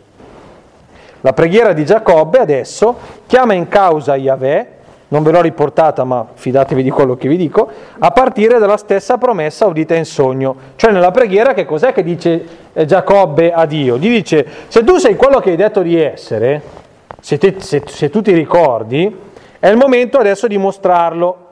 La 1.22 1.32
preghiera 1.32 1.72
di 1.72 1.84
Giacobbe 1.84 2.38
adesso 2.38 2.96
chiama 3.26 3.54
in 3.54 3.66
causa 3.66 4.14
Yahweh 4.14 4.75
non 5.08 5.22
ve 5.22 5.30
l'ho 5.30 5.40
riportata 5.40 6.04
ma 6.04 6.26
fidatevi 6.34 6.82
di 6.82 6.90
quello 6.90 7.16
che 7.16 7.28
vi 7.28 7.36
dico, 7.36 7.68
a 7.98 8.10
partire 8.10 8.58
dalla 8.58 8.76
stessa 8.76 9.18
promessa 9.18 9.66
udita 9.66 9.94
in 9.94 10.04
sogno. 10.04 10.56
Cioè 10.76 10.90
nella 10.90 11.10
preghiera 11.10 11.54
che 11.54 11.64
cos'è 11.64 11.92
che 11.92 12.02
dice 12.02 12.46
eh, 12.72 12.84
Giacobbe 12.84 13.52
a 13.52 13.66
Dio? 13.66 13.98
Gli 13.98 14.08
dice, 14.08 14.46
se 14.68 14.82
tu 14.82 14.96
sei 14.96 15.16
quello 15.16 15.38
che 15.38 15.50
hai 15.50 15.56
detto 15.56 15.82
di 15.82 16.00
essere, 16.00 16.62
se, 17.20 17.38
te, 17.38 17.56
se, 17.58 17.82
se 17.86 18.10
tu 18.10 18.20
ti 18.20 18.32
ricordi, 18.32 19.24
è 19.58 19.68
il 19.68 19.76
momento 19.76 20.18
adesso 20.18 20.46
di 20.46 20.58
mostrarlo. 20.58 21.44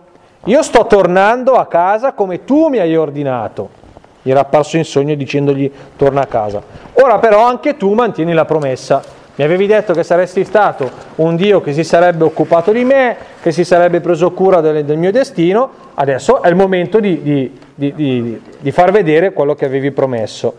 Io 0.44 0.62
sto 0.62 0.86
tornando 0.86 1.55
a 1.55 1.66
casa 1.66 2.12
come 2.12 2.44
tu 2.44 2.68
mi 2.68 2.78
hai 2.78 2.96
ordinato. 2.96 3.82
Gli 4.22 4.30
era 4.30 4.40
apparso 4.40 4.76
in 4.76 4.84
sogno 4.84 5.14
dicendogli 5.14 5.70
torna 5.96 6.22
a 6.22 6.26
casa. 6.26 6.62
Ora 6.94 7.18
però 7.18 7.46
anche 7.46 7.76
tu 7.76 7.92
mantieni 7.92 8.32
la 8.32 8.44
promessa 8.44 9.02
mi 9.37 9.45
avevi 9.45 9.66
detto 9.66 9.93
che 9.93 10.05
saresti 10.05 10.45
stato 10.45 10.89
un 11.16 11.35
Dio 11.35 11.61
che 11.61 11.72
si 11.72 11.82
sarebbe 11.82 12.22
occupato 12.22 12.70
di 12.70 12.85
me, 12.85 13.16
che 13.43 13.51
si 13.51 13.64
sarebbe 13.64 14.01
preso 14.01 14.30
cura 14.30 14.61
del, 14.61 14.85
del 14.85 14.97
mio 14.97 15.11
destino, 15.11 15.70
adesso 15.95 16.41
è 16.41 16.49
il 16.49 16.55
momento 16.55 17.01
di, 17.01 17.20
di, 17.20 17.59
di, 17.74 18.43
di 18.61 18.70
far 18.70 18.93
vedere 18.93 19.32
quello 19.32 19.57
che 19.57 19.64
avevi 19.64 19.91
promesso. 19.91 20.55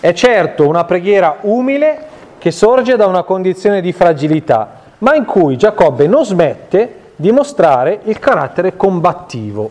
È 0.00 0.12
certo 0.14 0.66
una 0.66 0.84
preghiera 0.84 1.38
umile 1.42 2.08
che 2.38 2.50
sorge 2.50 2.96
da 2.96 3.06
una 3.06 3.22
condizione 3.22 3.82
di 3.82 3.92
fragilità, 3.92 4.80
ma 4.98 5.14
in 5.14 5.26
cui 5.26 5.58
Giacobbe 5.58 6.06
non 6.06 6.24
smette 6.24 6.94
di 7.16 7.30
mostrare 7.32 8.00
il 8.04 8.18
carattere 8.18 8.76
combattivo. 8.76 9.70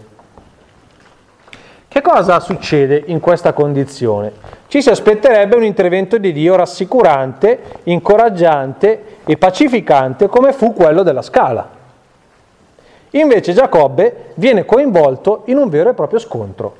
Che 1.87 2.01
cosa 2.01 2.39
succede 2.39 3.01
in 3.07 3.19
questa 3.19 3.53
condizione? 3.53 4.31
Ci 4.69 4.83
si 4.83 4.89
aspetterebbe 4.91 5.55
un 5.55 5.63
intervento 5.63 6.19
di 6.19 6.31
Dio 6.31 6.55
rassicurante, 6.55 7.59
incoraggiante 7.85 9.17
e 9.25 9.35
pacificante 9.35 10.27
come 10.27 10.53
fu 10.53 10.73
quello 10.73 11.01
della 11.01 11.23
scala. 11.23 11.67
Invece 13.09 13.53
Giacobbe 13.53 14.33
viene 14.35 14.65
coinvolto 14.65 15.41
in 15.45 15.57
un 15.57 15.69
vero 15.69 15.89
e 15.89 15.95
proprio 15.95 16.19
scontro. 16.19 16.75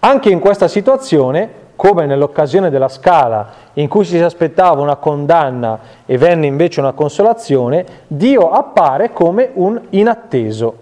Anche 0.00 0.28
in 0.28 0.38
questa 0.38 0.68
situazione, 0.68 1.48
come 1.76 2.04
nell'occasione 2.04 2.68
della 2.68 2.88
scala 2.88 3.50
in 3.72 3.88
cui 3.88 4.04
si 4.04 4.18
aspettava 4.18 4.82
una 4.82 4.96
condanna 4.96 5.78
e 6.04 6.18
venne 6.18 6.44
invece 6.44 6.80
una 6.80 6.92
consolazione, 6.92 7.86
Dio 8.06 8.50
appare 8.50 9.14
come 9.14 9.48
un 9.54 9.80
inatteso, 9.88 10.76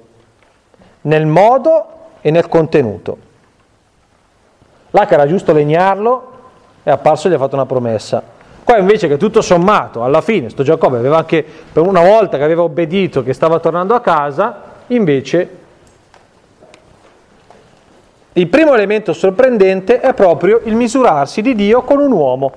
nel 1.02 1.26
modo 1.26 1.86
e 2.20 2.32
nel 2.32 2.48
contenuto. 2.48 3.28
Là 4.90 5.06
che 5.06 5.14
era 5.14 5.26
giusto 5.26 5.52
legnarlo, 5.52 6.32
è 6.82 6.90
apparso 6.90 7.26
e 7.26 7.30
gli 7.30 7.34
ha 7.34 7.38
fatto 7.38 7.54
una 7.54 7.66
promessa. 7.66 8.22
Qua 8.64 8.78
invece 8.78 9.08
che 9.08 9.16
tutto 9.16 9.40
sommato, 9.40 10.04
alla 10.04 10.20
fine, 10.20 10.48
sto 10.48 10.62
Giacobbe 10.62 10.98
aveva 10.98 11.18
anche 11.18 11.44
per 11.72 11.86
una 11.86 12.02
volta 12.02 12.36
che 12.36 12.44
aveva 12.44 12.62
obbedito, 12.62 13.22
che 13.22 13.32
stava 13.32 13.58
tornando 13.58 13.94
a 13.94 14.00
casa, 14.00 14.62
invece 14.88 15.58
il 18.32 18.46
primo 18.46 18.74
elemento 18.74 19.12
sorprendente 19.12 20.00
è 20.00 20.14
proprio 20.14 20.60
il 20.64 20.74
misurarsi 20.74 21.42
di 21.42 21.54
Dio 21.54 21.82
con 21.82 21.98
un 21.98 22.12
uomo. 22.12 22.52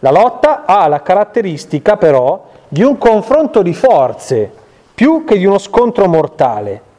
La 0.00 0.10
lotta 0.10 0.64
ha 0.66 0.86
la 0.86 1.00
caratteristica 1.00 1.96
però 1.96 2.50
di 2.68 2.82
un 2.82 2.98
confronto 2.98 3.62
di 3.62 3.72
forze 3.72 4.50
più 4.94 5.24
che 5.24 5.38
di 5.38 5.46
uno 5.46 5.58
scontro 5.58 6.06
mortale 6.06 6.92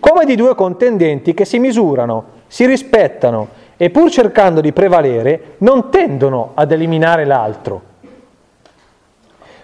come 0.00 0.24
di 0.24 0.36
due 0.36 0.54
contendenti 0.54 1.34
che 1.34 1.44
si 1.44 1.58
misurano, 1.58 2.24
si 2.48 2.66
rispettano 2.66 3.48
e 3.76 3.90
pur 3.90 4.10
cercando 4.10 4.60
di 4.60 4.72
prevalere 4.72 5.54
non 5.58 5.90
tendono 5.90 6.50
ad 6.54 6.72
eliminare 6.72 7.24
l'altro. 7.24 7.82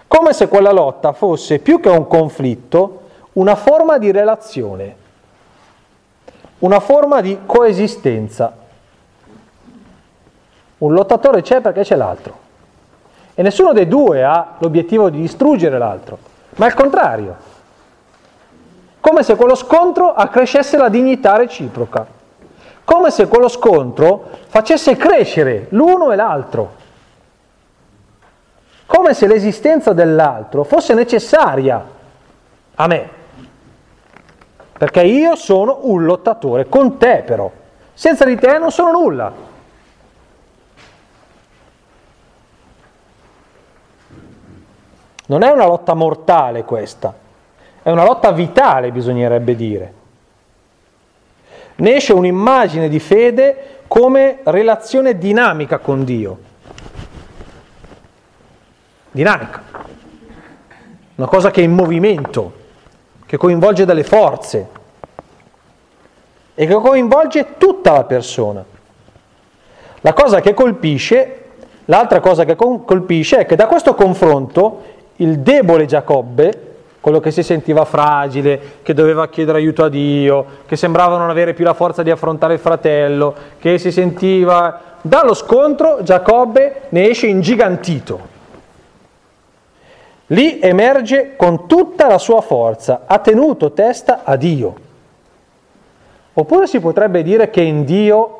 Come 0.07 0.31
se 0.31 0.47
quella 0.47 0.71
lotta 0.71 1.11
fosse 1.11 1.59
più 1.59 1.81
che 1.81 1.89
un 1.89 2.07
conflitto, 2.07 3.01
una 3.33 3.55
forma 3.55 3.97
di 3.97 4.11
relazione, 4.11 4.95
una 6.59 6.79
forma 6.79 7.19
di 7.19 7.39
coesistenza. 7.45 8.55
Un 10.77 10.93
lottatore 10.93 11.41
c'è 11.41 11.59
perché 11.59 11.81
c'è 11.81 11.95
l'altro. 11.95 12.43
E 13.33 13.41
nessuno 13.41 13.73
dei 13.73 13.87
due 13.87 14.23
ha 14.23 14.55
l'obiettivo 14.59 15.09
di 15.09 15.19
distruggere 15.19 15.77
l'altro, 15.77 16.17
ma 16.55 16.65
al 16.67 16.73
contrario 16.73 17.53
come 19.05 19.21
se 19.21 19.35
quello 19.35 19.53
scontro 19.53 20.15
accrescesse 20.15 20.77
la 20.77 20.89
dignità 20.89 21.35
reciproca, 21.35 22.07
come 22.85 23.11
se 23.11 23.27
quello 23.27 23.49
scontro 23.49 24.29
facesse 24.47 24.95
crescere 24.95 25.67
l'uno 25.71 26.13
e 26.13 26.15
l'altro, 26.15 26.83
come 28.85 29.13
se 29.13 29.27
l'esistenza 29.27 29.91
dell'altro 29.91 30.63
fosse 30.63 30.93
necessaria 30.93 31.85
a 32.75 32.87
me, 32.87 33.09
perché 34.77 35.01
io 35.01 35.35
sono 35.35 35.79
un 35.81 36.05
lottatore 36.05 36.69
con 36.69 36.97
te 36.97 37.23
però, 37.25 37.51
senza 37.93 38.23
di 38.23 38.37
te 38.37 38.57
non 38.57 38.71
sono 38.71 38.91
nulla. 38.91 39.53
Non 45.27 45.41
è 45.41 45.49
una 45.49 45.65
lotta 45.65 45.95
mortale 45.95 46.63
questa 46.63 47.23
è 47.85 47.91
una 47.91 48.03
lotta 48.03 48.31
vitale, 48.31 48.91
bisognerebbe 48.91 49.55
dire. 49.55 49.93
Ne 51.77 51.95
esce 51.95 52.13
un'immagine 52.13 52.87
di 52.87 52.99
fede 52.99 53.79
come 53.87 54.39
relazione 54.43 55.17
dinamica 55.17 55.79
con 55.79 56.03
Dio. 56.03 56.37
Dinamica. 59.11 59.63
Una 61.15 61.27
cosa 61.27 61.51
che 61.51 61.61
è 61.61 61.63
in 61.63 61.73
movimento, 61.73 62.53
che 63.25 63.37
coinvolge 63.37 63.85
delle 63.85 64.03
forze 64.03 64.69
e 66.53 66.65
che 66.65 66.73
coinvolge 66.73 67.57
tutta 67.57 67.93
la 67.93 68.03
persona. 68.03 68.63
La 70.01 70.13
cosa 70.13 70.39
che 70.39 70.53
colpisce, 70.53 71.43
l'altra 71.85 72.19
cosa 72.19 72.45
che 72.45 72.55
colpisce 72.55 73.39
è 73.39 73.45
che 73.45 73.55
da 73.55 73.67
questo 73.67 73.95
confronto 73.95 74.83
il 75.17 75.39
debole 75.39 75.85
Giacobbe 75.85 76.74
quello 77.05 77.19
che 77.19 77.29
si 77.29 77.43
sentiva 77.43 77.85
fragile, 77.85 78.79
che 78.81 78.95
doveva 78.95 79.27
chiedere 79.27 79.59
aiuto 79.59 79.83
a 79.83 79.89
Dio, 79.89 80.43
che 80.65 80.75
sembrava 80.75 81.19
non 81.19 81.29
avere 81.29 81.53
più 81.53 81.63
la 81.63 81.75
forza 81.75 82.01
di 82.01 82.09
affrontare 82.09 82.55
il 82.55 82.59
fratello, 82.59 83.35
che 83.59 83.77
si 83.77 83.91
sentiva... 83.91 84.81
Dallo 85.03 85.35
scontro 85.35 86.01
Giacobbe 86.01 86.85
ne 86.89 87.07
esce 87.07 87.27
ingigantito. 87.27 88.19
Lì 90.25 90.59
emerge 90.59 91.35
con 91.35 91.67
tutta 91.67 92.07
la 92.07 92.17
sua 92.17 92.41
forza, 92.41 93.01
ha 93.05 93.19
tenuto 93.19 93.71
testa 93.73 94.21
a 94.23 94.35
Dio. 94.35 94.73
Oppure 96.33 96.65
si 96.65 96.79
potrebbe 96.79 97.21
dire 97.21 97.51
che 97.51 97.61
in 97.61 97.85
Dio 97.85 98.39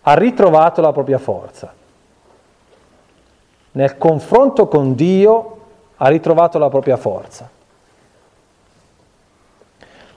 ha 0.00 0.14
ritrovato 0.14 0.80
la 0.80 0.90
propria 0.90 1.18
forza. 1.18 1.72
Nel 3.70 3.96
confronto 3.96 4.66
con 4.66 4.96
Dio 4.96 5.58
ha 5.94 6.08
ritrovato 6.08 6.58
la 6.58 6.68
propria 6.68 6.96
forza. 6.96 7.58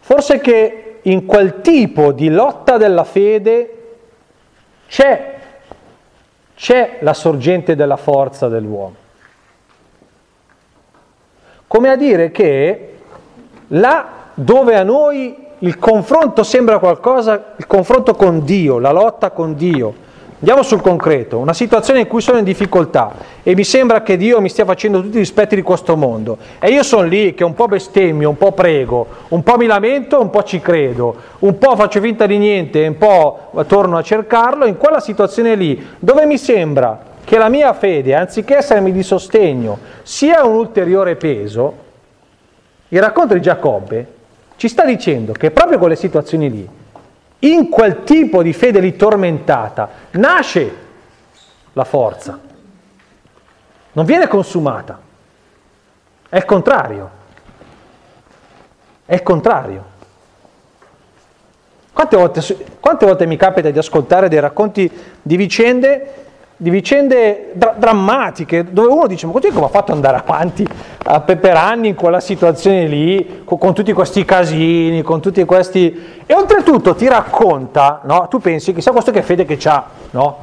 Forse 0.05 0.41
che 0.41 0.99
in 1.03 1.25
quel 1.25 1.61
tipo 1.61 2.11
di 2.11 2.29
lotta 2.29 2.75
della 2.75 3.05
fede 3.05 3.77
c'è, 4.85 5.35
c'è 6.55 6.97
la 6.99 7.13
sorgente 7.13 7.73
della 7.77 7.95
forza 7.95 8.49
dell'uomo. 8.49 8.95
Come 11.67 11.89
a 11.89 11.95
dire 11.95 12.31
che 12.31 12.97
là 13.67 14.09
dove 14.33 14.75
a 14.75 14.83
noi 14.83 15.37
il 15.59 15.79
confronto 15.79 16.43
sembra 16.43 16.79
qualcosa, 16.79 17.53
il 17.55 17.65
confronto 17.65 18.13
con 18.13 18.43
Dio, 18.43 18.79
la 18.79 18.91
lotta 18.91 19.31
con 19.31 19.55
Dio. 19.55 19.95
Andiamo 20.43 20.63
sul 20.63 20.81
concreto, 20.81 21.37
una 21.37 21.53
situazione 21.53 22.01
in 22.01 22.07
cui 22.07 22.19
sono 22.19 22.37
in 22.37 22.43
difficoltà 22.43 23.13
e 23.43 23.55
mi 23.55 23.63
sembra 23.63 24.01
che 24.01 24.17
Dio 24.17 24.41
mi 24.41 24.49
stia 24.49 24.65
facendo 24.65 25.01
tutti 25.01 25.15
i 25.15 25.19
rispetti 25.19 25.55
di 25.55 25.61
questo 25.61 25.95
mondo. 25.95 26.37
E 26.59 26.69
io 26.69 26.83
sono 26.83 27.03
lì 27.03 27.33
che 27.33 27.45
un 27.45 27.53
po' 27.53 27.67
bestemmio, 27.67 28.27
un 28.27 28.35
po' 28.35 28.51
prego, 28.51 29.07
un 29.29 29.41
po' 29.41 29.55
mi 29.55 29.67
lamento, 29.67 30.19
un 30.19 30.29
po' 30.29 30.43
ci 30.43 30.59
credo, 30.59 31.15
un 31.39 31.57
po' 31.57 31.77
faccio 31.77 32.01
finta 32.01 32.25
di 32.25 32.37
niente 32.37 32.83
e 32.83 32.89
un 32.89 32.97
po' 32.97 33.51
torno 33.67 33.95
a 33.95 34.01
cercarlo, 34.01 34.65
in 34.65 34.75
quella 34.75 34.99
situazione 34.99 35.55
lì 35.55 35.81
dove 35.97 36.25
mi 36.25 36.37
sembra 36.37 37.01
che 37.23 37.37
la 37.37 37.47
mia 37.47 37.71
fede, 37.71 38.13
anziché 38.13 38.57
essermi 38.57 38.91
di 38.91 39.01
sostegno, 39.01 39.77
sia 40.01 40.43
un 40.43 40.55
ulteriore 40.55 41.15
peso, 41.15 41.73
il 42.89 42.99
racconto 42.99 43.33
di 43.33 43.39
Giacobbe 43.39 44.07
ci 44.57 44.67
sta 44.67 44.83
dicendo 44.83 45.31
che 45.31 45.51
proprio 45.51 45.77
quelle 45.77 45.95
situazioni 45.95 46.51
lì, 46.51 46.69
in 47.43 47.69
quel 47.69 48.03
tipo 48.03 48.41
di 48.41 48.53
fede 48.53 48.79
lì 48.79 48.95
tormentata, 48.95 49.89
nasce 50.11 50.75
la 51.73 51.83
forza. 51.83 52.39
Non 53.93 54.05
viene 54.05 54.27
consumata. 54.27 54.99
È 56.29 56.37
il 56.37 56.45
contrario. 56.45 57.09
È 59.05 59.13
il 59.13 59.23
contrario. 59.23 59.91
Quante 61.91 62.17
volte, 62.17 62.41
quante 62.79 63.05
volte 63.05 63.25
mi 63.27 63.37
capita 63.37 63.69
di 63.69 63.77
ascoltare 63.77 64.29
dei 64.29 64.39
racconti 64.39 64.89
di 65.21 65.35
vicende 65.35 66.25
di 66.63 66.69
vicende 66.69 67.51
dra- 67.55 67.75
drammatiche, 67.77 68.71
dove 68.71 68.87
uno 68.87 69.05
dice, 69.05 69.25
ma 69.25 69.33
come 69.33 69.65
ha 69.65 69.67
fatto 69.67 69.91
ad 69.91 69.97
andare 69.97 70.15
avanti 70.15 70.65
a, 71.03 71.19
per 71.19 71.57
anni 71.57 71.89
in 71.89 71.95
quella 71.95 72.21
situazione 72.21 72.87
lì, 72.87 73.41
con, 73.43 73.57
con, 73.57 73.73
tutti 73.73 73.91
questi 73.91 74.23
casini, 74.23 75.01
con 75.01 75.19
tutti 75.19 75.43
questi... 75.43 76.21
E 76.25 76.33
oltretutto 76.33 76.95
ti 76.95 77.09
racconta, 77.09 77.99
no? 78.05 78.27
tu 78.29 78.39
pensi, 78.39 78.73
chissà 78.73 78.91
questo 78.91 79.11
che 79.11 79.23
fede 79.23 79.43
che 79.43 79.59
ha, 79.67 79.83
no? 80.11 80.37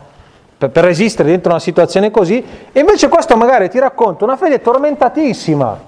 per, 0.59 0.69
per 0.69 0.85
resistere 0.85 1.31
dentro 1.31 1.53
una 1.53 1.59
situazione 1.59 2.11
così, 2.11 2.45
e 2.71 2.81
invece 2.81 3.09
questo 3.09 3.35
magari 3.39 3.71
ti 3.71 3.79
racconta 3.79 4.23
una 4.25 4.37
fede 4.37 4.61
tormentatissima, 4.61 5.81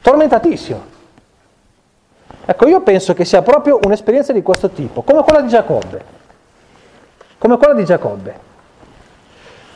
tormentatissima. 0.00 0.94
Ecco, 2.46 2.66
io 2.66 2.80
penso 2.80 3.12
che 3.12 3.26
sia 3.26 3.42
proprio 3.42 3.78
un'esperienza 3.82 4.32
di 4.32 4.40
questo 4.40 4.70
tipo, 4.70 5.02
come 5.02 5.22
quella 5.22 5.42
di 5.42 5.48
Giacobbe 5.48 6.15
come 7.38 7.56
quella 7.56 7.74
di 7.74 7.84
Giacobbe. 7.84 8.44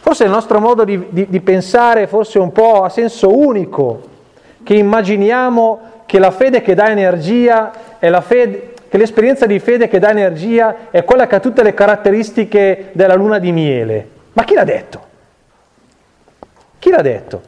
Forse 0.00 0.24
il 0.24 0.30
nostro 0.30 0.60
modo 0.60 0.84
di, 0.84 1.06
di, 1.10 1.26
di 1.28 1.40
pensare 1.40 2.06
forse 2.06 2.38
un 2.38 2.52
po' 2.52 2.82
a 2.82 2.88
senso 2.88 3.36
unico, 3.36 4.08
che 4.62 4.74
immaginiamo 4.74 5.80
che 6.06 6.18
la 6.18 6.30
fede 6.30 6.62
che 6.62 6.74
dà 6.74 6.90
energia 6.90 7.98
è 7.98 8.08
la 8.08 8.20
fede, 8.20 8.74
che 8.88 8.98
l'esperienza 8.98 9.46
di 9.46 9.58
fede 9.60 9.88
che 9.88 9.98
dà 9.98 10.10
energia 10.10 10.90
è 10.90 11.04
quella 11.04 11.26
che 11.26 11.36
ha 11.36 11.40
tutte 11.40 11.62
le 11.62 11.74
caratteristiche 11.74 12.90
della 12.92 13.14
luna 13.14 13.38
di 13.38 13.52
miele. 13.52 14.08
Ma 14.32 14.42
chi 14.44 14.54
l'ha 14.54 14.64
detto? 14.64 15.06
Chi 16.78 16.90
l'ha 16.90 17.02
detto? 17.02 17.42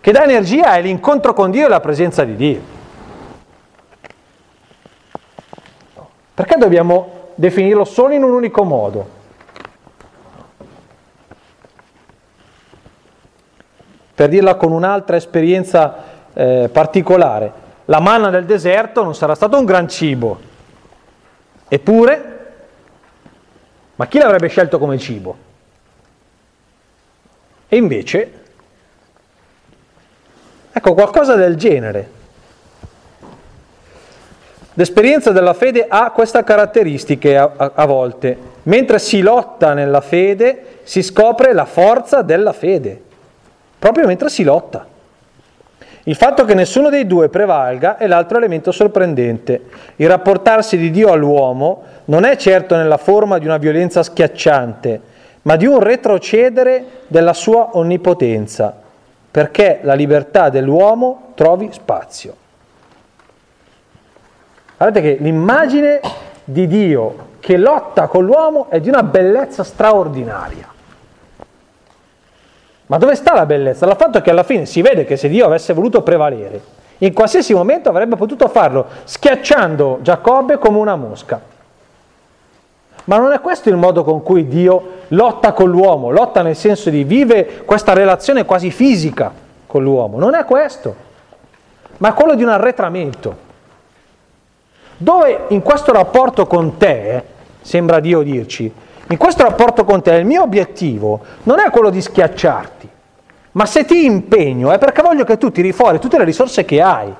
Che 0.00 0.12
dà 0.12 0.24
energia 0.24 0.74
è 0.74 0.82
l'incontro 0.82 1.32
con 1.32 1.50
Dio 1.50 1.66
e 1.66 1.68
la 1.68 1.80
presenza 1.80 2.24
di 2.24 2.34
Dio. 2.34 2.60
Perché 6.34 6.56
dobbiamo 6.56 7.15
definirlo 7.36 7.84
solo 7.84 8.14
in 8.14 8.24
un 8.24 8.32
unico 8.32 8.64
modo. 8.64 9.14
Per 14.14 14.28
dirla 14.28 14.54
con 14.54 14.72
un'altra 14.72 15.16
esperienza 15.16 15.94
eh, 16.32 16.70
particolare, 16.72 17.64
la 17.84 18.00
manna 18.00 18.30
del 18.30 18.46
deserto 18.46 19.02
non 19.04 19.14
sarà 19.14 19.34
stato 19.34 19.58
un 19.58 19.66
gran 19.66 19.88
cibo, 19.88 20.40
eppure, 21.68 22.54
ma 23.94 24.06
chi 24.06 24.18
l'avrebbe 24.18 24.48
scelto 24.48 24.78
come 24.78 24.98
cibo? 24.98 25.36
E 27.68 27.76
invece, 27.76 28.44
ecco 30.72 30.94
qualcosa 30.94 31.34
del 31.34 31.56
genere. 31.56 32.15
L'esperienza 34.78 35.30
della 35.30 35.54
fede 35.54 35.86
ha 35.88 36.10
queste 36.10 36.44
caratteristiche 36.44 37.34
a, 37.34 37.50
a, 37.56 37.72
a, 37.76 37.86
volte. 37.86 38.36
Mentre 38.64 38.98
si 38.98 39.22
lotta 39.22 39.72
nella 39.72 40.02
fede, 40.02 40.80
si 40.82 41.02
scopre 41.02 41.54
la 41.54 41.64
forza 41.64 42.20
della 42.20 42.52
fede, 42.52 43.00
proprio 43.78 44.06
mentre 44.06 44.28
si 44.28 44.44
lotta. 44.44 44.86
Il 46.02 46.14
fatto 46.14 46.44
che 46.44 46.52
nessuno 46.52 46.90
dei 46.90 47.06
due 47.06 47.30
prevalga 47.30 47.96
è 47.96 48.06
l'altro 48.06 48.36
elemento 48.36 48.70
sorprendente. 48.70 49.62
Il 49.96 50.08
rapportarsi 50.08 50.76
di 50.76 50.90
Dio 50.90 51.10
all'uomo 51.10 51.82
non 52.06 52.24
è 52.24 52.36
certo 52.36 52.76
nella 52.76 52.98
forma 52.98 53.38
di 53.38 53.46
una 53.46 53.56
violenza 53.56 54.02
schiacciante, 54.02 55.00
ma 55.42 55.56
di 55.56 55.64
un 55.64 55.80
retrocedere 55.80 56.84
della 57.06 57.32
sua 57.32 57.70
onnipotenza, 57.72 58.76
perché 59.30 59.78
la 59.80 59.94
libertà 59.94 60.50
dell'uomo 60.50 61.32
trovi 61.34 61.70
spazio. 61.72 62.44
Guardate 64.76 65.00
che 65.00 65.22
l'immagine 65.22 66.00
di 66.44 66.66
Dio 66.66 67.24
che 67.40 67.56
lotta 67.56 68.08
con 68.08 68.24
l'uomo 68.24 68.66
è 68.68 68.80
di 68.80 68.88
una 68.88 69.02
bellezza 69.02 69.64
straordinaria. 69.64 70.68
Ma 72.86 72.98
dove 72.98 73.14
sta 73.14 73.34
la 73.34 73.46
bellezza? 73.46 73.86
Dal 73.86 73.96
fatto 73.96 74.20
che 74.20 74.30
alla 74.30 74.42
fine 74.42 74.66
si 74.66 74.82
vede 74.82 75.04
che 75.04 75.16
se 75.16 75.28
Dio 75.28 75.46
avesse 75.46 75.72
voluto 75.72 76.02
prevalere, 76.02 76.60
in 76.98 77.12
qualsiasi 77.12 77.54
momento 77.54 77.88
avrebbe 77.88 78.16
potuto 78.16 78.48
farlo, 78.48 78.86
schiacciando 79.04 80.00
Giacobbe 80.02 80.58
come 80.58 80.78
una 80.78 80.96
mosca. 80.96 81.40
Ma 83.04 83.16
non 83.16 83.32
è 83.32 83.40
questo 83.40 83.68
il 83.70 83.76
modo 83.76 84.04
con 84.04 84.22
cui 84.22 84.46
Dio 84.46 84.90
lotta 85.08 85.52
con 85.52 85.70
l'uomo, 85.70 86.10
lotta 86.10 86.42
nel 86.42 86.56
senso 86.56 86.90
di 86.90 87.04
vive 87.04 87.62
questa 87.64 87.92
relazione 87.92 88.44
quasi 88.44 88.70
fisica 88.70 89.32
con 89.66 89.82
l'uomo. 89.82 90.18
Non 90.18 90.34
è 90.34 90.44
questo, 90.44 90.94
ma 91.98 92.10
è 92.10 92.12
quello 92.12 92.34
di 92.34 92.42
un 92.42 92.50
arretramento. 92.50 93.44
Dove 94.96 95.44
in 95.48 95.62
questo 95.62 95.92
rapporto 95.92 96.46
con 96.46 96.78
te, 96.78 97.22
sembra 97.60 98.00
Dio 98.00 98.22
dirci, 98.22 98.72
in 99.08 99.16
questo 99.18 99.42
rapporto 99.42 99.84
con 99.84 100.02
te 100.02 100.14
il 100.14 100.24
mio 100.24 100.42
obiettivo 100.42 101.20
non 101.44 101.58
è 101.60 101.70
quello 101.70 101.90
di 101.90 102.00
schiacciarti, 102.00 102.88
ma 103.52 103.66
se 103.66 103.84
ti 103.84 104.04
impegno 104.04 104.72
è 104.72 104.78
perché 104.78 105.02
voglio 105.02 105.24
che 105.24 105.36
tu 105.38 105.50
tiri 105.50 105.72
fuori 105.72 105.98
tutte 105.98 106.18
le 106.18 106.24
risorse 106.24 106.64
che 106.64 106.80
hai. 106.80 107.12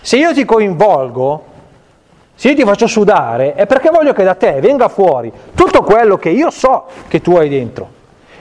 Se 0.00 0.16
io 0.16 0.32
ti 0.32 0.44
coinvolgo, 0.44 1.44
se 2.34 2.50
io 2.50 2.54
ti 2.54 2.64
faccio 2.64 2.86
sudare, 2.86 3.54
è 3.54 3.66
perché 3.66 3.90
voglio 3.90 4.12
che 4.12 4.24
da 4.24 4.34
te 4.34 4.60
venga 4.60 4.88
fuori 4.88 5.32
tutto 5.54 5.82
quello 5.82 6.16
che 6.16 6.30
io 6.30 6.50
so 6.50 6.86
che 7.08 7.20
tu 7.20 7.36
hai 7.36 7.48
dentro. 7.48 7.93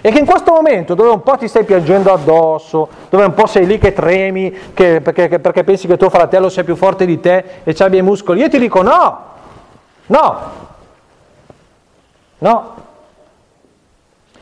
E 0.05 0.11
che 0.11 0.19
in 0.19 0.25
questo 0.25 0.51
momento, 0.51 0.95
dove 0.95 1.11
un 1.11 1.23
po' 1.23 1.37
ti 1.37 1.47
stai 1.47 1.63
piangendo 1.63 2.11
addosso, 2.11 2.89
dove 3.09 3.23
un 3.23 3.33
po' 3.33 3.45
sei 3.45 3.65
lì 3.65 3.77
che 3.77 3.93
tremi, 3.93 4.51
che, 4.73 4.99
perché, 4.99 5.39
perché, 5.39 5.63
pensi 5.63 5.87
che 5.87 5.95
tuo 5.95 6.09
fratello 6.09 6.49
sia 6.49 6.65
più 6.65 6.75
forte 6.75 7.05
di 7.05 7.21
te 7.21 7.61
e 7.63 7.73
abbia 7.79 7.99
i 7.99 8.03
muscoli, 8.03 8.41
io 8.41 8.49
ti 8.49 8.59
dico 8.59 8.81
no, 8.81 9.21
no, 10.07 10.39
no. 12.39 12.73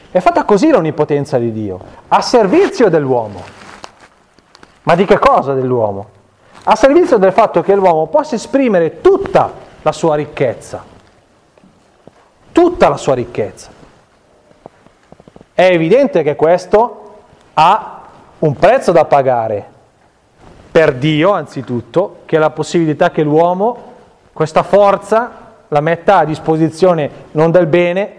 È 0.10 0.20
fatta 0.20 0.46
così 0.46 0.72
l'onnipotenza 0.72 1.38
di 1.38 1.52
Dio, 1.52 1.80
a 2.08 2.22
servizio 2.22 2.90
dell'uomo. 2.90 3.44
Ma 4.82 4.96
di 4.96 5.06
che 5.06 5.20
cosa 5.20 5.54
dell'uomo? 5.54 6.08
A 6.64 6.76
servizio 6.76 7.20
del 7.20 7.34
fatto 7.34 7.62
che 7.62 7.76
l'uomo 7.76 8.08
possa 8.08 8.34
esprimere 8.34 9.00
tutta 9.00 9.54
la 9.84 9.92
sua 9.92 10.16
ricchezza, 10.16 10.84
tutta 12.52 12.90
la 12.90 12.98
sua 12.98 13.14
ricchezza. 13.14 13.81
È 15.62 15.66
evidente 15.66 16.24
che 16.24 16.36
questo 16.36 17.18
ha 17.54 18.02
un 18.40 18.56
prezzo 18.56 18.92
da 18.92 19.06
pagare 19.06 19.64
per 20.72 20.96
Dio 20.96 21.34
anzitutto, 21.34 22.22
che 22.26 22.38
è 22.38 22.40
la 22.40 22.50
possibilità 22.50 23.12
che 23.12 23.22
l'uomo 23.22 23.78
questa 24.34 24.64
forza 24.64 25.30
la 25.68 25.82
metta 25.82 26.18
a 26.18 26.26
disposizione 26.26 27.12
non 27.34 27.52
del 27.52 27.68
bene, 27.68 28.12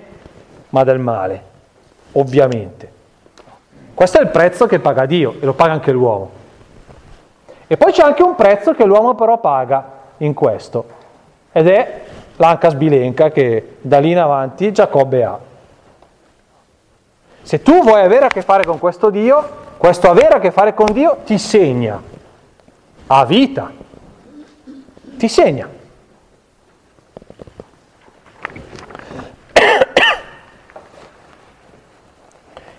ma 0.69 0.85
del 0.85 1.01
male, 1.01 1.43
ovviamente. 2.13 2.93
Questo 3.93 4.19
è 4.19 4.23
il 4.23 4.29
prezzo 4.29 4.67
che 4.69 4.79
paga 4.79 5.05
Dio 5.05 5.35
e 5.41 5.45
lo 5.45 5.55
paga 5.55 5.73
anche 5.73 5.91
l'uomo. 5.91 6.31
E 7.67 7.77
poi 7.77 7.91
c'è 7.91 8.05
anche 8.05 8.23
un 8.23 8.37
prezzo 8.37 8.73
che 8.73 8.85
l'uomo 8.85 9.17
però 9.17 9.39
paga 9.39 9.85
in 10.19 10.33
questo, 10.33 10.85
ed 11.51 11.67
è 11.67 12.03
l'anca 12.37 12.71
sbilenca 12.71 13.33
che 13.33 13.79
da 13.81 13.99
lì 13.99 14.13
in 14.13 14.21
avanti 14.21 14.71
Giacobbe 14.71 15.25
ha. 15.25 15.51
Se 17.43 17.63
tu 17.63 17.83
vuoi 17.83 18.03
avere 18.03 18.27
a 18.27 18.29
che 18.29 18.43
fare 18.43 18.65
con 18.65 18.79
questo 18.79 19.11
Dio, 19.11 19.61
questo 19.77 20.09
avere 20.09 20.35
a 20.35 20.39
che 20.39 20.53
fare 20.53 20.75
con 20.75 20.93
Dio 20.93 21.19
ti 21.25 21.39
segna 21.39 22.01
a 23.15 23.25
vita, 23.27 23.71
ti 25.19 25.29
segna. 25.29 25.69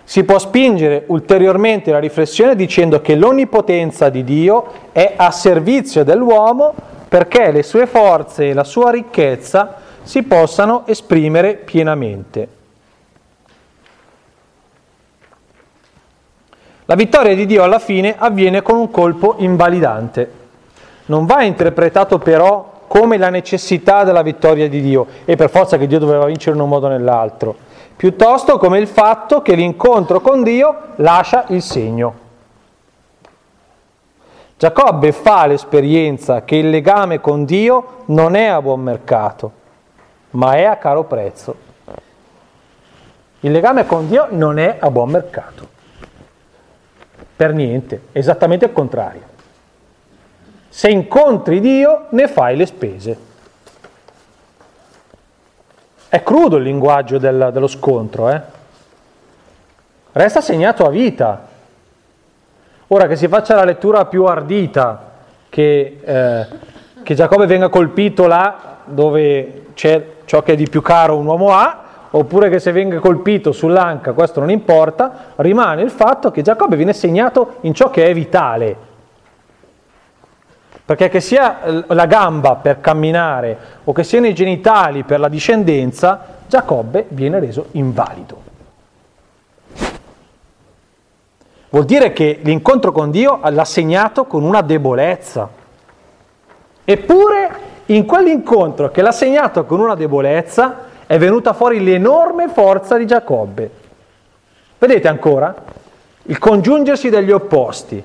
Si 0.06 0.22
può 0.22 0.38
spingere 0.38 1.04
ulteriormente 1.06 1.90
la 1.90 1.98
riflessione 1.98 2.54
dicendo 2.54 3.00
che 3.00 3.16
l'onnipotenza 3.16 4.10
di 4.10 4.22
Dio 4.22 4.90
è 4.92 5.14
a 5.16 5.30
servizio 5.32 6.04
dell'uomo 6.04 6.74
perché 7.08 7.50
le 7.50 7.64
sue 7.64 7.86
forze 7.86 8.50
e 8.50 8.54
la 8.54 8.62
sua 8.62 8.90
ricchezza 8.90 9.76
si 10.02 10.22
possano 10.22 10.84
esprimere 10.86 11.54
pienamente. 11.54 12.53
La 16.86 16.96
vittoria 16.96 17.34
di 17.34 17.46
Dio 17.46 17.62
alla 17.62 17.78
fine 17.78 18.14
avviene 18.18 18.60
con 18.60 18.76
un 18.76 18.90
colpo 18.90 19.36
invalidante. 19.38 20.42
Non 21.06 21.24
va 21.24 21.42
interpretato 21.42 22.18
però 22.18 22.82
come 22.86 23.16
la 23.16 23.30
necessità 23.30 24.04
della 24.04 24.20
vittoria 24.20 24.68
di 24.68 24.82
Dio 24.82 25.06
e 25.24 25.34
per 25.34 25.48
forza 25.48 25.78
che 25.78 25.86
Dio 25.86 25.98
doveva 25.98 26.26
vincere 26.26 26.54
in 26.54 26.62
un 26.62 26.68
modo 26.68 26.86
o 26.86 26.90
nell'altro, 26.90 27.56
piuttosto 27.96 28.58
come 28.58 28.78
il 28.78 28.86
fatto 28.86 29.40
che 29.40 29.54
l'incontro 29.54 30.20
con 30.20 30.42
Dio 30.42 30.76
lascia 30.96 31.46
il 31.48 31.62
segno. 31.62 32.22
Giacobbe 34.58 35.12
fa 35.12 35.46
l'esperienza 35.46 36.44
che 36.44 36.56
il 36.56 36.68
legame 36.68 37.18
con 37.18 37.46
Dio 37.46 38.02
non 38.06 38.34
è 38.36 38.44
a 38.44 38.60
buon 38.60 38.80
mercato, 38.80 39.50
ma 40.32 40.52
è 40.52 40.64
a 40.64 40.76
caro 40.76 41.04
prezzo. 41.04 41.56
Il 43.40 43.52
legame 43.52 43.86
con 43.86 44.06
Dio 44.06 44.26
non 44.30 44.58
è 44.58 44.76
a 44.78 44.90
buon 44.90 45.08
mercato. 45.08 45.73
Per 47.36 47.52
niente, 47.52 48.02
esattamente 48.12 48.66
il 48.66 48.72
contrario. 48.72 49.22
Se 50.68 50.88
incontri 50.88 51.60
Dio, 51.60 52.06
ne 52.10 52.28
fai 52.28 52.56
le 52.56 52.66
spese. 52.66 53.18
È 56.08 56.22
crudo 56.22 56.56
il 56.56 56.62
linguaggio 56.62 57.18
del, 57.18 57.50
dello 57.52 57.66
scontro, 57.66 58.30
eh? 58.30 58.40
Resta 60.12 60.40
segnato 60.40 60.86
a 60.86 60.90
vita. 60.90 61.48
Ora 62.88 63.06
che 63.08 63.16
si 63.16 63.26
faccia 63.26 63.56
la 63.56 63.64
lettura 63.64 64.04
più 64.04 64.24
ardita, 64.24 65.10
che, 65.48 66.00
eh, 66.04 66.46
che 67.02 67.14
Giacobbe 67.14 67.46
venga 67.46 67.68
colpito 67.68 68.26
là 68.26 68.78
dove 68.84 69.66
c'è 69.74 70.06
ciò 70.24 70.42
che 70.42 70.52
è 70.52 70.56
di 70.56 70.68
più 70.68 70.82
caro 70.82 71.16
un 71.16 71.26
uomo 71.26 71.52
ha, 71.52 71.83
oppure 72.16 72.48
che 72.48 72.60
se 72.60 72.70
venga 72.70 73.00
colpito 73.00 73.50
sull'anca, 73.50 74.12
questo 74.12 74.38
non 74.38 74.50
importa, 74.50 75.32
rimane 75.36 75.82
il 75.82 75.90
fatto 75.90 76.30
che 76.30 76.42
Giacobbe 76.42 76.76
viene 76.76 76.92
segnato 76.92 77.56
in 77.62 77.74
ciò 77.74 77.90
che 77.90 78.06
è 78.06 78.14
vitale. 78.14 78.92
Perché 80.84 81.08
che 81.08 81.20
sia 81.20 81.82
la 81.88 82.06
gamba 82.06 82.54
per 82.56 82.80
camminare 82.80 83.56
o 83.82 83.92
che 83.92 84.04
siano 84.04 84.26
i 84.26 84.34
genitali 84.34 85.02
per 85.02 85.18
la 85.18 85.28
discendenza, 85.28 86.24
Giacobbe 86.46 87.06
viene 87.08 87.40
reso 87.40 87.66
invalido. 87.72 88.42
Vuol 91.70 91.84
dire 91.86 92.12
che 92.12 92.38
l'incontro 92.42 92.92
con 92.92 93.10
Dio 93.10 93.40
l'ha 93.42 93.64
segnato 93.64 94.26
con 94.26 94.44
una 94.44 94.60
debolezza. 94.60 95.48
Eppure 96.84 97.50
in 97.86 98.06
quell'incontro 98.06 98.90
che 98.90 99.02
l'ha 99.02 99.10
segnato 99.10 99.64
con 99.64 99.80
una 99.80 99.96
debolezza, 99.96 100.92
è 101.06 101.18
venuta 101.18 101.52
fuori 101.52 101.82
l'enorme 101.82 102.48
forza 102.48 102.96
di 102.96 103.06
Giacobbe. 103.06 103.70
Vedete 104.78 105.08
ancora? 105.08 105.54
Il 106.24 106.38
congiungersi 106.38 107.10
degli 107.10 107.30
opposti, 107.30 108.02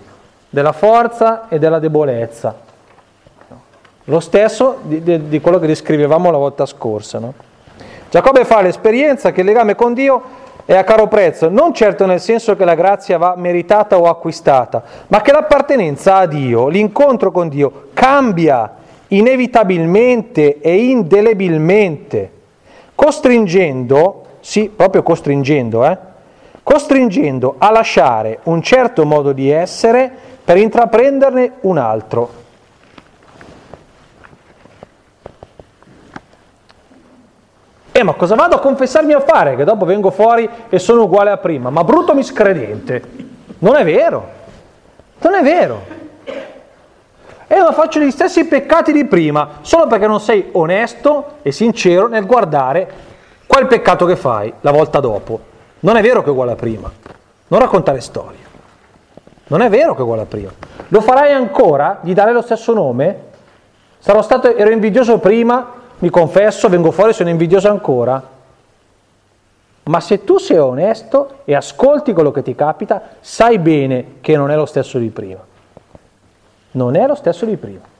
della 0.49 0.73
forza 0.73 1.47
e 1.47 1.59
della 1.59 1.79
debolezza. 1.79 2.67
Lo 4.05 4.19
stesso 4.19 4.79
di, 4.81 5.01
di, 5.01 5.29
di 5.29 5.41
quello 5.41 5.59
che 5.59 5.67
descrivevamo 5.67 6.31
la 6.31 6.37
volta 6.37 6.65
scorsa. 6.65 7.19
No? 7.19 7.33
Giacobbe 8.09 8.43
fa 8.43 8.61
l'esperienza 8.61 9.31
che 9.31 9.41
il 9.41 9.45
legame 9.45 9.75
con 9.75 9.93
Dio 9.93 10.47
è 10.65 10.75
a 10.75 10.83
caro 10.83 11.07
prezzo, 11.07 11.49
non 11.49 11.73
certo 11.73 12.05
nel 12.05 12.19
senso 12.19 12.55
che 12.55 12.65
la 12.65 12.75
grazia 12.75 13.17
va 13.17 13.33
meritata 13.35 13.97
o 13.97 14.07
acquistata, 14.07 14.83
ma 15.07 15.21
che 15.21 15.31
l'appartenenza 15.31 16.17
a 16.17 16.25
Dio, 16.27 16.67
l'incontro 16.67 17.31
con 17.31 17.49
Dio, 17.49 17.87
cambia 17.93 18.75
inevitabilmente 19.07 20.59
e 20.59 20.75
indelebilmente 20.89 22.31
costringendo, 22.99 24.25
sì, 24.41 24.67
proprio 24.67 25.03
costringendo, 25.03 25.85
eh, 25.85 25.97
costringendo 26.63 27.55
a 27.57 27.71
lasciare 27.71 28.39
un 28.43 28.61
certo 28.61 29.05
modo 29.05 29.31
di 29.31 29.49
essere 29.49 30.11
per 30.43 30.57
intraprenderne 30.57 31.53
un 31.61 31.77
altro. 31.77 32.33
Eh, 37.93 38.03
ma 38.03 38.13
cosa 38.15 38.35
vado 38.35 38.55
a 38.55 38.59
confessarmi 38.59 39.13
a 39.13 39.21
fare? 39.21 39.55
Che 39.55 39.63
dopo 39.63 39.85
vengo 39.85 40.11
fuori 40.11 40.49
e 40.67 40.77
sono 40.77 41.03
uguale 41.03 41.29
a 41.29 41.37
prima. 41.37 41.69
Ma 41.69 41.85
brutto 41.85 42.13
miscredente. 42.13 43.01
Non 43.59 43.77
è 43.77 43.85
vero. 43.85 44.29
Non 45.19 45.35
è 45.35 45.41
vero. 45.41 45.98
E 47.51 47.55
io 47.55 47.71
faccio 47.71 47.99
gli 47.99 48.11
stessi 48.11 48.45
peccati 48.45 48.91
di 48.91 49.05
prima, 49.05 49.57
solo 49.61 49.87
perché 49.87 50.05
non 50.05 50.19
sei 50.19 50.49
onesto 50.51 51.37
e 51.41 51.51
sincero 51.51 52.07
nel 52.07 52.27
guardare 52.27 52.87
quel 53.47 53.65
peccato 53.65 54.05
che 54.05 54.15
fai 54.15 54.53
la 54.61 54.69
volta 54.69 54.99
dopo. 54.99 55.39
Non 55.79 55.97
è 55.97 56.01
vero 56.03 56.21
che 56.21 56.27
è 56.27 56.31
uguale 56.31 56.51
a 56.51 56.55
prima. 56.55 56.91
Non 57.47 57.59
raccontare 57.59 58.01
storie. 58.01 58.37
Non 59.47 59.61
è 59.61 59.69
vero 59.69 59.93
che 59.95 60.01
è 60.01 60.03
uguale 60.03 60.21
a 60.21 60.25
prima. 60.25 60.51
Lo 60.89 61.01
farai 61.01 61.33
ancora? 61.33 62.01
Gli 62.03 62.13
dare 62.13 62.33
lo 62.33 62.43
stesso 62.43 62.71
nome? 62.71 63.19
Sarò 63.97 64.21
stato, 64.21 64.55
ero 64.55 64.69
invidioso 64.69 65.17
prima, 65.17 65.71
mi 65.97 66.11
confesso, 66.11 66.69
vengo 66.69 66.91
fuori, 66.91 67.13
sono 67.13 67.29
invidioso 67.29 67.67
ancora. 67.67 68.21
Ma 69.85 69.99
se 69.99 70.23
tu 70.23 70.37
sei 70.37 70.59
onesto 70.59 71.39
e 71.45 71.55
ascolti 71.55 72.13
quello 72.13 72.29
che 72.29 72.43
ti 72.43 72.53
capita, 72.53 73.01
sai 73.21 73.57
bene 73.57 74.17
che 74.21 74.37
non 74.37 74.51
è 74.51 74.55
lo 74.55 74.67
stesso 74.67 74.99
di 74.99 75.09
prima 75.09 75.47
non 76.72 76.95
è 76.95 77.07
lo 77.07 77.15
stesso 77.15 77.45
di 77.45 77.57
prima. 77.57 77.97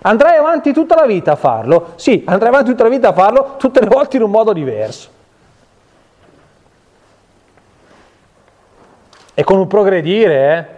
Andrai 0.00 0.36
avanti 0.36 0.72
tutta 0.72 0.94
la 0.94 1.06
vita 1.06 1.32
a 1.32 1.36
farlo? 1.36 1.92
Sì, 1.96 2.22
andrai 2.26 2.50
avanti 2.50 2.70
tutta 2.70 2.84
la 2.84 2.88
vita 2.88 3.08
a 3.08 3.12
farlo, 3.12 3.56
tutte 3.58 3.80
le 3.80 3.86
volte 3.86 4.16
in 4.16 4.22
un 4.22 4.30
modo 4.30 4.52
diverso. 4.52 5.10
E 9.34 9.44
con 9.44 9.58
un 9.58 9.66
progredire, 9.66 10.56
eh, 10.56 10.76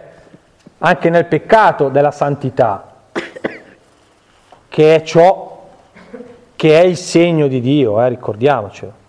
anche 0.79 1.09
nel 1.09 1.25
peccato 1.25 1.89
della 1.89 2.11
santità, 2.11 2.95
che 4.69 4.95
è 4.95 5.01
ciò 5.03 5.49
che 6.55 6.79
è 6.79 6.83
il 6.83 6.97
segno 6.97 7.47
di 7.47 7.59
Dio, 7.59 8.01
eh, 8.01 8.09
ricordiamocelo. 8.09 9.00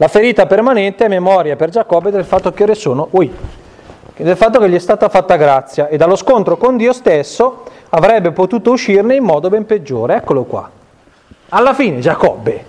La 0.00 0.06
ferita 0.06 0.46
permanente 0.46 1.06
è 1.06 1.08
memoria 1.08 1.56
per 1.56 1.70
Giacobbe 1.70 2.12
del 2.12 2.24
fatto 2.24 2.52
che 2.52 2.62
ore 2.62 2.76
sono, 2.76 3.08
ui, 3.10 3.34
del 4.14 4.36
fatto 4.36 4.60
che 4.60 4.68
gli 4.68 4.76
è 4.76 4.78
stata 4.78 5.08
fatta 5.08 5.34
grazia 5.34 5.88
e 5.88 5.96
dallo 5.96 6.14
scontro 6.14 6.56
con 6.56 6.76
Dio 6.76 6.92
stesso 6.92 7.64
avrebbe 7.88 8.30
potuto 8.30 8.70
uscirne 8.70 9.16
in 9.16 9.24
modo 9.24 9.48
ben 9.48 9.66
peggiore. 9.66 10.14
Eccolo 10.14 10.44
qua. 10.44 10.70
Alla 11.48 11.74
fine 11.74 11.98
Giacobbe, 11.98 12.64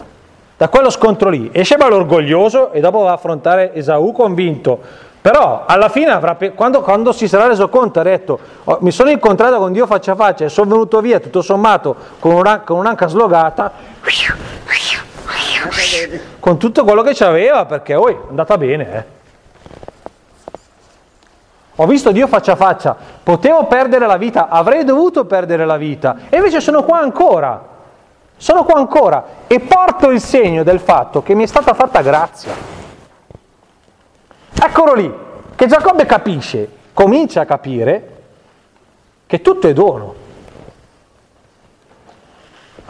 da 0.58 0.70
quello 0.70 0.90
scontro 0.90 1.30
lì, 1.30 1.52
esce 1.54 1.78
orgoglioso 1.80 2.72
e 2.72 2.80
dopo 2.80 3.02
va 3.02 3.12
a 3.12 3.14
affrontare 3.14 3.76
Esaù 3.76 4.12
convinto. 4.12 4.80
Però 5.22 5.66
alla 5.68 5.90
fine, 5.90 6.10
avrà, 6.10 6.36
quando, 6.56 6.82
quando, 6.82 7.12
si 7.12 7.28
sarà 7.28 7.46
reso 7.46 7.70
conto, 7.70 8.00
ha 8.00 8.04
detto, 8.04 8.40
oh, 8.64 8.80
mi 8.82 8.90
sono 8.90 9.12
incontrato 9.12 9.60
con 9.60 9.72
Dio 9.72 9.86
faccia 9.86 10.14
a 10.14 10.16
faccia 10.16 10.46
e 10.46 10.50
sono 10.50 10.72
venuto 10.72 11.00
via 11.00 11.20
tutto 11.20 11.44
sommato 11.44 11.96
con, 12.20 12.34
una, 12.34 12.62
con 12.62 12.80
un'anca 12.80 13.08
slogata, 13.08 13.72
con 16.40 16.58
tutto 16.58 16.84
quello 16.84 17.02
che 17.02 17.14
c'aveva 17.14 17.66
perché 17.66 17.96
oh, 17.96 18.08
è 18.08 18.18
andata 18.30 18.58
bene. 18.58 18.94
Eh. 18.94 19.18
Ho 21.76 21.86
visto 21.86 22.12
Dio 22.12 22.28
faccia 22.28 22.54
a 22.54 22.56
faccia, 22.58 22.96
potevo 23.24 23.66
perdere 23.66 24.06
la 24.06 24.18
vita, 24.18 24.50
avrei 24.50 24.84
dovuto 24.84 25.26
perdere 25.26 25.66
la 25.66 25.78
vita 25.78 26.18
e 26.28 26.36
invece 26.36 26.60
sono 26.60 26.84
qua 26.84 27.00
ancora, 27.00 27.66
sono 28.36 28.66
qua 28.66 28.78
ancora 28.78 29.26
e 29.48 29.62
porto 29.62 30.10
il 30.10 30.20
segno 30.20 30.64
del 30.64 30.80
fatto 30.80 31.24
che 31.24 31.36
mi 31.36 31.44
è 31.44 31.48
stata 31.48 31.74
fatta 31.74 32.02
grazia. 32.02 32.52
Eccolo 34.62 34.94
lì, 34.94 35.14
che 35.56 35.68
Giacobbe 35.68 36.06
capisce, 36.06 36.70
comincia 36.94 37.42
a 37.42 37.46
capire 37.46 38.18
che 39.26 39.42
tutto 39.42 39.70
è 39.70 39.74
dono. 39.74 40.19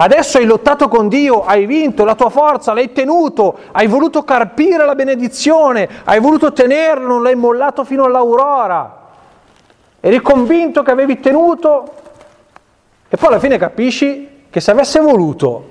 Adesso 0.02 0.38
hai 0.38 0.45
lottato 0.45 0.88
con 0.88 1.10
Dio, 1.10 1.43
hai 1.43 1.66
vinto, 1.66 2.06
la 2.06 2.16
tua 2.16 2.30
forza 2.30 2.72
l'hai 2.72 2.93
tenuto, 2.93 3.58
hai 3.74 3.86
voluto 3.88 4.24
carpire 4.24 4.86
la 4.86 4.95
benedizione, 4.95 5.89
hai 6.06 6.22
voluto 6.22 6.54
tenerlo, 6.54 7.06
non 7.06 7.22
l'hai 7.22 7.36
mollato 7.36 7.84
fino 7.84 8.06
all'aurora. 8.06 9.08
Eri 10.00 10.22
convinto 10.22 10.84
che 10.84 10.91
avevi 10.91 11.20
tenuto 11.20 11.93
e 13.10 13.18
poi 13.18 13.28
alla 13.28 13.39
fine 13.39 13.58
capisci 13.58 14.45
che 14.50 14.62
se 14.62 14.72
avesse 14.72 15.02
voluto, 15.02 15.70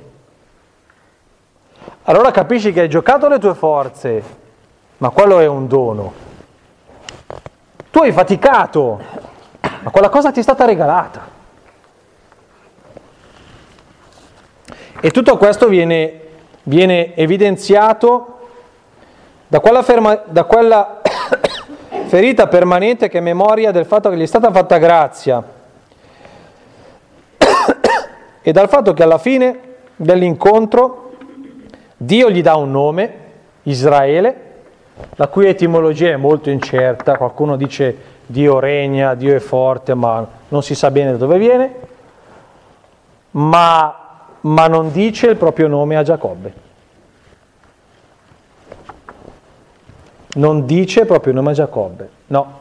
allora 2.02 2.30
capisci 2.30 2.70
che 2.70 2.82
hai 2.82 2.88
giocato 2.90 3.28
le 3.28 3.38
tue 3.38 3.54
forze, 3.54 4.22
ma 4.98 5.08
quello 5.08 5.38
è 5.38 5.46
un 5.46 5.66
dono. 5.66 6.12
Tu 7.90 8.00
hai 8.00 8.12
faticato, 8.12 9.00
ma 9.80 9.90
quella 9.90 10.10
cosa 10.10 10.30
ti 10.30 10.40
è 10.40 10.42
stata 10.42 10.66
regalata. 10.66 11.37
E 15.00 15.10
tutto 15.10 15.36
questo 15.36 15.68
viene 15.68 16.26
viene 16.68 17.14
evidenziato 17.16 18.38
da 19.48 19.60
quella, 19.60 19.82
ferma, 19.82 20.22
da 20.26 20.44
quella 20.44 21.00
ferita 22.06 22.46
permanente 22.46 23.08
che 23.08 23.18
è 23.18 23.22
memoria 23.22 23.70
del 23.70 23.86
fatto 23.86 24.10
che 24.10 24.16
gli 24.16 24.22
è 24.22 24.26
stata 24.26 24.52
fatta 24.52 24.76
grazia 24.76 25.42
e 28.42 28.52
dal 28.52 28.68
fatto 28.68 28.92
che 28.92 29.02
alla 29.02 29.18
fine 29.18 29.60
dell'incontro 29.96 31.06
Dio 31.96 32.30
gli 32.30 32.42
dà 32.42 32.54
un 32.54 32.70
nome, 32.70 33.14
Israele, 33.64 34.46
la 35.16 35.26
cui 35.26 35.46
etimologia 35.46 36.10
è 36.10 36.16
molto 36.16 36.50
incerta, 36.50 37.16
qualcuno 37.16 37.56
dice 37.56 37.96
Dio 38.26 38.60
regna, 38.60 39.14
Dio 39.14 39.34
è 39.34 39.40
forte, 39.40 39.94
ma 39.94 40.24
non 40.48 40.62
si 40.62 40.76
sa 40.76 40.90
bene 40.92 41.12
da 41.12 41.16
dove 41.16 41.38
viene, 41.38 41.74
ma, 43.32 44.07
ma 44.48 44.66
non 44.66 44.90
dice 44.90 45.26
il 45.26 45.36
proprio 45.36 45.68
nome 45.68 45.96
a 45.96 46.02
Giacobbe. 46.02 46.66
Non 50.34 50.64
dice 50.64 51.00
il 51.00 51.06
proprio 51.06 51.32
nome 51.32 51.50
a 51.50 51.54
Giacobbe, 51.54 52.10
no. 52.28 52.60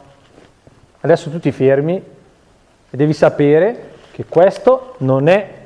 Adesso 1.00 1.30
tu 1.30 1.38
ti 1.38 1.52
fermi 1.52 1.96
e 1.96 2.96
devi 2.96 3.12
sapere 3.12 3.90
che 4.10 4.26
questo 4.26 4.94
non 4.98 5.28
è 5.28 5.56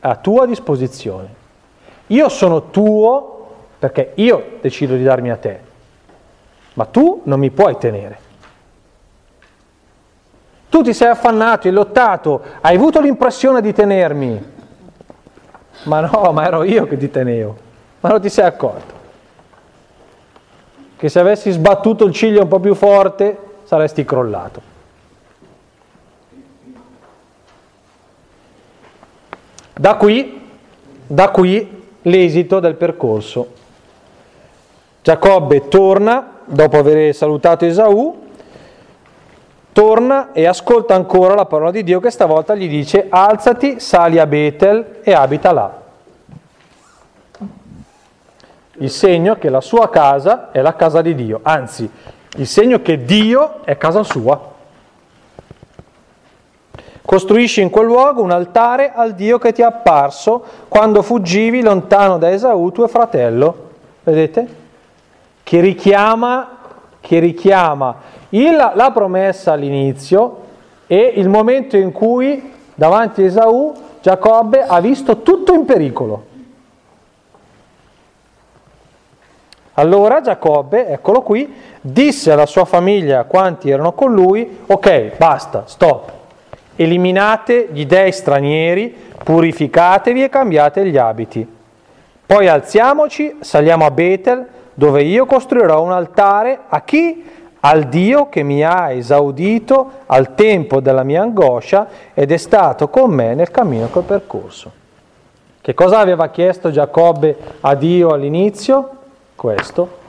a 0.00 0.16
tua 0.16 0.46
disposizione. 0.46 1.42
Io 2.08 2.28
sono 2.28 2.70
tuo 2.70 3.30
perché 3.78 4.12
io 4.14 4.58
decido 4.60 4.94
di 4.94 5.02
darmi 5.02 5.30
a 5.30 5.36
te, 5.36 5.60
ma 6.74 6.86
tu 6.86 7.22
non 7.24 7.38
mi 7.38 7.50
puoi 7.50 7.76
tenere. 7.76 8.18
Tu 10.70 10.82
ti 10.82 10.94
sei 10.94 11.08
affannato, 11.08 11.68
hai 11.68 11.74
lottato, 11.74 12.42
hai 12.60 12.76
avuto 12.76 13.00
l'impressione 13.00 13.60
di 13.60 13.72
tenermi, 13.72 14.52
ma 15.84 16.00
no, 16.00 16.32
ma 16.32 16.46
ero 16.46 16.62
io 16.62 16.86
che 16.86 16.96
ti 16.96 17.10
tenevo, 17.10 17.56
ma 18.00 18.08
non 18.10 18.20
ti 18.20 18.28
sei 18.28 18.44
accorto. 18.44 18.92
Che 20.96 21.08
se 21.08 21.18
avessi 21.18 21.50
sbattuto 21.50 22.04
il 22.04 22.12
ciglio 22.12 22.42
un 22.42 22.48
po' 22.48 22.60
più 22.60 22.74
forte 22.74 23.36
saresti 23.64 24.04
crollato. 24.04 24.72
Da 29.76 29.96
qui, 29.96 30.48
da 31.06 31.30
qui 31.30 31.82
l'esito 32.02 32.60
del 32.60 32.76
percorso. 32.76 33.52
Giacobbe 35.02 35.68
torna, 35.68 36.38
dopo 36.44 36.78
aver 36.78 37.14
salutato 37.14 37.64
Esaù, 37.64 38.23
torna 39.74 40.30
e 40.32 40.46
ascolta 40.46 40.94
ancora 40.94 41.34
la 41.34 41.46
parola 41.46 41.72
di 41.72 41.82
Dio 41.82 41.98
che 41.98 42.10
stavolta 42.10 42.54
gli 42.54 42.68
dice 42.68 43.06
alzati, 43.10 43.80
sali 43.80 44.20
a 44.20 44.26
Betel 44.26 45.00
e 45.02 45.12
abita 45.12 45.52
là. 45.52 45.82
Il 48.76 48.90
segno 48.90 49.36
che 49.36 49.50
la 49.50 49.60
sua 49.60 49.90
casa 49.90 50.52
è 50.52 50.60
la 50.60 50.76
casa 50.76 51.02
di 51.02 51.14
Dio, 51.16 51.40
anzi 51.42 51.90
il 52.36 52.46
segno 52.46 52.82
che 52.82 53.04
Dio 53.04 53.64
è 53.64 53.76
casa 53.76 54.04
sua. 54.04 54.52
Costruisci 57.02 57.60
in 57.60 57.70
quel 57.70 57.86
luogo 57.86 58.22
un 58.22 58.30
altare 58.30 58.92
al 58.94 59.14
Dio 59.14 59.38
che 59.38 59.52
ti 59.52 59.60
è 59.60 59.64
apparso 59.64 60.44
quando 60.68 61.02
fuggivi 61.02 61.62
lontano 61.62 62.16
da 62.16 62.30
Esaù, 62.30 62.70
tuo 62.70 62.86
fratello. 62.86 63.70
Vedete? 64.04 64.62
Che 65.42 65.60
richiama, 65.60 66.58
che 67.00 67.18
richiama 67.18 68.12
il, 68.34 68.72
la 68.74 68.90
promessa 68.92 69.52
all'inizio 69.52 70.42
e 70.86 71.12
il 71.16 71.28
momento 71.28 71.76
in 71.76 71.92
cui 71.92 72.52
davanti 72.74 73.22
a 73.22 73.26
Esaù 73.26 73.72
Giacobbe 74.00 74.62
ha 74.62 74.80
visto 74.80 75.22
tutto 75.22 75.54
in 75.54 75.64
pericolo. 75.64 76.32
Allora 79.74 80.20
Giacobbe, 80.20 80.88
eccolo 80.88 81.22
qui, 81.22 81.52
disse 81.80 82.30
alla 82.30 82.46
sua 82.46 82.64
famiglia 82.64 83.24
quanti 83.24 83.70
erano 83.70 83.92
con 83.92 84.12
lui, 84.12 84.58
ok, 84.66 85.16
basta, 85.16 85.64
stop, 85.66 86.12
eliminate 86.76 87.68
gli 87.72 87.84
dei 87.86 88.12
stranieri, 88.12 88.94
purificatevi 89.24 90.22
e 90.22 90.28
cambiate 90.28 90.86
gli 90.86 90.96
abiti. 90.96 91.46
Poi 92.26 92.46
alziamoci, 92.46 93.38
saliamo 93.40 93.84
a 93.84 93.90
Betel, 93.90 94.46
dove 94.74 95.02
io 95.02 95.26
costruirò 95.26 95.82
un 95.82 95.92
altare 95.92 96.60
a 96.68 96.82
chi? 96.82 97.24
Al 97.66 97.84
Dio 97.84 98.28
che 98.28 98.42
mi 98.42 98.62
ha 98.62 98.90
esaudito 98.92 99.90
al 100.04 100.34
tempo 100.34 100.80
della 100.80 101.02
mia 101.02 101.22
angoscia 101.22 101.86
ed 102.12 102.30
è 102.30 102.36
stato 102.36 102.88
con 102.88 103.10
me 103.10 103.34
nel 103.34 103.50
cammino 103.50 103.90
che 103.90 103.98
ho 103.98 104.02
percorso. 104.02 104.70
Che 105.62 105.72
cosa 105.72 105.98
aveva 105.98 106.28
chiesto 106.28 106.70
Giacobbe 106.70 107.34
a 107.60 107.74
Dio 107.74 108.10
all'inizio? 108.10 108.90
Questo. 109.34 110.02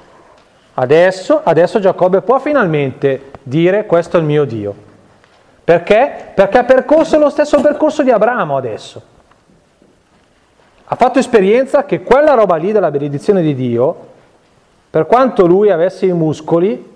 Adesso, 0.73 1.39
adesso 1.45 1.79
Giacobbe 1.79 2.19
può 2.19 2.39
finalmente 2.39 3.31
dire 3.41 3.85
questo 3.85 4.17
è 4.17 4.19
il 4.19 4.25
mio 4.25 4.43
Dio. 4.43 4.75
Perché? 5.63 6.31
Perché 6.35 6.57
ha 6.57 6.63
percorso 6.65 7.17
lo 7.17 7.29
stesso 7.29 7.61
percorso 7.61 8.03
di 8.03 8.11
Abramo 8.11 8.57
adesso. 8.57 9.01
Ha 10.83 10.95
fatto 10.95 11.19
esperienza 11.19 11.85
che 11.85 12.03
quella 12.03 12.33
roba 12.33 12.57
lì 12.57 12.73
della 12.73 12.91
benedizione 12.91 13.41
di 13.41 13.55
Dio, 13.55 13.95
per 14.89 15.05
quanto 15.05 15.45
lui 15.45 15.71
avesse 15.71 16.05
i 16.05 16.11
muscoli, 16.11 16.94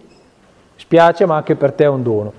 spiace 0.79 1.25
ma 1.25 1.35
anche 1.35 1.55
per 1.55 1.73
te 1.73 1.83
è 1.83 1.87
un 1.87 2.01
dono. 2.01 2.33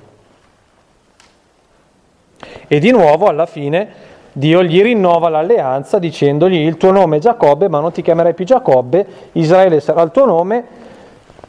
E 2.66 2.78
di 2.78 2.90
nuovo 2.90 3.26
alla 3.26 3.46
fine 3.46 4.08
Dio 4.32 4.62
gli 4.62 4.82
rinnova 4.82 5.28
l'alleanza 5.28 5.98
dicendogli 5.98 6.54
il 6.56 6.76
tuo 6.76 6.90
nome 6.90 7.18
è 7.18 7.20
Giacobbe 7.20 7.68
ma 7.68 7.78
non 7.80 7.92
ti 7.92 8.00
chiamerai 8.02 8.34
più 8.34 8.44
Giacobbe, 8.44 9.06
Israele 9.32 9.80
sarà 9.80 10.02
il 10.02 10.10
tuo 10.10 10.24
nome 10.24 10.78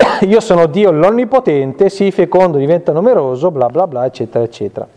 io 0.27 0.39
sono 0.39 0.65
Dio 0.65 0.91
l'Onnipotente, 0.91 1.89
sii 1.89 2.11
fecondo, 2.11 2.57
diventa 2.57 2.91
numeroso, 2.91 3.51
bla 3.51 3.67
bla 3.67 3.87
bla, 3.87 4.05
eccetera, 4.05 4.43
eccetera. 4.43 4.87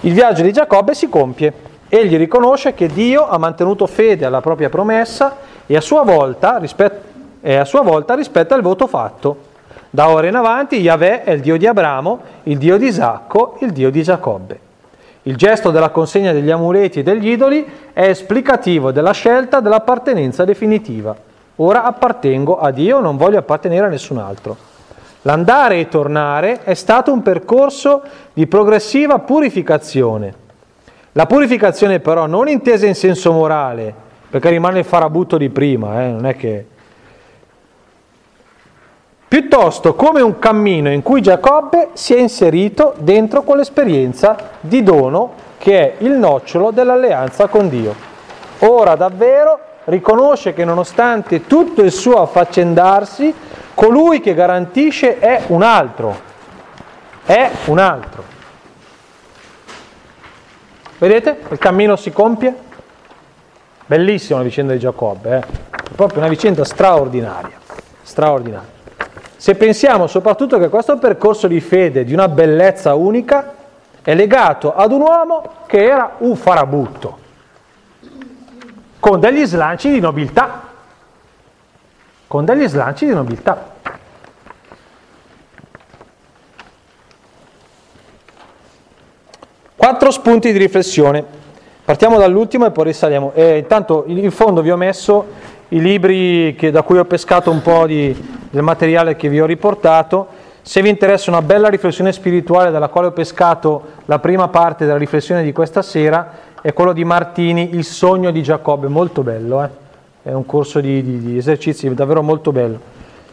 Il 0.00 0.12
viaggio 0.12 0.42
di 0.42 0.52
Giacobbe 0.52 0.94
si 0.94 1.08
compie. 1.08 1.72
Egli 1.88 2.16
riconosce 2.16 2.74
che 2.74 2.88
Dio 2.88 3.26
ha 3.26 3.38
mantenuto 3.38 3.86
fede 3.86 4.24
alla 4.24 4.40
propria 4.40 4.68
promessa 4.68 5.36
e 5.66 5.76
a 5.76 5.80
sua 5.80 6.02
volta, 6.02 6.58
rispet- 6.58 7.00
e 7.40 7.54
a 7.56 7.64
sua 7.64 7.82
volta 7.82 8.14
rispetta 8.14 8.54
il 8.54 8.62
voto 8.62 8.86
fatto. 8.86 9.52
Da 9.94 10.08
ora 10.08 10.26
in 10.26 10.34
avanti 10.34 10.80
Yahweh 10.80 11.22
è 11.22 11.30
il 11.30 11.40
Dio 11.40 11.56
di 11.56 11.68
Abramo, 11.68 12.18
il 12.42 12.58
Dio 12.58 12.78
di 12.78 12.86
Isacco, 12.86 13.58
il 13.60 13.70
Dio 13.70 13.90
di 13.90 14.02
Giacobbe. 14.02 14.58
Il 15.22 15.36
gesto 15.36 15.70
della 15.70 15.90
consegna 15.90 16.32
degli 16.32 16.50
amuleti 16.50 16.98
e 16.98 17.02
degli 17.04 17.28
idoli 17.28 17.64
è 17.92 18.02
esplicativo 18.08 18.90
della 18.90 19.12
scelta 19.12 19.60
dell'appartenenza 19.60 20.44
definitiva. 20.44 21.14
Ora 21.54 21.84
appartengo 21.84 22.58
a 22.58 22.72
Dio, 22.72 22.98
non 22.98 23.16
voglio 23.16 23.38
appartenere 23.38 23.86
a 23.86 23.88
nessun 23.88 24.18
altro. 24.18 24.56
L'andare 25.22 25.78
e 25.78 25.86
tornare 25.86 26.64
è 26.64 26.74
stato 26.74 27.12
un 27.12 27.22
percorso 27.22 28.02
di 28.32 28.48
progressiva 28.48 29.20
purificazione. 29.20 30.34
La 31.12 31.26
purificazione 31.26 32.00
però 32.00 32.26
non 32.26 32.48
intesa 32.48 32.84
in 32.84 32.96
senso 32.96 33.30
morale, 33.30 33.94
perché 34.28 34.48
rimane 34.48 34.80
il 34.80 34.84
farabutto 34.84 35.36
di 35.36 35.50
prima, 35.50 36.02
eh, 36.02 36.08
non 36.08 36.26
è 36.26 36.34
che... 36.34 36.66
Piuttosto 39.34 39.94
come 39.96 40.20
un 40.20 40.38
cammino 40.38 40.92
in 40.92 41.02
cui 41.02 41.20
Giacobbe 41.20 41.88
si 41.94 42.14
è 42.14 42.20
inserito 42.20 42.94
dentro 42.98 43.42
quell'esperienza 43.42 44.36
di 44.60 44.84
dono 44.84 45.32
che 45.58 45.76
è 45.80 46.04
il 46.04 46.12
nocciolo 46.12 46.70
dell'alleanza 46.70 47.48
con 47.48 47.68
Dio. 47.68 47.96
Ora 48.60 48.94
davvero 48.94 49.58
riconosce 49.86 50.52
che 50.52 50.64
nonostante 50.64 51.46
tutto 51.48 51.82
il 51.82 51.90
suo 51.90 52.22
affaccendarsi, 52.22 53.34
colui 53.74 54.20
che 54.20 54.34
garantisce 54.34 55.18
è 55.18 55.42
un 55.48 55.62
altro. 55.62 56.16
È 57.24 57.50
un 57.64 57.78
altro. 57.80 58.22
Vedete? 60.98 61.40
Il 61.50 61.58
cammino 61.58 61.96
si 61.96 62.12
compie. 62.12 62.54
Bellissima 63.84 64.38
la 64.38 64.44
vicenda 64.44 64.74
di 64.74 64.78
Giacobbe, 64.78 65.34
eh? 65.34 65.40
è 65.40 65.94
proprio 65.96 66.20
una 66.20 66.28
vicenda 66.28 66.62
straordinaria. 66.62 67.58
straordinaria. 68.00 68.74
Se 69.36 69.54
pensiamo 69.54 70.06
soprattutto 70.06 70.58
che 70.58 70.68
questo 70.68 70.98
percorso 70.98 71.46
di 71.46 71.60
fede 71.60 72.04
di 72.04 72.12
una 72.12 72.28
bellezza 72.28 72.94
unica 72.94 73.54
è 74.02 74.14
legato 74.14 74.74
ad 74.74 74.92
un 74.92 75.00
uomo 75.00 75.50
che 75.66 75.84
era 75.84 76.16
un 76.18 76.36
farabutto 76.36 77.22
con 79.04 79.20
degli 79.20 79.44
slanci 79.44 79.90
di 79.90 80.00
nobiltà. 80.00 80.62
Con 82.26 82.46
degli 82.46 82.66
slanci 82.66 83.04
di 83.04 83.12
nobiltà. 83.12 83.72
Quattro 89.76 90.10
spunti 90.10 90.52
di 90.52 90.56
riflessione. 90.56 91.22
Partiamo 91.84 92.16
dall'ultimo 92.16 92.64
e 92.64 92.70
poi 92.70 92.84
risaliamo. 92.84 93.32
Eh, 93.34 93.58
intanto 93.58 94.04
in 94.06 94.30
fondo 94.30 94.62
vi 94.62 94.70
ho 94.70 94.76
messo 94.78 95.26
i 95.68 95.80
libri 95.80 96.54
che, 96.56 96.70
da 96.70 96.82
cui 96.82 96.98
ho 96.98 97.04
pescato 97.04 97.50
un 97.50 97.62
po' 97.62 97.86
di, 97.86 98.14
del 98.50 98.62
materiale 98.62 99.16
che 99.16 99.28
vi 99.28 99.40
ho 99.40 99.46
riportato. 99.46 100.42
Se 100.62 100.80
vi 100.82 100.88
interessa 100.88 101.30
una 101.30 101.42
bella 101.42 101.68
riflessione 101.68 102.12
spirituale 102.12 102.70
dalla 102.70 102.88
quale 102.88 103.08
ho 103.08 103.12
pescato 103.12 103.82
la 104.06 104.18
prima 104.18 104.48
parte 104.48 104.86
della 104.86 104.98
riflessione 104.98 105.42
di 105.42 105.52
questa 105.52 105.82
sera, 105.82 106.30
è 106.62 106.72
quello 106.72 106.92
di 106.92 107.04
Martini, 107.04 107.74
Il 107.74 107.84
sogno 107.84 108.30
di 108.30 108.42
Giacobbe, 108.42 108.88
molto 108.88 109.22
bello, 109.22 109.62
eh? 109.62 109.68
è 110.22 110.32
un 110.32 110.46
corso 110.46 110.80
di, 110.80 111.02
di, 111.02 111.20
di 111.20 111.36
esercizi 111.36 111.92
davvero 111.92 112.22
molto 112.22 112.52
bello. 112.52 112.80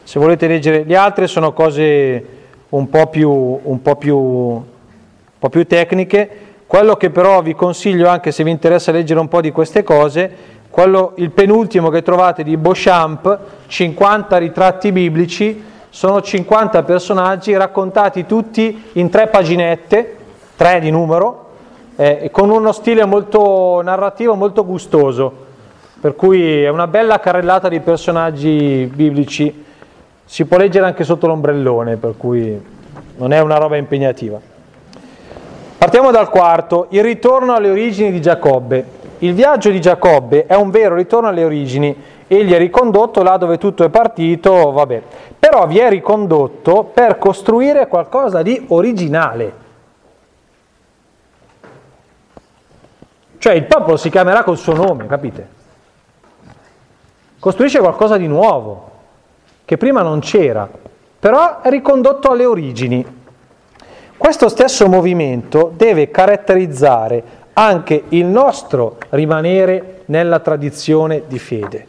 Se 0.04 0.20
volete 0.20 0.48
leggere 0.48 0.84
gli 0.84 0.94
altri 0.94 1.28
sono 1.28 1.54
cose 1.54 2.26
un 2.70 2.90
po' 2.90 3.08
più, 3.08 3.30
un 3.30 3.82
po 3.82 3.96
più, 3.96 4.18
un 4.18 4.64
po 5.40 5.50
più 5.50 5.66
tecniche, 5.66 6.30
quello 6.68 6.96
che 6.96 7.10
però 7.10 7.42
vi 7.42 7.54
consiglio, 7.54 8.08
anche 8.08 8.32
se 8.32 8.44
vi 8.44 8.50
interessa 8.50 8.92
leggere 8.92 9.20
un 9.20 9.28
po' 9.28 9.42
di 9.42 9.52
queste 9.52 9.84
cose, 9.84 10.32
quello, 10.72 11.12
il 11.16 11.30
penultimo 11.32 11.90
che 11.90 12.02
trovate 12.02 12.44
di 12.44 12.56
Beauchamp, 12.56 13.38
50 13.68 14.38
ritratti 14.38 14.92
biblici, 14.92 15.64
sono 15.90 16.22
50 16.22 16.84
personaggi 16.84 17.54
raccontati 17.56 18.26
tutti 18.26 18.90
in 18.94 19.10
tre 19.10 19.28
paginette, 19.28 20.16
tre 20.56 20.80
di 20.80 20.90
numero, 20.90 21.50
eh, 21.98 22.30
con 22.32 22.50
uno 22.50 22.72
stile 22.72 23.04
molto 23.04 23.82
narrativo, 23.84 24.36
molto 24.36 24.66
gustoso, 24.66 25.32
per 26.00 26.16
cui 26.16 26.64
è 26.64 26.70
una 26.70 26.88
bella 26.88 27.20
carrellata 27.20 27.68
di 27.68 27.82
personaggi 27.82 28.90
biblici, 28.92 29.66
si 30.24 30.46
può 30.46 30.56
leggere 30.56 30.86
anche 30.86 31.04
sotto 31.04 31.28
l'ombrellone, 31.28 31.98
per 31.98 32.14
cui 32.16 32.60
non 33.18 33.34
è 33.34 33.40
una 33.42 33.58
roba 33.58 33.76
impegnativa. 33.76 34.40
Partiamo 35.78 36.12
dal 36.12 36.30
quarto, 36.30 36.88
il 36.92 37.04
ritorno 37.04 37.54
alle 37.54 37.70
origini 37.70 38.12
di 38.12 38.22
Giacobbe. 38.22 39.00
Il 39.24 39.36
viaggio 39.36 39.70
di 39.70 39.80
Giacobbe 39.80 40.48
è 40.48 40.56
un 40.56 40.72
vero 40.72 40.96
ritorno 40.96 41.28
alle 41.28 41.44
origini, 41.44 41.96
egli 42.26 42.54
è 42.54 42.58
ricondotto 42.58 43.22
là 43.22 43.38
dove 43.38 43.60
tutto 43.60 43.84
è 43.84 43.90
partito, 43.90 44.72
vabbè, 44.72 45.02
però 45.38 45.68
vi 45.68 45.78
è 45.78 45.90
ricondotto 45.90 46.86
per 46.86 47.20
costruire 47.20 47.88
qualcosa 47.88 48.42
di 48.42 48.66
originale. 48.70 49.54
Cioè 53.38 53.54
il 53.54 53.66
popolo 53.66 53.96
si 53.98 54.10
chiamerà 54.10 54.42
col 54.42 54.58
suo 54.58 54.74
nome, 54.74 55.06
capite? 55.06 55.48
Costruisce 57.38 57.78
qualcosa 57.80 58.18
di 58.18 58.26
nuovo, 58.26 58.90
che 59.66 59.78
prima 59.78 60.02
non 60.02 60.20
c'era, 60.20 60.68
però 61.20 61.62
è 61.62 61.70
ricondotto 61.70 62.32
alle 62.32 62.46
origini. 62.46 63.20
Questo 64.18 64.50
stesso 64.50 64.88
movimento 64.88 65.72
deve 65.76 66.10
caratterizzare 66.10 67.41
anche 67.54 68.04
il 68.10 68.26
nostro 68.26 68.98
rimanere 69.10 70.02
nella 70.06 70.40
tradizione 70.40 71.24
di 71.28 71.40
fede. 71.40 71.88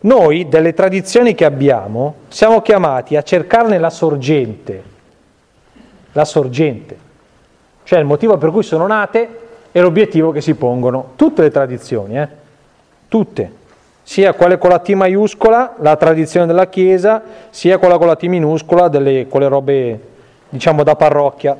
Noi, 0.00 0.48
delle 0.48 0.72
tradizioni 0.72 1.34
che 1.34 1.44
abbiamo, 1.44 2.16
siamo 2.28 2.62
chiamati 2.62 3.16
a 3.16 3.22
cercarne 3.22 3.78
la 3.78 3.90
sorgente, 3.90 4.82
la 6.12 6.24
sorgente, 6.24 6.96
cioè 7.82 7.98
il 7.98 8.04
motivo 8.04 8.36
per 8.36 8.50
cui 8.50 8.62
sono 8.62 8.86
nate 8.86 9.40
e 9.72 9.80
l'obiettivo 9.80 10.30
che 10.30 10.40
si 10.40 10.54
pongono. 10.54 11.12
Tutte 11.16 11.42
le 11.42 11.50
tradizioni, 11.50 12.18
eh? 12.18 12.28
tutte, 13.08 13.52
sia 14.02 14.34
quelle 14.34 14.58
con 14.58 14.70
la 14.70 14.78
T 14.78 14.90
maiuscola, 14.90 15.74
la 15.80 15.96
tradizione 15.96 16.46
della 16.46 16.68
Chiesa, 16.68 17.22
sia 17.50 17.78
quella 17.78 17.98
con 17.98 18.06
la 18.06 18.16
T 18.16 18.22
minuscola, 18.24 18.88
delle, 18.88 19.26
quelle 19.26 19.48
robe 19.48 20.00
diciamo 20.48 20.84
da 20.84 20.94
parrocchia. 20.94 21.56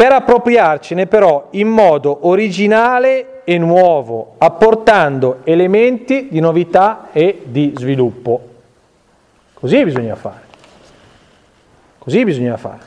Per 0.00 0.12
appropriarcene 0.12 1.06
però 1.06 1.48
in 1.50 1.68
modo 1.68 2.26
originale 2.26 3.42
e 3.44 3.58
nuovo, 3.58 4.36
apportando 4.38 5.40
elementi 5.44 6.28
di 6.30 6.40
novità 6.40 7.08
e 7.12 7.42
di 7.44 7.74
sviluppo. 7.76 8.48
Così 9.52 9.84
bisogna 9.84 10.14
fare. 10.14 10.40
Così 11.98 12.24
bisogna 12.24 12.56
fare. 12.56 12.78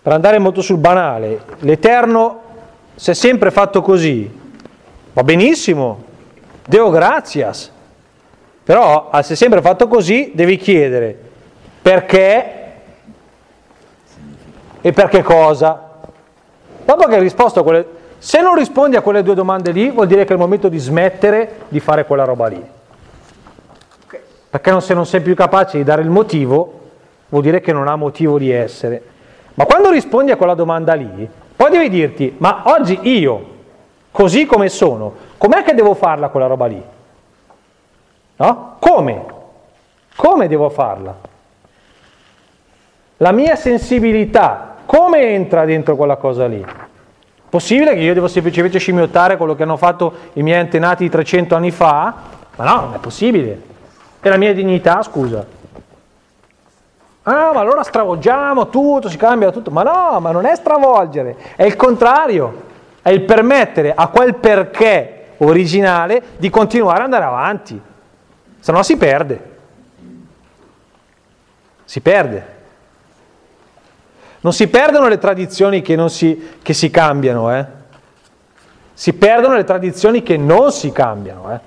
Per 0.00 0.12
andare 0.12 0.38
molto 0.38 0.62
sul 0.62 0.78
banale, 0.78 1.40
l'Eterno 1.58 2.42
si 2.94 3.10
è 3.10 3.14
sempre 3.14 3.50
fatto 3.50 3.82
così, 3.82 4.32
va 5.12 5.24
benissimo, 5.24 6.04
Deo 6.64 6.88
gratias, 6.90 7.68
però 8.62 9.10
se 9.22 9.32
è 9.32 9.36
sempre 9.36 9.60
fatto 9.60 9.88
così 9.88 10.30
devi 10.36 10.56
chiedere 10.56 11.18
perché 11.82 12.53
e 14.86 14.92
per 14.92 15.08
che 15.08 15.22
cosa. 15.22 15.92
Dopo 16.84 17.06
che 17.06 17.14
hai 17.14 17.20
risposto 17.22 17.60
a 17.60 17.62
quelle... 17.62 17.86
Se 18.18 18.42
non 18.42 18.54
rispondi 18.54 18.96
a 18.96 19.00
quelle 19.00 19.22
due 19.22 19.34
domande 19.34 19.70
lì, 19.70 19.90
vuol 19.90 20.06
dire 20.06 20.24
che 20.24 20.30
è 20.30 20.32
il 20.34 20.38
momento 20.38 20.68
di 20.68 20.76
smettere 20.76 21.60
di 21.68 21.80
fare 21.80 22.04
quella 22.04 22.24
roba 22.24 22.48
lì. 22.48 22.62
Perché 24.50 24.70
non, 24.70 24.82
se 24.82 24.92
non 24.92 25.06
sei 25.06 25.22
più 25.22 25.34
capace 25.34 25.78
di 25.78 25.84
dare 25.84 26.02
il 26.02 26.10
motivo, 26.10 26.80
vuol 27.30 27.42
dire 27.42 27.62
che 27.62 27.72
non 27.72 27.88
ha 27.88 27.96
motivo 27.96 28.36
di 28.36 28.50
essere. 28.50 29.02
Ma 29.54 29.64
quando 29.64 29.88
rispondi 29.88 30.32
a 30.32 30.36
quella 30.36 30.52
domanda 30.52 30.92
lì, 30.92 31.30
poi 31.56 31.70
devi 31.70 31.88
dirti, 31.88 32.34
ma 32.36 32.64
oggi 32.64 32.98
io, 33.08 33.52
così 34.10 34.44
come 34.44 34.68
sono, 34.68 35.14
com'è 35.38 35.62
che 35.62 35.72
devo 35.72 35.94
farla 35.94 36.28
quella 36.28 36.46
roba 36.46 36.66
lì? 36.66 36.82
No? 38.36 38.76
Come? 38.80 39.24
Come 40.14 40.46
devo 40.46 40.68
farla? 40.68 41.32
La 43.18 43.30
mia 43.30 43.54
sensibilità, 43.54 44.73
come 44.94 45.32
entra 45.32 45.64
dentro 45.64 45.96
quella 45.96 46.14
cosa 46.14 46.46
lì? 46.46 46.64
Possibile 47.48 47.94
che 47.94 48.00
io 48.00 48.14
devo 48.14 48.28
semplicemente 48.28 48.78
scimmiottare 48.78 49.36
quello 49.36 49.56
che 49.56 49.64
hanno 49.64 49.76
fatto 49.76 50.14
i 50.34 50.42
miei 50.44 50.60
antenati 50.60 51.08
300 51.08 51.56
anni 51.56 51.72
fa? 51.72 52.14
Ma 52.54 52.64
no, 52.64 52.80
non 52.82 52.94
è 52.94 52.98
possibile. 52.98 53.60
E 54.20 54.28
la 54.28 54.36
mia 54.36 54.54
dignità, 54.54 55.02
scusa. 55.02 55.44
Ah, 57.24 57.50
ma 57.52 57.58
allora 57.58 57.82
stravolgiamo 57.82 58.68
tutto, 58.68 59.08
si 59.08 59.16
cambia 59.16 59.50
tutto. 59.50 59.72
Ma 59.72 59.82
no, 59.82 60.20
ma 60.20 60.30
non 60.30 60.44
è 60.44 60.54
stravolgere, 60.54 61.36
è 61.56 61.64
il 61.64 61.74
contrario, 61.74 62.62
è 63.02 63.10
il 63.10 63.22
permettere 63.22 63.94
a 63.96 64.06
quel 64.06 64.36
perché 64.36 65.32
originale 65.38 66.22
di 66.36 66.50
continuare 66.50 66.98
ad 66.98 67.04
andare 67.04 67.24
avanti, 67.24 67.80
se 68.60 68.70
no 68.70 68.82
si 68.84 68.96
perde. 68.96 69.50
Si 71.84 72.00
perde. 72.00 72.53
Non 74.44 74.52
si 74.52 74.68
perdono 74.68 75.08
le 75.08 75.16
tradizioni 75.16 75.80
che, 75.80 76.08
si, 76.10 76.56
che 76.60 76.74
si 76.74 76.90
cambiano, 76.90 77.56
eh? 77.56 77.64
si 78.92 79.14
perdono 79.14 79.54
le 79.54 79.64
tradizioni 79.64 80.22
che 80.22 80.36
non 80.36 80.70
si 80.70 80.92
cambiano. 80.92 81.50
Eh? 81.50 81.60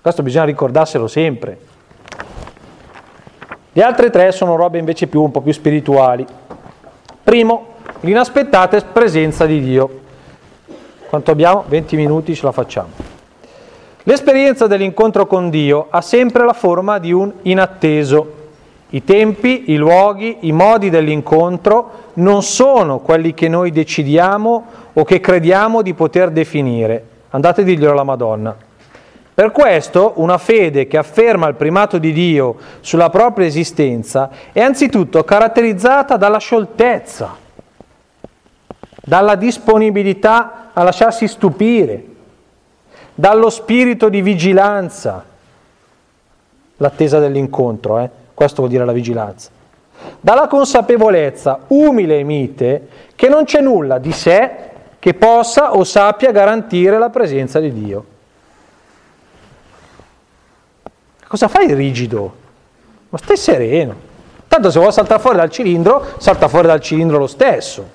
Questo 0.00 0.22
bisogna 0.22 0.44
ricordarselo 0.44 1.08
sempre. 1.08 1.58
Le 3.72 3.82
altre 3.82 4.10
tre 4.10 4.30
sono 4.30 4.54
robe 4.54 4.78
invece 4.78 5.08
più, 5.08 5.22
un 5.22 5.32
po' 5.32 5.40
più 5.40 5.50
spirituali. 5.50 6.24
Primo, 7.20 7.74
l'inaspettata 8.02 8.80
presenza 8.82 9.44
di 9.44 9.60
Dio. 9.60 10.00
Quanto 11.08 11.32
abbiamo? 11.32 11.64
20 11.66 11.96
minuti 11.96 12.32
ce 12.36 12.44
la 12.44 12.52
facciamo. 12.52 12.90
L'esperienza 14.04 14.68
dell'incontro 14.68 15.26
con 15.26 15.50
Dio 15.50 15.88
ha 15.90 16.00
sempre 16.00 16.44
la 16.44 16.52
forma 16.52 16.98
di 16.98 17.10
un 17.10 17.32
inatteso. 17.42 18.35
I 18.90 19.02
tempi, 19.02 19.72
i 19.72 19.76
luoghi, 19.76 20.38
i 20.40 20.52
modi 20.52 20.90
dell'incontro 20.90 22.04
non 22.14 22.42
sono 22.42 23.00
quelli 23.00 23.34
che 23.34 23.48
noi 23.48 23.72
decidiamo 23.72 24.64
o 24.92 25.04
che 25.04 25.18
crediamo 25.18 25.82
di 25.82 25.92
poter 25.92 26.30
definire. 26.30 27.04
Andate 27.30 27.62
a 27.62 27.64
dirglielo 27.64 27.90
alla 27.90 28.04
Madonna. 28.04 28.56
Per 29.34 29.50
questo 29.50 30.12
una 30.16 30.38
fede 30.38 30.86
che 30.86 30.96
afferma 30.96 31.48
il 31.48 31.56
primato 31.56 31.98
di 31.98 32.12
Dio 32.12 32.56
sulla 32.80 33.10
propria 33.10 33.46
esistenza 33.46 34.30
è 34.52 34.62
anzitutto 34.62 35.24
caratterizzata 35.24 36.16
dalla 36.16 36.38
scioltezza, 36.38 37.36
dalla 39.02 39.34
disponibilità 39.34 40.70
a 40.72 40.82
lasciarsi 40.84 41.26
stupire, 41.26 42.04
dallo 43.14 43.50
spirito 43.50 44.08
di 44.08 44.22
vigilanza, 44.22 45.24
l'attesa 46.76 47.18
dell'incontro, 47.18 47.98
eh? 47.98 48.10
Questo 48.36 48.56
vuol 48.56 48.68
dire 48.68 48.84
la 48.84 48.92
vigilanza, 48.92 49.48
dalla 50.20 50.46
consapevolezza 50.46 51.60
umile 51.68 52.18
e 52.18 52.22
mite 52.22 52.88
che 53.14 53.30
non 53.30 53.44
c'è 53.44 53.62
nulla 53.62 53.96
di 53.96 54.12
sé 54.12 54.50
che 54.98 55.14
possa 55.14 55.74
o 55.74 55.84
sappia 55.84 56.32
garantire 56.32 56.98
la 56.98 57.08
presenza 57.08 57.60
di 57.60 57.72
Dio. 57.72 58.04
Cosa 61.26 61.48
fai 61.48 61.72
rigido? 61.72 62.34
Ma 63.08 63.16
stai 63.16 63.38
sereno. 63.38 63.94
Tanto 64.46 64.70
se 64.70 64.80
vuoi 64.80 64.92
saltare 64.92 65.20
fuori 65.20 65.38
dal 65.38 65.50
cilindro, 65.50 66.04
salta 66.18 66.46
fuori 66.46 66.66
dal 66.66 66.80
cilindro 66.80 67.16
lo 67.16 67.26
stesso. 67.26 67.88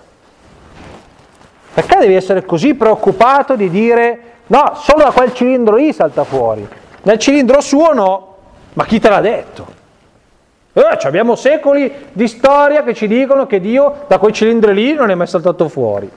Perché 1.71 1.99
devi 1.99 2.15
essere 2.15 2.43
così 2.45 2.73
preoccupato 2.73 3.55
di 3.55 3.69
dire 3.69 4.19
no, 4.47 4.73
solo 4.75 5.03
da 5.03 5.11
quel 5.11 5.33
cilindro 5.33 5.75
lì 5.75 5.93
salta 5.93 6.23
fuori? 6.23 6.67
Nel 7.03 7.19
cilindro 7.19 7.61
suo 7.61 7.93
no, 7.93 8.35
ma 8.73 8.85
chi 8.85 8.99
te 8.99 9.09
l'ha 9.09 9.21
detto? 9.21 9.79
Eh, 10.73 10.97
abbiamo 11.03 11.35
secoli 11.35 11.91
di 12.13 12.27
storia 12.27 12.83
che 12.83 12.93
ci 12.93 13.07
dicono 13.07 13.45
che 13.45 13.59
Dio 13.59 14.05
da 14.07 14.17
quei 14.19 14.31
cilindri 14.31 14.73
lì 14.73 14.93
non 14.93 15.09
è 15.09 15.15
mai 15.15 15.27
saltato 15.27 15.67
fuori. 15.67 16.09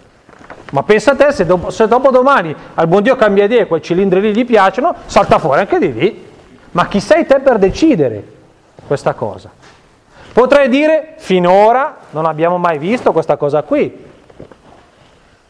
Ma 0.71 0.83
pensa 0.83 1.13
a 1.13 1.17
te, 1.17 1.33
se 1.33 1.45
dopo, 1.45 1.71
se 1.71 1.89
dopo 1.89 2.11
domani 2.11 2.55
al 2.75 2.87
buon 2.87 3.03
Dio 3.03 3.17
cambia 3.17 3.45
idea 3.45 3.63
e 3.63 3.67
quei 3.67 3.83
cilindri 3.83 4.21
lì 4.21 4.33
gli 4.33 4.45
piacciono, 4.45 4.95
salta 5.07 5.39
fuori 5.39 5.61
anche 5.61 5.79
di 5.79 5.93
lì. 5.93 6.27
Ma 6.73 6.87
chi 6.87 7.01
sei 7.01 7.27
te 7.27 7.41
per 7.41 7.59
decidere 7.59 8.25
questa 8.87 9.15
cosa? 9.15 9.51
Potrei 10.33 10.69
dire 10.69 11.15
finora 11.19 11.97
non 12.11 12.27
abbiamo 12.27 12.59
mai 12.59 12.79
visto 12.79 13.13
questa 13.13 13.37
cosa 13.37 13.63
qui. 13.63 14.05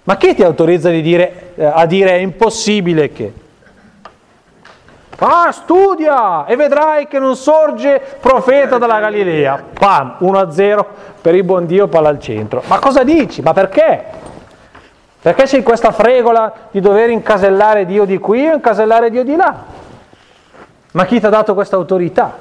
Ma 0.05 0.17
chi 0.17 0.35
ti 0.35 0.43
autorizza 0.43 0.91
dire, 0.91 1.53
eh, 1.55 1.65
a 1.65 1.87
dire 1.87 2.11
è 2.11 2.17
impossibile 2.17 3.11
che? 3.13 3.33
Ah, 5.27 5.53
studia 5.53 6.45
e 6.45 6.55
vedrai 6.55 7.09
che 7.09 7.19
non 7.19 7.35
sorge 7.35 8.19
profeta 8.21 8.77
dalla 8.77 9.01
Galilea. 9.01 9.65
Pam, 9.73 10.17
1-0 10.21 10.85
per 11.23 11.35
il 11.35 11.43
buon 11.45 11.65
Dio, 11.65 11.89
palla 11.89 12.11
al 12.11 12.21
centro. 12.21 12.63
Ma 12.67 12.79
cosa 12.79 13.03
dici? 13.05 13.41
Ma 13.41 13.55
perché? 13.55 14.05
Perché 15.23 15.57
in 15.57 15.63
questa 15.63 15.93
fregola 15.93 16.53
di 16.71 16.81
dover 16.81 17.09
incasellare 17.09 17.87
Dio 17.87 18.05
di 18.05 18.19
qui 18.19 18.47
o 18.47 18.53
incasellare 18.53 19.09
Dio 19.09 19.25
di 19.25 19.35
là? 19.35 19.65
Ma 20.91 21.05
chi 21.07 21.19
ti 21.19 21.25
ha 21.25 21.31
dato 21.31 21.55
questa 21.55 21.77
autorità? 21.77 22.37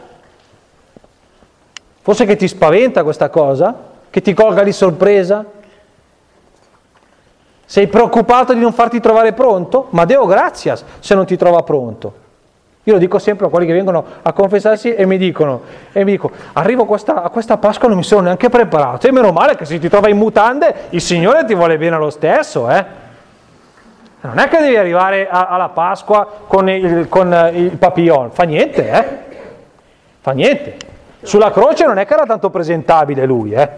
Forse 2.01 2.25
che 2.25 2.35
ti 2.35 2.49
spaventa 2.49 3.03
questa 3.03 3.29
cosa? 3.29 3.73
Che 4.09 4.21
ti 4.21 4.33
colga 4.33 4.61
di 4.61 4.73
sorpresa? 4.73 5.45
Sei 7.63 7.87
preoccupato 7.87 8.53
di 8.53 8.59
non 8.59 8.73
farti 8.73 8.99
trovare 8.99 9.31
pronto? 9.31 9.87
Ma 9.91 10.03
Deo 10.03 10.25
grazias 10.25 10.83
se 10.99 11.15
non 11.15 11.25
ti 11.25 11.37
trova 11.37 11.63
pronto. 11.63 12.22
Io 12.85 12.93
lo 12.93 12.99
dico 12.99 13.17
sempre 13.17 13.45
a 13.45 13.49
quelli 13.49 13.65
che 13.65 13.71
vengono 13.71 14.03
a 14.21 14.33
confessarsi 14.33 14.93
e 14.93 15.05
mi 15.05 15.17
dicono, 15.17 15.61
e 15.93 16.03
mi 16.03 16.11
dico, 16.11 16.29
arrivo 16.51 16.83
questa, 16.83 17.23
a 17.23 17.29
questa 17.29 17.55
Pasqua 17.55 17.87
non 17.87 17.95
mi 17.95 18.03
sono 18.03 18.23
neanche 18.23 18.49
preparato, 18.49 19.07
e 19.07 19.11
meno 19.13 19.31
male 19.31 19.55
che 19.55 19.63
se 19.63 19.79
ti 19.79 19.87
trova 19.87 20.09
in 20.09 20.17
mutande 20.17 20.73
il 20.89 20.99
Signore 20.99 21.45
ti 21.45 21.55
vuole 21.55 21.77
bene 21.77 21.97
lo 21.97 22.09
stesso, 22.09 22.69
eh? 22.69 23.01
Non 24.19 24.37
è 24.37 24.49
che 24.49 24.59
devi 24.59 24.75
arrivare 24.75 25.29
a, 25.29 25.47
alla 25.47 25.69
Pasqua 25.69 26.27
con 26.45 26.69
il, 26.69 27.07
con 27.07 27.51
il 27.53 27.77
papillon, 27.77 28.31
fa 28.31 28.43
niente, 28.43 28.89
eh? 28.89 29.05
Fa 30.19 30.31
niente. 30.31 30.75
Sulla 31.21 31.51
croce 31.51 31.85
non 31.85 31.97
è 31.97 32.05
che 32.05 32.13
era 32.13 32.25
tanto 32.25 32.49
presentabile 32.49 33.25
lui, 33.25 33.53
eh? 33.53 33.69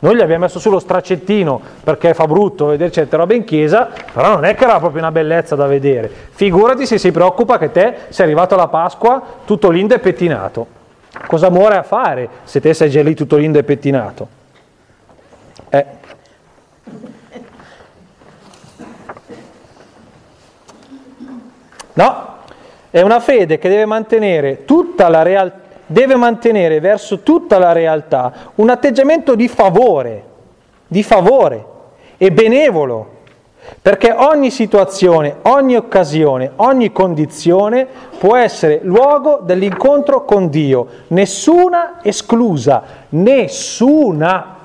Noi 0.00 0.14
gli 0.14 0.20
abbiamo 0.20 0.44
messo 0.44 0.60
sullo 0.60 0.78
straccettino 0.78 1.60
perché 1.82 2.14
fa 2.14 2.26
brutto 2.26 2.66
vedere 2.66 2.92
certe 2.92 3.16
robe 3.16 3.34
in 3.34 3.44
chiesa, 3.44 3.88
però 4.12 4.34
non 4.34 4.44
è 4.44 4.54
che 4.54 4.64
era 4.64 4.78
proprio 4.78 5.00
una 5.00 5.10
bellezza 5.10 5.56
da 5.56 5.66
vedere. 5.66 6.08
Figurati 6.30 6.86
se 6.86 6.98
si 6.98 7.10
preoccupa 7.10 7.58
che 7.58 7.72
te 7.72 7.96
sei 8.10 8.26
arrivato 8.26 8.54
alla 8.54 8.68
Pasqua 8.68 9.20
tutto 9.44 9.70
lindo 9.70 9.94
e 9.94 9.98
pettinato. 9.98 10.66
Cosa 11.26 11.50
muore 11.50 11.76
a 11.76 11.82
fare 11.82 12.28
se 12.44 12.60
te 12.60 12.74
sei 12.74 12.90
già 12.90 13.02
lì 13.02 13.14
tutto 13.14 13.36
lindo 13.36 13.58
e 13.58 13.64
pettinato? 13.64 14.28
Eh. 15.70 15.86
No, 21.94 22.36
è 22.90 23.00
una 23.00 23.18
fede 23.18 23.58
che 23.58 23.68
deve 23.68 23.84
mantenere 23.84 24.64
tutta 24.64 25.08
la 25.08 25.22
realtà 25.22 25.67
deve 25.88 26.14
mantenere 26.14 26.80
verso 26.80 27.20
tutta 27.20 27.58
la 27.58 27.72
realtà 27.72 28.32
un 28.56 28.70
atteggiamento 28.70 29.34
di 29.34 29.48
favore, 29.48 30.24
di 30.86 31.02
favore 31.02 31.64
e 32.16 32.30
benevolo, 32.30 33.16
perché 33.82 34.12
ogni 34.12 34.50
situazione, 34.50 35.36
ogni 35.42 35.76
occasione, 35.76 36.52
ogni 36.56 36.92
condizione 36.92 37.86
può 38.18 38.36
essere 38.36 38.80
luogo 38.82 39.40
dell'incontro 39.42 40.24
con 40.24 40.48
Dio, 40.48 40.86
nessuna 41.08 42.00
esclusa, 42.02 42.82
nessuna, 43.10 44.56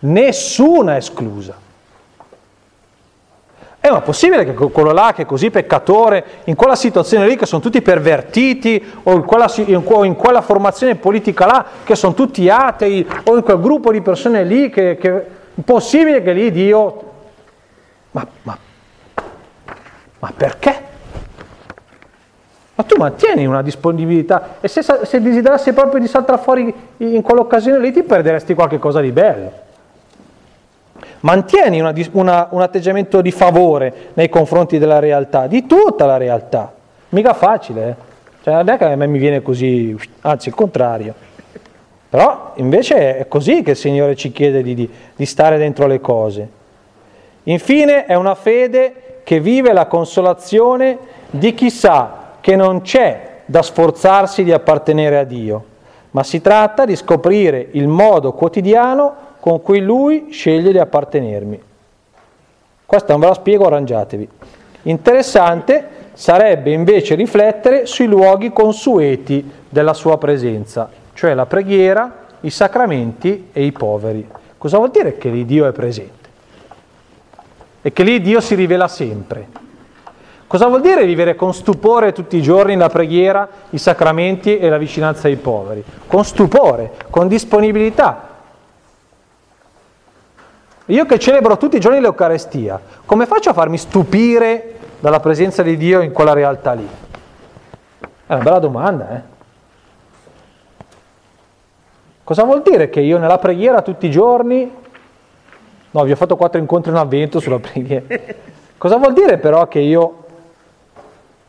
nessuna 0.00 0.96
esclusa. 0.96 1.65
Eh, 3.86 3.90
ma 3.92 4.00
possibile 4.00 4.44
che 4.44 4.52
quello 4.52 4.90
là 4.90 5.12
che 5.14 5.22
è 5.22 5.26
così 5.26 5.48
peccatore, 5.48 6.24
in 6.46 6.56
quella 6.56 6.74
situazione 6.74 7.24
lì 7.24 7.36
che 7.36 7.46
sono 7.46 7.62
tutti 7.62 7.80
pervertiti, 7.82 8.84
o 9.04 9.12
in 9.12 9.22
quella, 9.22 9.48
in 9.54 10.16
quella 10.16 10.40
formazione 10.40 10.96
politica 10.96 11.46
là 11.46 11.64
che 11.84 11.94
sono 11.94 12.12
tutti 12.12 12.50
atei, 12.50 13.06
o 13.22 13.36
in 13.36 13.44
quel 13.44 13.60
gruppo 13.60 13.92
di 13.92 14.00
persone 14.00 14.42
lì 14.42 14.70
che, 14.70 14.96
che 14.96 15.08
è 15.08 15.24
impossibile 15.54 16.20
che 16.20 16.32
lì 16.32 16.50
Dio... 16.50 17.02
Ma, 18.10 18.26
ma, 18.42 18.58
ma 20.18 20.32
perché? 20.36 20.82
Ma 22.74 22.82
tu 22.82 22.96
mantieni 22.96 23.46
una 23.46 23.62
disponibilità 23.62 24.56
e 24.60 24.66
se, 24.66 24.82
se 24.82 25.22
desiderassi 25.22 25.72
proprio 25.72 26.00
di 26.00 26.08
saltare 26.08 26.42
fuori 26.42 26.74
in 26.96 27.22
quell'occasione 27.22 27.78
lì 27.78 27.92
ti 27.92 28.02
perderesti 28.02 28.52
qualche 28.54 28.80
cosa 28.80 29.00
di 29.00 29.12
bello 29.12 29.64
mantieni 31.26 31.80
una, 31.80 31.92
una, 32.12 32.48
un 32.52 32.62
atteggiamento 32.62 33.20
di 33.20 33.32
favore 33.32 34.10
nei 34.14 34.28
confronti 34.28 34.78
della 34.78 35.00
realtà, 35.00 35.48
di 35.48 35.66
tutta 35.66 36.06
la 36.06 36.16
realtà. 36.18 36.72
Mica 37.08 37.34
facile, 37.34 37.88
eh? 37.88 37.94
cioè, 38.44 38.54
non 38.54 38.68
è 38.68 38.78
che 38.78 38.84
a 38.84 38.94
me 38.94 39.08
mi 39.08 39.18
viene 39.18 39.42
così, 39.42 39.96
anzi 40.20 40.48
il 40.48 40.54
contrario. 40.54 41.14
Però 42.08 42.52
invece 42.56 43.18
è 43.18 43.26
così 43.26 43.62
che 43.62 43.70
il 43.72 43.76
Signore 43.76 44.14
ci 44.14 44.30
chiede 44.30 44.62
di, 44.62 44.74
di, 44.74 44.88
di 45.16 45.26
stare 45.26 45.58
dentro 45.58 45.88
le 45.88 46.00
cose. 46.00 46.48
Infine 47.44 48.06
è 48.06 48.14
una 48.14 48.36
fede 48.36 49.20
che 49.24 49.40
vive 49.40 49.72
la 49.72 49.86
consolazione 49.86 50.96
di 51.30 51.54
chi 51.54 51.70
sa 51.70 52.34
che 52.40 52.54
non 52.54 52.82
c'è 52.82 53.40
da 53.46 53.62
sforzarsi 53.62 54.44
di 54.44 54.52
appartenere 54.52 55.18
a 55.18 55.24
Dio, 55.24 55.64
ma 56.12 56.22
si 56.22 56.40
tratta 56.40 56.84
di 56.84 56.94
scoprire 56.94 57.66
il 57.72 57.88
modo 57.88 58.32
quotidiano 58.32 59.24
con 59.46 59.62
cui 59.62 59.80
lui 59.80 60.26
sceglie 60.30 60.72
di 60.72 60.78
appartenermi. 60.80 61.62
Questa 62.84 63.12
non 63.12 63.20
ve 63.20 63.28
la 63.28 63.34
spiego, 63.34 63.66
arrangiatevi. 63.66 64.28
Interessante 64.82 65.88
sarebbe 66.14 66.72
invece 66.72 67.14
riflettere 67.14 67.86
sui 67.86 68.06
luoghi 68.06 68.52
consueti 68.52 69.48
della 69.68 69.94
sua 69.94 70.18
presenza, 70.18 70.90
cioè 71.14 71.32
la 71.34 71.46
preghiera, 71.46 72.26
i 72.40 72.50
sacramenti 72.50 73.50
e 73.52 73.62
i 73.62 73.70
poveri. 73.70 74.28
Cosa 74.58 74.78
vuol 74.78 74.90
dire 74.90 75.16
che 75.16 75.28
lì 75.28 75.44
Dio 75.44 75.68
è 75.68 75.72
presente? 75.72 76.28
E 77.82 77.92
che 77.92 78.02
lì 78.02 78.20
Dio 78.20 78.40
si 78.40 78.56
rivela 78.56 78.88
sempre. 78.88 79.46
Cosa 80.48 80.66
vuol 80.66 80.80
dire 80.80 81.06
vivere 81.06 81.36
con 81.36 81.54
stupore 81.54 82.10
tutti 82.10 82.36
i 82.36 82.42
giorni 82.42 82.74
la 82.74 82.88
preghiera, 82.88 83.48
i 83.70 83.78
sacramenti 83.78 84.58
e 84.58 84.68
la 84.68 84.76
vicinanza 84.76 85.28
ai 85.28 85.36
poveri? 85.36 85.84
Con 86.08 86.24
stupore, 86.24 86.94
con 87.10 87.28
disponibilità, 87.28 88.34
io 90.86 91.04
che 91.04 91.18
celebro 91.18 91.56
tutti 91.56 91.76
i 91.76 91.80
giorni 91.80 92.00
l'Eucarestia, 92.00 92.80
come 93.04 93.26
faccio 93.26 93.50
a 93.50 93.52
farmi 93.52 93.76
stupire 93.76 94.74
dalla 95.00 95.20
presenza 95.20 95.62
di 95.62 95.76
Dio 95.76 96.00
in 96.00 96.12
quella 96.12 96.32
realtà 96.32 96.72
lì? 96.72 96.88
È 98.26 98.32
una 98.32 98.42
bella 98.42 98.58
domanda, 98.58 99.10
eh? 99.10 99.34
Cosa 102.22 102.42
vuol 102.44 102.62
dire 102.62 102.90
che 102.90 103.00
io 103.00 103.18
nella 103.18 103.38
preghiera 103.38 103.82
tutti 103.82 104.06
i 104.06 104.10
giorni... 104.10 104.68
No, 105.90 106.02
vi 106.02 106.10
ho 106.10 106.16
fatto 106.16 106.36
quattro 106.36 106.58
incontri 106.58 106.90
in 106.90 106.96
avvento 106.96 107.38
sulla 107.40 107.58
preghiera. 107.58 108.04
Cosa 108.76 108.96
vuol 108.96 109.12
dire 109.12 109.38
però 109.38 109.66
che 109.68 109.78
io 109.78 110.24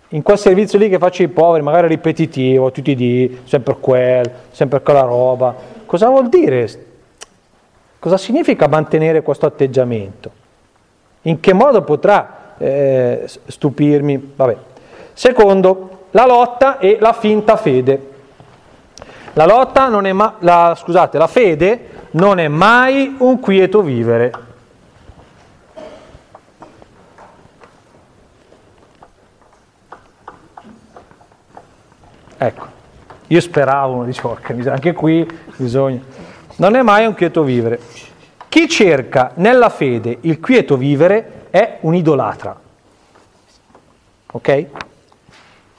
in 0.10 0.22
quel 0.22 0.38
servizio 0.38 0.80
lì 0.80 0.88
che 0.88 1.00
faccio 1.00 1.24
ai 1.24 1.28
poveri, 1.28 1.64
magari 1.64 1.88
ripetitivo, 1.88 2.72
tutti 2.72 2.92
i 2.92 2.96
dì, 2.96 3.42
sempre 3.44 3.76
quel, 3.80 4.32
sempre 4.52 4.82
quella 4.82 5.02
roba, 5.02 5.54
cosa 5.86 6.08
vuol 6.08 6.30
dire 6.30 6.70
Cosa 8.00 8.18
significa 8.18 8.68
mantenere 8.68 9.24
questo 9.24 9.48
atteggiamento? 9.48 10.32
In 11.24 11.40
che 11.40 11.54
modo 11.54 11.82
potrà 11.82 12.54
eh, 12.58 13.28
stupirmi? 13.48 14.34
Vabbè. 14.36 14.58
Secondo, 15.14 16.06
la 16.12 16.26
lotta 16.28 16.78
e 16.78 16.98
la 17.00 17.14
finta 17.14 17.58
fede. 17.58 18.12
La 19.34 19.46
lotta 19.46 19.88
non 19.88 20.06
è 20.06 20.14
ma- 20.14 20.36
la, 20.40 20.76
scusate, 20.78 21.18
la 21.18 21.28
fede 21.28 21.90
non 22.12 22.40
è 22.40 22.48
mai 22.48 23.16
un 23.18 23.40
quieto 23.40 23.82
vivere. 23.82 24.32
Ecco, 32.38 32.66
io 33.28 33.42
speravo, 33.42 34.04
dicevo, 34.04 34.38
anche 34.68 34.94
qui 34.94 35.28
bisogna 35.56 36.27
non 36.58 36.76
è 36.76 36.82
mai 36.82 37.06
un 37.06 37.14
quieto 37.14 37.44
vivere. 37.44 37.80
Chi 38.50 38.68
cerca 38.68 39.32
nella 39.36 39.70
fede 39.70 40.18
il 40.22 40.40
quieto 40.40 40.78
vivere 40.78 41.46
è 41.50 41.78
un 41.82 41.96
idolatra. 41.96 42.60
Ok? 44.32 44.66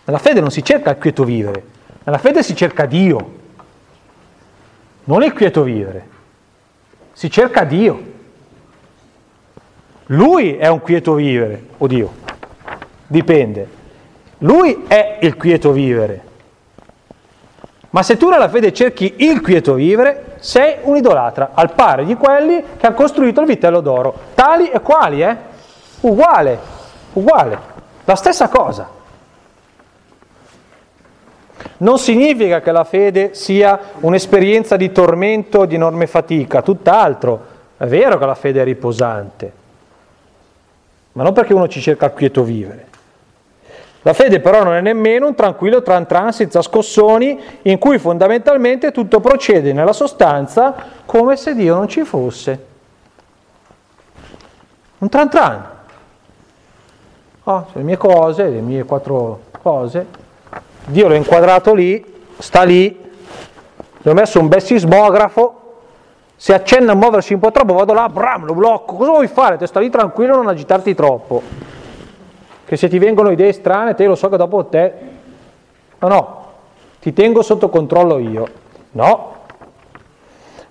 Nella 0.05 0.19
fede 0.19 0.41
non 0.41 0.51
si 0.51 0.65
cerca 0.65 0.91
il 0.91 0.99
quieto 0.99 1.25
vivere, 1.25 1.63
nella 2.05 2.19
fede 2.19 2.43
si 2.43 2.57
cerca 2.57 2.87
Dio, 2.87 3.37
non 5.05 5.23
il 5.23 5.33
quieto 5.33 5.63
vivere, 5.63 6.09
si 7.13 7.31
cerca 7.31 7.65
Dio. 7.65 8.17
Lui 10.07 10.57
è 10.57 10.69
un 10.69 10.81
quieto 10.81 11.13
vivere, 11.15 11.67
o 11.77 11.87
Dio, 11.87 12.15
dipende. 13.07 13.77
Lui 14.39 14.85
è 14.87 15.19
il 15.21 15.37
quieto 15.37 15.73
vivere. 15.73 16.28
Ma 17.99 18.05
se 18.05 18.17
tu 18.17 18.29
nella 18.29 18.49
fede 18.49 18.73
cerchi 18.73 19.13
il 19.17 19.41
quieto 19.41 19.75
vivere, 19.75 20.37
sei 20.39 20.77
un 20.83 20.95
idolatra, 20.95 21.51
al 21.53 21.73
pari 21.73 22.05
di 22.05 22.15
quelli 22.15 22.63
che 22.77 22.87
hanno 22.87 22.95
costruito 22.95 23.41
il 23.41 23.49
vitello 23.49 23.81
d'oro. 23.81 24.15
Tali 24.35 24.71
e 24.71 24.79
quali, 24.79 25.21
eh? 25.21 25.37
Uguale, 26.03 26.59
uguale, 27.15 27.59
la 28.05 28.15
stessa 28.15 28.49
cosa. 28.49 28.89
Non 31.79 31.99
significa 31.99 32.61
che 32.61 32.71
la 32.71 32.85
fede 32.85 33.35
sia 33.35 33.77
un'esperienza 33.99 34.77
di 34.77 34.93
tormento, 34.93 35.65
di 35.65 35.75
enorme 35.75 36.07
fatica, 36.07 36.63
tutt'altro. 36.63 37.47
È 37.77 37.87
vero 37.87 38.17
che 38.17 38.27
la 38.27 38.37
fede 38.37 38.61
è 38.61 38.65
riposante, 38.65 39.53
ma 41.15 41.25
non 41.25 41.33
perché 41.33 41.53
uno 41.53 41.67
ci 41.67 41.81
cerca 41.81 42.07
il 42.07 42.13
quieto 42.13 42.45
vivere. 42.45 42.88
La 44.03 44.13
fede 44.13 44.41
però 44.41 44.63
non 44.63 44.75
è 44.75 44.81
nemmeno 44.81 45.27
un 45.27 45.35
tranquillo 45.35 45.83
tran 45.83 46.07
tran 46.07 46.33
senza 46.33 46.63
scossoni 46.63 47.41
in 47.63 47.79
cui 47.79 47.99
fondamentalmente 47.99 48.93
tutto 48.93 49.21
procede 49.21 49.73
nella 49.73 49.93
sostanza 49.93 50.75
come 51.05 51.37
se 51.37 51.55
Dio 51.55 51.75
non 51.75 51.89
ci 51.89 52.05
fosse. 52.05 52.67
Un 54.99 55.09
tran 55.09 55.29
tran. 55.29 55.71
Oh, 57.45 57.67
le 57.73 57.83
mie 57.83 57.97
cose, 57.97 58.49
le 58.49 58.61
mie 58.61 58.85
quattro 58.85 59.41
cose. 59.63 60.07
Dio 60.87 61.09
l'ho 61.09 61.15
inquadrato 61.15 61.75
lì, 61.75 62.05
sta 62.39 62.63
lì, 62.63 63.07
gli 64.01 64.09
ho 64.09 64.13
messo 64.13 64.39
un 64.39 64.49
bel 64.49 64.63
sismografo, 64.63 65.55
se 66.37 66.55
accenna 66.55 66.93
a 66.93 66.95
muoversi 66.95 67.35
un 67.35 67.41
po' 67.41 67.51
troppo 67.51 67.75
vado 67.75 67.93
là, 67.93 68.09
bram, 68.09 68.45
lo 68.45 68.55
blocco. 68.55 68.95
Cosa 68.95 69.11
vuoi 69.11 69.27
fare? 69.27 69.57
Te 69.57 69.67
sta 69.67 69.81
lì 69.81 69.91
tranquillo, 69.91 70.37
non 70.37 70.47
agitarti 70.47 70.95
troppo. 70.95 71.43
Che 72.69 72.77
se 72.77 72.89
ti 72.89 72.99
vengono 72.99 73.31
idee 73.31 73.51
strane, 73.55 73.95
te 73.95 74.05
lo 74.05 74.15
so 74.15 74.29
che 74.29 74.37
dopo 74.37 74.67
te... 74.67 74.93
No, 76.01 76.09
no, 76.09 76.47
ti 77.01 77.15
tengo 77.15 77.41
sotto 77.41 77.71
controllo 77.71 78.19
io. 78.19 78.47
No. 78.91 79.37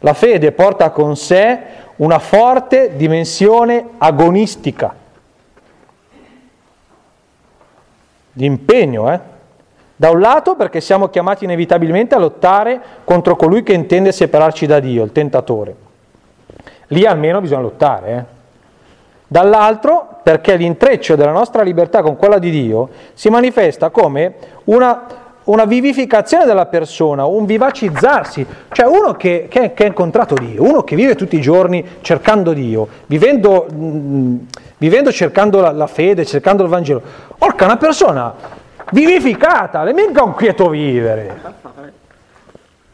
La 0.01 0.13
fede 0.13 0.51
porta 0.51 0.91
con 0.91 1.15
sé 1.15 1.59
una 1.95 2.19
forte 2.19 2.95
dimensione 2.95 3.83
agonistica, 3.97 4.93
di 8.31 8.45
impegno, 8.45 9.11
eh? 9.11 9.19
Da 9.95 10.11
un 10.11 10.19
lato 10.19 10.55
perché 10.55 10.79
siamo 10.81 11.09
chiamati 11.09 11.45
inevitabilmente 11.45 12.13
a 12.13 12.19
lottare 12.19 12.79
contro 13.05 13.35
colui 13.35 13.63
che 13.63 13.73
intende 13.73 14.11
separarci 14.11 14.67
da 14.67 14.79
Dio, 14.79 15.03
il 15.03 15.11
tentatore. 15.11 15.75
Lì 16.89 17.07
almeno 17.07 17.41
bisogna 17.41 17.61
lottare. 17.61 18.11
Eh? 18.11 18.36
Dall'altro 19.27 20.19
perché 20.23 20.55
l'intreccio 20.55 21.15
della 21.15 21.31
nostra 21.31 21.61
libertà 21.61 22.01
con 22.01 22.15
quella 22.15 22.39
di 22.39 22.49
Dio 22.49 22.89
si 23.13 23.29
manifesta 23.29 23.89
come 23.89 24.35
una, 24.65 25.05
una 25.45 25.65
vivificazione 25.65 26.45
della 26.45 26.65
persona, 26.67 27.25
un 27.25 27.45
vivacizzarsi, 27.45 28.45
cioè 28.71 28.85
uno 28.85 29.13
che, 29.13 29.49
ha 29.53 29.83
incontrato 29.83 30.33
Dio, 30.35 30.63
uno 30.63 30.83
che 30.83 30.95
vive 30.95 31.15
tutti 31.15 31.35
i 31.35 31.41
giorni 31.41 31.83
cercando 32.01 32.53
Dio, 32.53 32.87
vivendo, 33.07 33.67
mh, 33.69 33.85
mm, 33.85 34.37
vivendo 34.77 35.11
cercando 35.11 35.59
la, 35.59 35.71
la 35.71 35.87
fede, 35.87 36.25
cercando 36.25 36.63
il 36.63 36.69
Vangelo. 36.69 37.01
Orca, 37.39 37.65
una 37.65 37.77
persona 37.77 38.33
vivificata, 38.91 39.83
le 39.83 39.93
mica 39.93 40.23
un 40.23 40.33
quieto 40.33 40.69
vivere. 40.69 41.41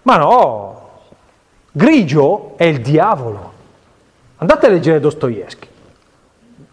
Ma 0.03 0.17
no, 0.17 0.89
grigio 1.71 2.53
è 2.57 2.65
il 2.65 2.81
diavolo. 2.81 3.51
Andate 4.37 4.65
a 4.65 4.69
leggere 4.69 4.99
Dostoevsky, 4.99 5.67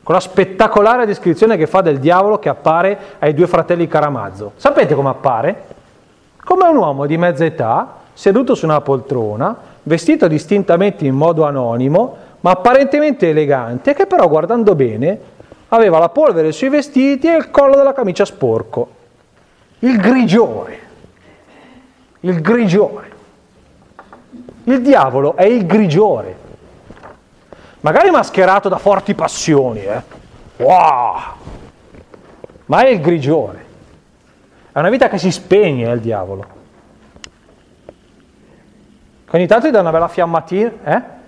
con 0.03 0.15
la 0.15 0.21
spettacolare 0.21 1.07
descrizione 1.07 1.57
che 1.57 1.67
fa 1.67 1.81
del 1.81 1.99
diavolo 1.99 2.39
che 2.39 2.49
appare 2.49 2.99
ai 3.19 3.35
due 3.35 3.47
fratelli 3.47 3.87
Caramazzo. 3.87 4.53
Sapete 4.57 4.95
come 4.95 5.11
appare? 5.11 5.65
Come 6.45 6.69
un 6.69 6.77
uomo 6.77 7.07
di 7.07 7.17
mezza 7.17 7.45
età, 7.45 7.97
seduto 8.13 8.55
su 8.55 8.65
una 8.65 8.81
poltrona, 8.81 9.57
vestito 9.83 10.27
distintamente 10.29 11.07
in 11.07 11.15
modo 11.15 11.45
anonimo, 11.45 12.17
ma 12.41 12.53
apparentemente 12.53 13.29
elegante, 13.29 13.95
che 13.95 14.07
però 14.07 14.29
guardando 14.29 14.75
bene 14.75 15.19
aveva 15.69 15.99
la 15.99 16.09
polvere 16.09 16.53
sui 16.53 16.69
vestiti 16.69 17.29
e 17.29 17.37
il 17.37 17.51
collo 17.51 17.77
della 17.77 17.93
camicia 17.93 18.25
sporco 18.25 18.99
il 19.81 19.97
grigiore, 19.97 20.79
il 22.21 22.41
grigiore. 22.41 23.09
Il 24.65 24.83
diavolo 24.83 25.37
è 25.37 25.45
il 25.45 25.65
grigiore, 25.65 26.37
magari 27.81 28.11
mascherato 28.11 28.69
da 28.69 28.79
forti 28.79 29.15
passioni, 29.15 29.81
eh? 29.81 30.03
wow! 30.57 31.19
ma 32.67 32.85
è 32.85 32.89
il 32.89 33.01
grigiore. 33.01 33.67
È 34.73 34.79
una 34.79 34.91
vita 34.91 35.09
che 35.09 35.19
si 35.19 35.31
spegne, 35.33 35.91
il 35.91 36.01
diavolo. 36.01 36.59
Ogni 39.33 39.47
tanto 39.47 39.67
ti 39.67 39.73
dà 39.73 39.81
una 39.81 39.91
bella 39.91 40.09
fiammatina, 40.09 40.73
eh? 40.85 41.19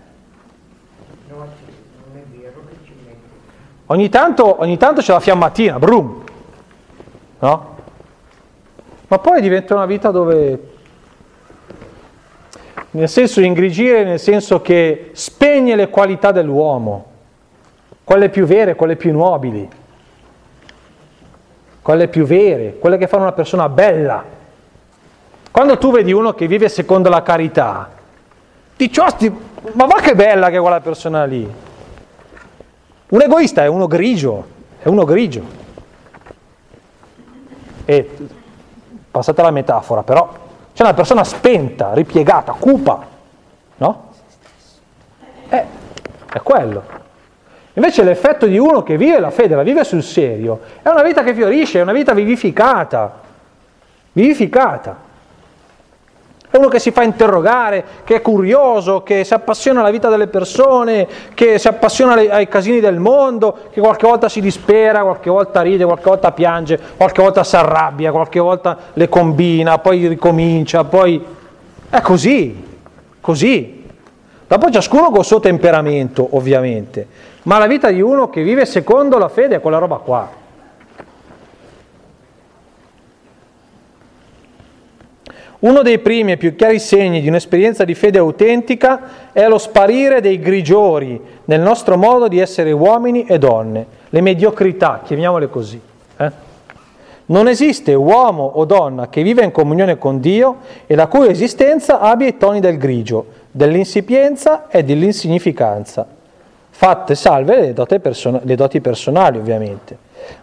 Ogni 3.87 4.09
tanto, 4.09 4.61
ogni 4.61 4.77
tanto 4.77 5.01
c'è 5.03 5.13
la 5.13 5.21
fiammatina, 5.21 5.79
brum, 5.79 6.25
no? 7.41 7.77
ma 9.09 9.19
poi 9.19 9.43
diventa 9.43 9.75
una 9.75 9.85
vita 9.85 10.11
dove, 10.11 10.72
nel 12.95 13.09
senso 13.09 13.41
ingrigire, 13.41 14.05
nel 14.05 14.21
senso 14.21 14.61
che 14.61 15.11
spegne 15.13 15.77
le 15.77 15.89
qualità 15.89 16.31
dell'uomo, 16.31 17.07
quelle 18.05 18.29
più 18.29 18.45
vere, 18.45 18.75
quelle 18.75 18.97
più 18.97 19.13
nobili, 19.13 19.69
quelle 21.81 22.09
più 22.09 22.25
vere, 22.25 22.77
quelle 22.79 22.99
che 22.99 23.07
fanno 23.07 23.23
una 23.23 23.33
persona 23.33 23.69
bella. 23.69 24.23
Quando 25.51 25.79
tu 25.79 25.91
vedi 25.91 26.13
uno 26.13 26.35
che 26.35 26.47
vive 26.47 26.69
secondo 26.69 27.09
la 27.09 27.23
carità, 27.23 27.91
dici, 28.77 29.01
ma 29.73 29.87
va 29.87 30.01
che 30.01 30.15
bella 30.15 30.51
che 30.51 30.57
è 30.57 30.61
quella 30.61 30.81
persona 30.81 31.25
lì. 31.25 31.51
Un 33.09 33.23
egoista 33.23 33.63
è 33.63 33.67
uno 33.67 33.87
grigio, 33.87 34.47
è 34.81 34.89
uno 34.89 35.05
grigio. 35.05 35.43
E 37.87 38.11
passate 39.11 39.43
la 39.43 39.51
metafora, 39.51 40.03
però 40.03 40.41
c'è 40.75 40.83
una 40.83 40.95
persona 40.95 41.25
spenta, 41.25 41.93
ripiegata, 41.93 42.53
cupa, 42.53 43.07
no? 43.77 44.11
Eh, 45.49 45.65
è 46.33 46.41
quello. 46.41 47.01
Invece 47.75 48.03
l'effetto 48.03 48.47
di 48.47 48.59
uno 48.59 48.83
che 48.83 48.97
vive 48.97 49.19
la 49.19 49.31
fede, 49.31 49.55
la 49.55 49.63
vive 49.63 49.85
sul 49.85 50.03
serio, 50.03 50.61
è 50.83 50.89
una 50.89 51.03
vita 51.03 51.23
che 51.23 51.35
fiorisce, 51.35 51.79
è 51.79 51.83
una 51.83 51.93
vita 51.93 52.13
vivificata, 52.13 53.21
vivificata. 54.13 55.11
È 56.53 56.59
uno 56.59 56.69
che 56.69 56.81
si 56.81 56.91
fa 56.91 57.03
interrogare, 57.03 57.83
che 58.05 58.17
è 58.17 58.21
curioso, 58.21 59.03
che 59.03 59.25
si 59.25 59.33
appassiona 59.33 59.81
alla 59.81 59.89
vita 59.89 60.11
delle 60.11 60.27
persone, 60.27 61.09
che 61.33 61.59
si 61.59 61.67
appassiona 61.67 62.13
ai 62.13 62.47
casini 62.47 62.79
del 62.79 62.99
mondo, 62.99 63.57
che 63.73 63.81
qualche 63.81 64.07
volta 64.07 64.29
si 64.29 64.43
dispera, 64.43 65.01
qualche 65.01 65.31
volta 65.31 65.63
ride, 65.63 65.87
qualche 65.87 66.11
volta 66.11 66.31
piange, 66.33 66.79
qualche 66.99 67.23
volta 67.23 67.43
si 67.43 67.57
arrabbia, 67.57 68.11
qualche 68.11 68.39
volta 68.39 68.77
le 68.93 69.09
combina, 69.09 69.79
poi 69.79 70.07
ricomincia, 70.07 70.85
poi... 70.85 71.25
È 71.89 72.01
così, 72.03 72.63
così. 73.19 73.89
Dopo 74.47 74.71
ciascuno 74.71 75.09
con 75.09 75.21
il 75.21 75.25
suo 75.25 75.41
temperamento, 75.41 76.29
ovviamente, 76.33 77.07
ma 77.45 77.57
la 77.57 77.67
vita 77.67 77.91
di 77.91 78.03
uno 78.03 78.29
che 78.29 78.43
vive 78.43 78.67
secondo 78.67 79.17
la 79.17 79.31
fede 79.31 79.57
è 79.57 79.61
quella 79.61 79.79
roba 79.79 79.97
qua. 79.97 80.29
Uno 85.63 85.83
dei 85.83 86.01
primi 86.01 86.33
e 86.33 86.37
più 86.37 86.57
chiari 86.57 86.81
segni 86.81 87.21
di 87.21 87.29
un'esperienza 87.29 87.85
di 87.85 87.95
fede 87.95 88.19
autentica 88.19 89.31
è 89.31 89.47
lo 89.47 89.59
sparire 89.59 90.21
dei 90.21 90.41
grigiori 90.41 91.21
nel 91.45 91.61
nostro 91.61 91.97
modo 91.97 92.27
di 92.27 92.41
essere 92.41 92.73
uomini 92.73 93.27
e 93.27 93.39
donne, 93.39 93.87
le 94.09 94.21
mediocrità, 94.23 95.03
chiamiamole 95.05 95.49
così. 95.49 95.81
Eh? 96.17 96.31
Non 97.27 97.47
esiste 97.47 97.95
uomo 97.95 98.43
o 98.43 98.65
donna 98.65 99.09
che 99.09 99.23
viva 99.23 99.45
in 99.45 99.53
comunione 99.53 99.99
con 99.99 100.19
Dio 100.19 100.57
e 100.85 100.97
la 100.97 101.07
cui 101.07 101.29
esistenza 101.29 102.01
abbia 102.01 102.27
i 102.27 102.37
toni 102.37 102.59
del 102.59 102.77
grigio, 102.77 103.27
dell'insipienza 103.53 104.67
e 104.69 104.83
dell'insignificanza. 104.83 106.05
Fatte 106.71 107.15
salve 107.15 107.61
le 107.61 107.73
doti, 107.73 108.01
person- 108.01 108.41
le 108.43 108.55
doti 108.57 108.81
personali, 108.81 109.39
ovviamente. 109.39 109.97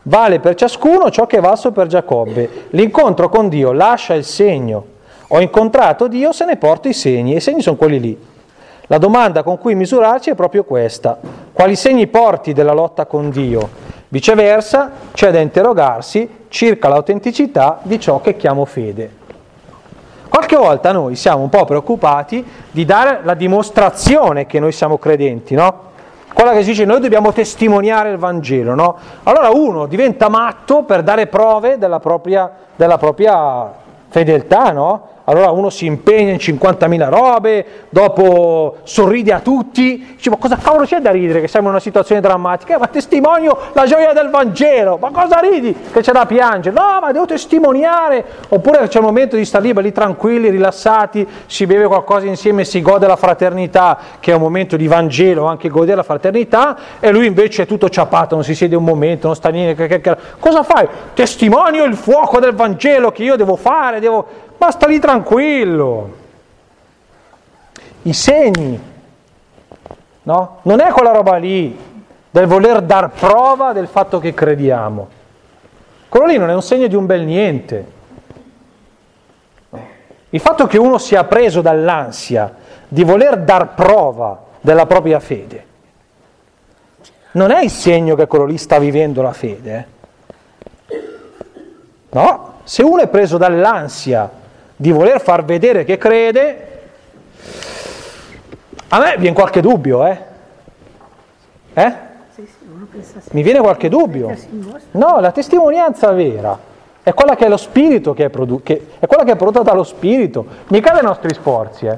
Vale 0.04 0.40
per 0.40 0.56
ciascuno 0.56 1.12
ciò 1.12 1.28
che 1.28 1.40
è 1.40 1.42
valso 1.42 1.74
per 1.74 1.88
Giacobbe. 1.88 2.68
L'incontro 2.70 3.28
con 3.28 3.50
Dio 3.50 3.74
lascia 3.74 4.14
il 4.14 4.24
segno 4.24 4.98
ho 5.32 5.40
incontrato 5.40 6.08
Dio, 6.08 6.32
se 6.32 6.46
ne 6.46 6.58
porto 6.58 6.88
i 6.88 6.94
segni, 6.94 7.34
e 7.34 7.38
i 7.38 7.42
segni 7.42 7.62
sono 7.62 7.76
quelli 7.76 8.00
lì. 8.00 8.20
La 8.88 8.98
domanda 8.98 9.44
con 9.44 9.60
cui 9.60 9.76
misurarci 9.76 10.32
è 10.32 10.36
proprio 10.36 10.64
questa. 10.64 11.20
Quali 11.54 11.76
segni 11.76 12.08
porti 12.08 12.54
della 12.54 12.74
lotta 12.74 13.06
con 13.06 13.30
Dio? 13.30 13.70
Viceversa, 14.08 14.92
c'è 15.12 15.30
da 15.30 15.40
interrogarsi 15.40 16.28
circa 16.48 16.88
l'autenticità 16.88 17.80
di 17.84 18.00
ciò 18.00 18.22
che 18.22 18.36
chiamo 18.36 18.66
fede. 18.66 19.18
Qualche 20.28 20.56
volta 20.56 20.92
noi 20.92 21.16
siamo 21.16 21.44
un 21.44 21.50
po' 21.50 21.66
preoccupati 21.66 22.44
di 22.72 22.86
dare 22.86 23.20
la 23.22 23.36
dimostrazione 23.36 24.48
che 24.48 24.60
noi 24.60 24.72
siamo 24.72 24.98
credenti, 24.98 25.54
no? 25.54 25.88
Quella 26.34 26.54
che 26.54 26.62
si 26.62 26.70
dice 26.70 26.86
noi 26.86 27.00
dobbiamo 27.00 27.32
testimoniare 27.32 28.10
il 28.10 28.18
Vangelo, 28.18 28.74
no? 28.74 28.98
Allora 29.24 29.50
uno 29.50 29.86
diventa 29.86 30.30
matto 30.30 30.82
per 30.84 31.04
dare 31.04 31.28
prove 31.28 31.78
della 31.78 32.00
propria, 32.00 32.52
della 32.76 32.98
propria 32.98 33.72
fedeltà, 34.08 34.72
no? 34.72 35.08
Allora 35.30 35.52
uno 35.52 35.70
si 35.70 35.86
impegna 35.86 36.32
in 36.32 36.38
50.000 36.38 37.10
robe, 37.10 37.66
dopo 37.90 38.78
sorride 38.82 39.32
a 39.32 39.40
tutti, 39.42 40.16
dice 40.16 40.32
ma 40.32 40.38
cosa 40.38 40.58
cavolo 40.58 40.86
c'è 40.86 41.00
da 41.00 41.12
ridere 41.12 41.40
che 41.40 41.48
siamo 41.48 41.68
in 41.68 41.74
una 41.74 41.82
situazione 41.82 42.20
drammatica? 42.20 42.74
Eh, 42.74 42.80
ma 42.80 42.88
testimonio 42.88 43.56
la 43.74 43.86
gioia 43.86 44.12
del 44.12 44.30
Vangelo, 44.30 44.98
ma 44.98 45.12
cosa 45.12 45.40
ridi 45.40 45.76
che 45.92 46.02
c'è 46.02 46.12
da 46.12 46.26
piangere? 46.26 46.76
No, 46.76 47.00
ma 47.00 47.12
devo 47.12 47.26
testimoniare, 47.26 48.26
oppure 48.50 48.88
c'è 48.88 48.98
il 48.98 49.06
momento 49.06 49.36
di 49.36 49.46
stare 49.46 49.66
lì, 49.66 49.74
belli 49.74 49.92
tranquilli, 49.92 50.50
rilassati, 50.50 51.28
si 51.46 51.68
beve 51.68 51.86
qualcosa 51.86 52.26
insieme, 52.26 52.66
si 52.66 52.82
gode 52.82 53.06
la 53.06 53.16
fraternità, 53.16 54.00
che 54.20 54.32
è 54.32 54.34
un 54.34 54.42
momento 54.42 54.78
di 54.78 54.88
Vangelo, 54.88 55.46
anche 55.46 55.70
godere 55.70 55.98
la 55.98 56.04
fraternità, 56.04 56.76
e 57.00 57.12
lui 57.12 57.28
invece 57.28 57.64
è 57.64 57.66
tutto 57.68 57.88
ciapato, 57.88 58.34
non 58.34 58.44
si 58.44 58.56
siede 58.56 58.76
un 58.76 58.84
momento, 58.84 59.28
non 59.28 59.36
sta 59.36 59.50
niente, 59.50 60.18
cosa 60.40 60.64
fai? 60.64 60.88
Testimonio 61.14 61.84
il 61.84 61.96
fuoco 61.96 62.40
del 62.40 62.56
Vangelo 62.56 63.12
che 63.12 63.22
io 63.22 63.36
devo 63.36 63.56
fare, 63.56 64.00
devo 64.00 64.48
ma 64.60 64.72
sta 64.72 64.88
lì 64.88 65.00
tranquillo. 65.00 66.18
I 68.04 68.14
segni, 68.14 68.80
no? 70.24 70.60
Non 70.62 70.80
è 70.80 70.92
quella 70.92 71.12
roba 71.12 71.38
lì 71.38 71.78
del 72.30 72.46
voler 72.46 72.82
dar 72.82 73.10
prova 73.10 73.74
del 73.74 73.88
fatto 73.88 74.20
che 74.20 74.34
crediamo. 74.34 75.08
Quello 76.08 76.26
lì 76.28 76.38
non 76.38 76.50
è 76.50 76.54
un 76.54 76.62
segno 76.62 76.88
di 76.88 76.96
un 76.96 77.06
bel 77.06 77.24
niente. 77.24 77.98
Il 80.30 80.40
fatto 80.40 80.68
che 80.68 80.78
uno 80.78 81.00
sia 81.00 81.24
preso 81.24 81.62
dall'ansia 81.62 82.56
di 82.88 83.04
voler 83.04 83.40
dar 83.40 83.74
prova 83.74 84.46
della 84.62 84.86
propria 84.86 85.20
fede 85.20 85.66
non 87.32 87.52
è 87.52 87.64
il 87.64 87.70
segno 87.70 88.16
che 88.16 88.28
quello 88.28 88.46
lì 88.46 88.58
sta 88.58 88.80
vivendo 88.80 89.22
la 89.22 89.34
fede. 89.34 89.88
Eh? 90.88 91.08
No, 92.12 92.54
se 92.64 92.82
uno 92.82 93.02
è 93.02 93.08
preso 93.08 93.38
dall'ansia 93.38 94.30
di 94.82 94.92
voler 94.92 95.20
far 95.20 95.44
vedere 95.44 95.84
che 95.84 95.98
crede, 95.98 96.68
a 98.88 99.00
me 99.00 99.16
viene 99.18 99.36
qualche 99.36 99.60
dubbio, 99.60 100.06
eh? 100.06 100.18
Eh? 101.74 101.94
Mi 103.32 103.44
viene 103.44 103.60
qualche 103.60 103.90
dubbio. 103.90 104.34
No, 104.92 105.20
la 105.20 105.32
testimonianza 105.34 106.14
vera 106.14 106.58
è 107.04 107.14
quella 107.14 107.36
che 107.36 107.46
è 107.46 107.50
lo 107.50 107.58
spirito 107.58 108.14
che 108.14 108.26
è, 108.26 108.30
produ- 108.30 108.64
che 108.64 108.88
è, 109.00 109.06
quella 109.06 109.26
che 109.26 109.34
è 109.34 109.36
prodotta 109.36 109.70
dallo 109.70 109.84
spirito, 109.84 110.46
mica 110.68 110.94
dai 110.94 111.04
nostri 111.04 111.34
sforzi, 111.34 111.86
eh? 111.86 111.98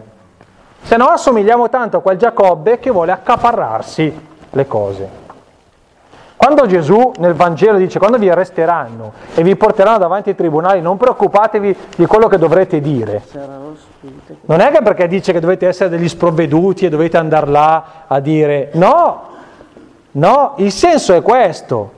Se 0.82 0.98
no 0.98 1.06
assomigliamo 1.06 1.70
tanto 1.70 1.98
a 1.98 2.02
quel 2.02 2.18
Giacobbe 2.18 2.80
che 2.80 2.90
vuole 2.90 3.12
accaparrarsi 3.12 4.28
le 4.50 4.66
cose. 4.66 5.21
Quando 6.44 6.66
Gesù 6.66 7.12
nel 7.20 7.36
Vangelo 7.36 7.78
dice 7.78 8.00
quando 8.00 8.18
vi 8.18 8.28
arresteranno 8.28 9.14
e 9.36 9.44
vi 9.44 9.56
porteranno 9.56 10.00
davanti 10.00 10.30
ai 10.30 10.36
tribunali, 10.36 10.82
non 10.82 10.98
preoccupatevi 10.98 11.76
di 11.96 12.06
quello 12.08 12.28
che 12.28 12.40
dovrete 12.40 12.82
dire. 12.82 13.22
Non 14.46 14.60
è 14.60 14.72
che 14.72 14.82
perché 14.82 15.08
dice 15.08 15.34
che 15.34 15.40
dovete 15.40 15.68
essere 15.68 15.90
degli 15.90 16.10
sprovveduti 16.10 16.88
e 16.88 16.90
dovete 16.90 17.18
andare 17.18 17.46
là 17.46 17.84
a 18.08 18.20
dire 18.20 18.72
no, 18.74 19.22
no, 20.14 20.54
il 20.58 20.72
senso 20.72 21.14
è 21.14 21.22
questo. 21.22 21.92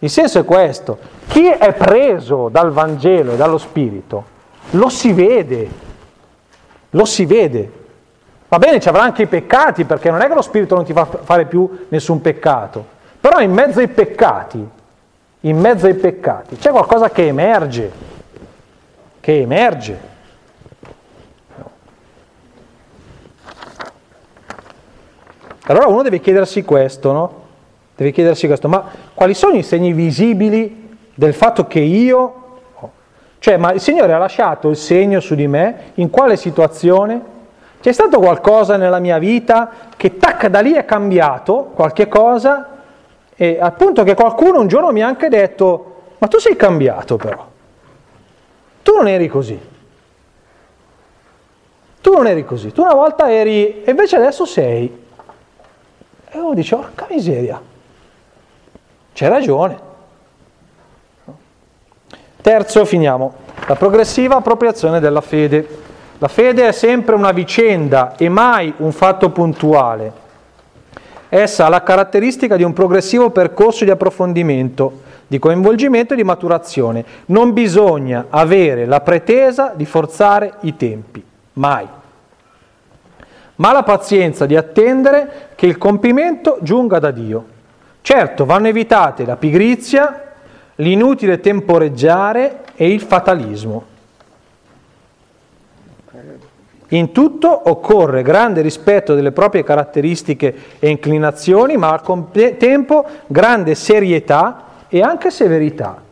Il 0.00 0.10
senso 0.10 0.40
è 0.40 0.44
questo. 0.44 0.98
Chi 1.26 1.46
è 1.46 1.72
preso 1.72 2.50
dal 2.50 2.70
Vangelo 2.72 3.32
e 3.32 3.36
dallo 3.36 3.56
Spirito 3.56 4.22
lo 4.72 4.90
si 4.90 5.14
vede, 5.14 5.68
lo 6.90 7.06
si 7.06 7.24
vede. 7.24 7.72
Va 8.48 8.58
bene, 8.58 8.80
ci 8.80 8.88
avrà 8.90 9.00
anche 9.00 9.22
i 9.22 9.26
peccati, 9.26 9.86
perché 9.86 10.10
non 10.10 10.20
è 10.20 10.28
che 10.28 10.34
lo 10.34 10.42
Spirito 10.42 10.74
non 10.74 10.84
ti 10.84 10.92
fa 10.92 11.06
fare 11.06 11.46
più 11.46 11.86
nessun 11.88 12.20
peccato 12.20 12.96
però 13.20 13.40
in 13.40 13.52
mezzo 13.52 13.80
ai 13.80 13.88
peccati, 13.88 14.68
in 15.40 15.58
mezzo 15.58 15.86
ai 15.86 15.94
peccati, 15.94 16.56
c'è 16.56 16.70
qualcosa 16.70 17.10
che 17.10 17.26
emerge, 17.26 17.92
che 19.20 19.40
emerge. 19.40 20.06
Allora 25.66 25.86
uno 25.86 26.02
deve 26.02 26.20
chiedersi 26.20 26.64
questo, 26.64 27.12
no? 27.12 27.46
Deve 27.94 28.10
chiedersi 28.12 28.46
questo, 28.46 28.68
ma 28.68 28.84
quali 29.12 29.34
sono 29.34 29.56
i 29.56 29.62
segni 29.62 29.92
visibili 29.92 30.96
del 31.14 31.34
fatto 31.34 31.66
che 31.66 31.80
io... 31.80 32.34
Cioè, 33.40 33.56
ma 33.56 33.72
il 33.72 33.80
Signore 33.80 34.12
ha 34.12 34.18
lasciato 34.18 34.68
il 34.70 34.76
segno 34.76 35.20
su 35.20 35.34
di 35.34 35.46
me? 35.46 35.92
In 35.94 36.10
quale 36.10 36.36
situazione? 36.36 37.36
C'è 37.80 37.92
stato 37.92 38.18
qualcosa 38.18 38.76
nella 38.76 38.98
mia 38.98 39.18
vita 39.18 39.70
che 39.96 40.16
tac, 40.16 40.46
da 40.46 40.60
lì 40.60 40.72
è 40.72 40.84
cambiato, 40.84 41.70
qualche 41.74 42.08
cosa, 42.08 42.77
e 43.40 43.56
al 43.60 43.74
punto 43.74 44.02
che 44.02 44.14
qualcuno 44.14 44.58
un 44.58 44.66
giorno 44.66 44.90
mi 44.90 45.00
ha 45.00 45.06
anche 45.06 45.28
detto, 45.28 45.94
ma 46.18 46.26
tu 46.26 46.38
sei 46.38 46.56
cambiato 46.56 47.16
però, 47.16 47.46
tu 48.82 48.96
non 48.96 49.06
eri 49.06 49.28
così, 49.28 49.56
tu 52.00 52.12
non 52.12 52.26
eri 52.26 52.44
così, 52.44 52.72
tu 52.72 52.82
una 52.82 52.94
volta 52.94 53.30
eri 53.30 53.84
e 53.84 53.90
invece 53.90 54.16
adesso 54.16 54.44
sei. 54.44 55.06
E 56.30 56.36
uno 56.36 56.52
dice, 56.52 56.74
porca 56.74 57.06
miseria, 57.08 57.62
c'è 59.12 59.28
ragione. 59.28 59.86
Terzo, 62.40 62.84
finiamo, 62.84 63.34
la 63.68 63.76
progressiva 63.76 64.34
appropriazione 64.34 64.98
della 64.98 65.20
fede. 65.20 65.86
La 66.18 66.28
fede 66.28 66.66
è 66.66 66.72
sempre 66.72 67.14
una 67.14 67.30
vicenda 67.30 68.16
e 68.16 68.28
mai 68.28 68.74
un 68.78 68.90
fatto 68.90 69.30
puntuale 69.30 70.26
Essa 71.28 71.66
ha 71.66 71.68
la 71.68 71.82
caratteristica 71.82 72.56
di 72.56 72.62
un 72.62 72.72
progressivo 72.72 73.30
percorso 73.30 73.84
di 73.84 73.90
approfondimento, 73.90 75.02
di 75.26 75.38
coinvolgimento 75.38 76.14
e 76.14 76.16
di 76.16 76.24
maturazione. 76.24 77.04
Non 77.26 77.52
bisogna 77.52 78.26
avere 78.30 78.86
la 78.86 79.00
pretesa 79.00 79.72
di 79.76 79.84
forzare 79.84 80.54
i 80.60 80.76
tempi, 80.76 81.22
mai. 81.54 81.86
Ma 83.56 83.72
la 83.72 83.82
pazienza 83.82 84.46
di 84.46 84.56
attendere 84.56 85.50
che 85.54 85.66
il 85.66 85.76
compimento 85.76 86.58
giunga 86.62 86.98
da 86.98 87.10
Dio. 87.10 87.44
Certo, 88.00 88.46
vanno 88.46 88.68
evitate 88.68 89.26
la 89.26 89.36
pigrizia, 89.36 90.32
l'inutile 90.76 91.40
temporeggiare 91.40 92.60
e 92.74 92.90
il 92.90 93.00
fatalismo. 93.00 93.96
In 96.88 97.12
tutto 97.12 97.68
occorre 97.68 98.22
grande 98.22 98.62
rispetto 98.62 99.14
delle 99.14 99.32
proprie 99.32 99.62
caratteristiche 99.62 100.54
e 100.78 100.88
inclinazioni, 100.88 101.76
ma 101.76 101.90
al 101.90 102.02
contempo 102.02 103.04
grande 103.26 103.74
serietà 103.74 104.64
e 104.88 105.02
anche 105.02 105.30
severità 105.30 106.02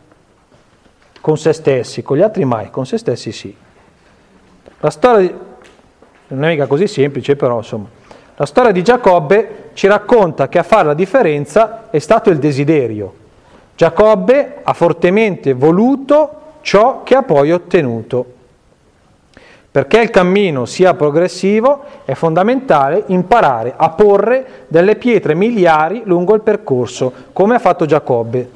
con 1.19 1.37
se 1.37 1.51
stessi, 1.51 2.03
con 2.03 2.17
gli 2.17 2.21
altri 2.21 2.45
mai, 2.45 2.69
con 2.69 2.85
se 2.85 2.97
stessi 2.97 3.31
sì. 3.31 3.55
La 4.79 4.89
storia 4.89 5.29
non 6.27 6.45
è 6.45 6.49
mica 6.49 6.67
così 6.67 6.87
semplice, 6.87 7.35
però 7.35 7.57
insomma. 7.57 7.87
La 8.35 8.45
storia 8.45 8.71
di 8.71 8.83
Giacobbe 8.83 9.71
ci 9.73 9.87
racconta 9.87 10.47
che 10.47 10.59
a 10.59 10.63
fare 10.63 10.85
la 10.85 10.93
differenza 10.93 11.89
è 11.89 11.97
stato 11.97 12.29
il 12.29 12.37
desiderio. 12.37 13.13
Giacobbe 13.75 14.59
ha 14.63 14.73
fortemente 14.73 15.53
voluto 15.53 16.41
ciò 16.61 17.01
che 17.03 17.15
ha 17.15 17.23
poi 17.23 17.51
ottenuto. 17.51 18.33
Perché 19.77 19.99
il 19.99 20.09
cammino 20.09 20.65
sia 20.65 20.95
progressivo 20.95 21.83
è 22.03 22.15
fondamentale 22.15 23.03
imparare 23.09 23.75
a 23.77 23.89
porre 23.89 24.65
delle 24.69 24.95
pietre 24.95 25.35
miliari 25.35 26.01
lungo 26.05 26.33
il 26.33 26.41
percorso, 26.41 27.13
come 27.31 27.53
ha 27.53 27.59
fatto 27.59 27.85
Giacobbe. 27.85 28.49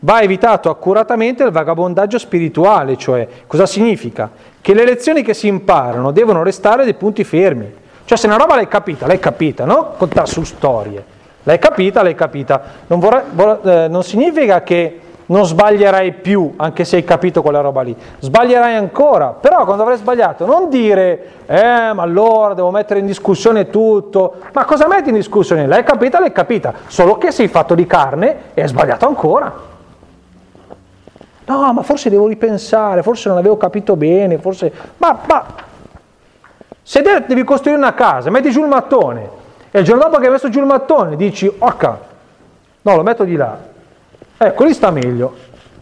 Va 0.00 0.20
evitato 0.20 0.68
accuratamente 0.68 1.42
il 1.42 1.52
vagabondaggio 1.52 2.18
spirituale, 2.18 2.98
cioè 2.98 3.26
cosa 3.46 3.64
significa? 3.64 4.30
Che 4.60 4.74
le 4.74 4.84
lezioni 4.84 5.22
che 5.22 5.32
si 5.32 5.46
imparano 5.46 6.10
devono 6.10 6.42
restare 6.42 6.84
dei 6.84 6.92
punti 6.92 7.24
fermi. 7.24 7.72
Cioè 8.04 8.18
se 8.18 8.26
una 8.26 8.36
roba 8.36 8.54
l'hai 8.54 8.68
capita, 8.68 9.06
l'hai 9.06 9.18
capita, 9.18 9.64
no? 9.64 9.94
Contare 9.96 10.26
su 10.26 10.44
storie. 10.44 11.02
L'hai 11.44 11.58
capita, 11.58 12.02
l'hai 12.02 12.14
capita. 12.14 12.62
Non, 12.88 12.98
vorrei, 12.98 13.22
vorrei, 13.32 13.84
eh, 13.84 13.88
non 13.88 14.02
significa 14.02 14.62
che 14.62 15.00
non 15.28 15.44
sbaglierai 15.44 16.12
più, 16.12 16.54
anche 16.56 16.84
se 16.84 16.96
hai 16.96 17.04
capito 17.04 17.42
quella 17.42 17.60
roba 17.60 17.82
lì. 17.82 17.94
Sbaglierai 18.18 18.74
ancora, 18.74 19.28
però 19.28 19.64
quando 19.64 19.82
avrai 19.82 19.98
sbagliato 19.98 20.46
non 20.46 20.68
dire, 20.68 21.32
eh, 21.46 21.92
ma 21.92 22.02
allora 22.02 22.54
devo 22.54 22.70
mettere 22.70 23.00
in 23.00 23.06
discussione 23.06 23.68
tutto. 23.68 24.36
Ma 24.52 24.64
cosa 24.64 24.86
metti 24.88 25.10
in 25.10 25.14
discussione? 25.14 25.66
L'hai 25.66 25.84
capita, 25.84 26.18
l'hai 26.18 26.32
capita, 26.32 26.72
solo 26.86 27.18
che 27.18 27.30
sei 27.30 27.48
fatto 27.48 27.74
di 27.74 27.86
carne 27.86 28.36
e 28.54 28.62
hai 28.62 28.68
sbagliato 28.68 29.06
ancora. 29.06 29.52
No, 31.44 31.72
ma 31.72 31.82
forse 31.82 32.10
devo 32.10 32.26
ripensare, 32.26 33.02
forse 33.02 33.28
non 33.28 33.38
avevo 33.38 33.56
capito 33.56 33.96
bene, 33.96 34.38
forse... 34.38 34.72
Ma, 34.98 35.18
ma... 35.26 35.46
se 36.82 37.02
devi 37.26 37.44
costruire 37.44 37.78
una 37.78 37.94
casa, 37.94 38.30
metti 38.30 38.50
giù 38.50 38.62
il 38.62 38.68
mattone 38.68 39.36
e 39.70 39.80
il 39.80 39.84
giorno 39.84 40.04
dopo 40.04 40.18
che 40.18 40.26
hai 40.26 40.32
messo 40.32 40.48
giù 40.48 40.60
il 40.60 40.66
mattone 40.66 41.16
dici, 41.16 41.50
orca, 41.58 41.98
no, 42.80 42.96
lo 42.96 43.02
metto 43.02 43.24
di 43.24 43.36
là, 43.36 43.67
Ecco, 44.38 44.64
lì 44.64 44.72
sta 44.72 44.90
meglio. 44.90 45.34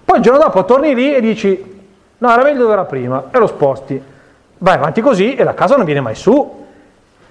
Poi 0.05 0.17
il 0.17 0.23
giorno 0.23 0.39
dopo 0.41 0.65
torni 0.65 0.95
lì 0.95 1.15
e 1.15 1.21
dici, 1.21 1.81
no, 2.17 2.33
era 2.33 2.43
meglio 2.43 2.63
dove 2.63 2.73
era 2.73 2.85
prima, 2.85 3.25
e 3.31 3.39
lo 3.39 3.47
sposti. 3.47 4.03
Vai 4.59 4.75
avanti 4.75 5.03
così 5.03 5.35
e 5.35 5.45
la 5.45 5.53
casa 5.53 5.77
non 5.77 5.85
viene 5.85 6.01
mai 6.01 6.15
su. 6.15 6.65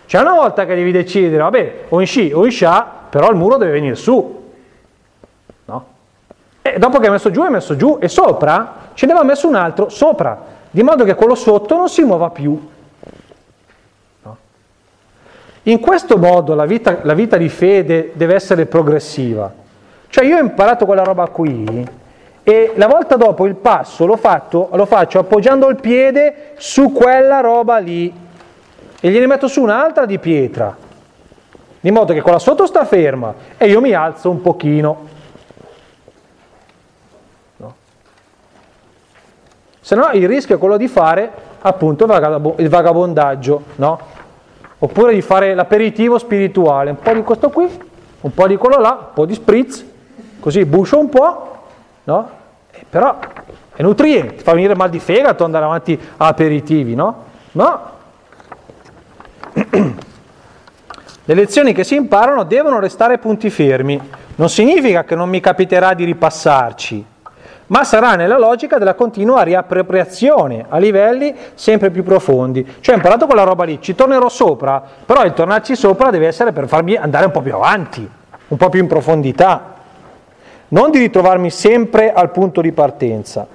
C'è 0.06 0.20
una 0.20 0.34
volta 0.34 0.66
che 0.66 0.76
devi 0.76 0.92
decidere, 0.92 1.42
vabbè, 1.42 1.76
o 1.90 2.00
in 2.00 2.06
sci 2.06 2.32
o 2.32 2.46
in 2.46 2.52
scia, 2.52 2.88
però 3.10 3.30
il 3.32 3.36
muro 3.36 3.58
deve 3.58 3.72
venire 3.72 3.96
su. 3.96 4.44
No? 5.66 5.86
E 6.62 6.78
dopo 6.78 7.00
che 7.00 7.06
hai 7.06 7.12
messo 7.12 7.32
giù, 7.32 7.42
hai 7.42 7.50
messo 7.50 7.76
giù, 7.76 7.98
e 8.00 8.08
sopra 8.08 8.84
ce 8.94 9.08
ne 9.08 9.14
va 9.14 9.24
messo 9.24 9.48
un 9.48 9.56
altro 9.56 9.90
sopra. 9.90 10.54
di 10.70 10.84
modo 10.84 11.06
che 11.06 11.16
quello 11.16 11.36
sotto 11.36 11.76
non 11.76 11.90
si 11.90 12.04
muova 12.04 12.30
più. 12.30 12.74
In 15.68 15.80
questo 15.80 16.18
modo 16.18 16.54
la 16.54 16.66
vita, 16.66 17.00
la 17.02 17.14
vita 17.14 17.38
di 17.38 17.50
fede 17.50 18.12
deve 18.14 18.36
essere 18.36 18.66
progressiva. 18.68 19.52
Cioè 20.16 20.24
io 20.24 20.38
ho 20.38 20.40
imparato 20.40 20.86
quella 20.86 21.04
roba 21.04 21.28
qui 21.28 21.86
e 22.42 22.72
la 22.76 22.88
volta 22.88 23.18
dopo 23.18 23.46
il 23.48 23.56
passo 23.56 24.06
lo, 24.06 24.16
fatto, 24.16 24.70
lo 24.72 24.86
faccio 24.86 25.20
appoggiando 25.20 25.68
il 25.68 25.76
piede 25.76 26.54
su 26.56 26.94
quella 26.94 27.42
roba 27.42 27.80
lì 27.80 28.16
e 29.02 29.10
gliene 29.12 29.28
metto 29.28 29.50
su 29.50 29.62
un'altra 29.62 30.06
di 30.06 30.18
pietra, 30.18 30.74
di 31.82 31.92
modo 31.92 32.14
che 32.14 32.22
quella 32.22 32.40
sotto 32.40 32.66
sta 32.66 32.86
ferma 32.86 33.34
e 33.58 33.68
io 33.68 33.82
mi 33.82 33.92
alzo 33.92 34.30
un 34.30 34.42
pochino. 34.42 35.08
No. 37.58 37.76
Se 39.82 39.96
no 39.96 40.12
il 40.14 40.30
rischio 40.30 40.56
è 40.56 40.58
quello 40.58 40.78
di 40.78 40.88
fare 40.88 41.30
appunto 41.60 42.06
il 42.56 42.70
vagabondaggio, 42.70 43.64
no? 43.76 44.00
oppure 44.78 45.14
di 45.14 45.22
fare 45.22 45.54
l'aperitivo 45.54 46.18
spirituale, 46.18 46.92
un 46.92 47.00
po' 47.00 47.12
di 47.12 47.22
questo 47.22 47.50
qui, 47.50 47.68
un 48.22 48.34
po' 48.34 48.48
di 48.48 48.56
quello 48.56 48.78
là, 48.78 48.98
un 49.08 49.14
po' 49.14 49.26
di 49.26 49.34
spritz, 49.34 49.94
così 50.46 50.64
buscio 50.64 51.00
un 51.00 51.10
po', 51.10 51.58
no? 52.04 52.30
Eh, 52.70 52.86
però 52.88 53.18
è 53.74 53.82
nutriente, 53.82 54.44
fa 54.44 54.54
venire 54.54 54.76
mal 54.76 54.92
di 54.92 55.00
fegato 55.00 55.44
andare 55.44 55.66
avanti 55.66 56.00
a 56.18 56.28
aperitivi, 56.28 56.94
no? 56.94 57.24
No. 57.54 57.90
Le 61.28 61.34
lezioni 61.34 61.74
che 61.74 61.84
si 61.84 61.96
imparano 61.96 62.44
devono 62.44 62.80
restare 62.80 63.18
punti 63.18 63.50
fermi. 63.50 64.00
Non 64.36 64.48
significa 64.48 65.04
che 65.04 65.16
non 65.16 65.30
mi 65.30 65.40
capiterà 65.40 65.96
di 65.96 66.04
ripassarci, 66.04 67.04
ma 67.68 67.84
sarà 67.84 68.14
nella 68.14 68.38
logica 68.38 68.78
della 68.78 68.94
continua 68.94 69.42
riappropriazione 69.42 70.68
a 70.70 70.78
livelli 70.78 71.34
sempre 71.56 71.90
più 71.90 72.04
profondi. 72.04 72.76
Cioè 72.82 72.94
ho 72.94 72.98
imparato 72.98 73.26
quella 73.26 73.42
roba 73.42 73.64
lì, 73.64 73.82
ci 73.82 73.96
tornerò 73.96 74.30
sopra, 74.30 74.80
però 75.04 75.26
il 75.26 75.34
tornarci 75.34 75.76
sopra 75.76 76.12
deve 76.12 76.28
essere 76.28 76.52
per 76.52 76.68
farmi 76.68 76.96
andare 76.96 77.26
un 77.26 77.32
po' 77.32 77.42
più 77.42 77.56
avanti, 77.56 78.08
un 78.50 78.58
po' 78.58 78.70
più 78.70 78.82
in 78.82 78.88
profondità 78.88 79.74
non 80.70 80.92
di 80.92 81.00
ritrovarmi 81.00 81.50
sempre 81.50 82.12
al 82.12 82.32
punto 82.32 82.62
di 82.62 82.72
partenza. 82.72 83.48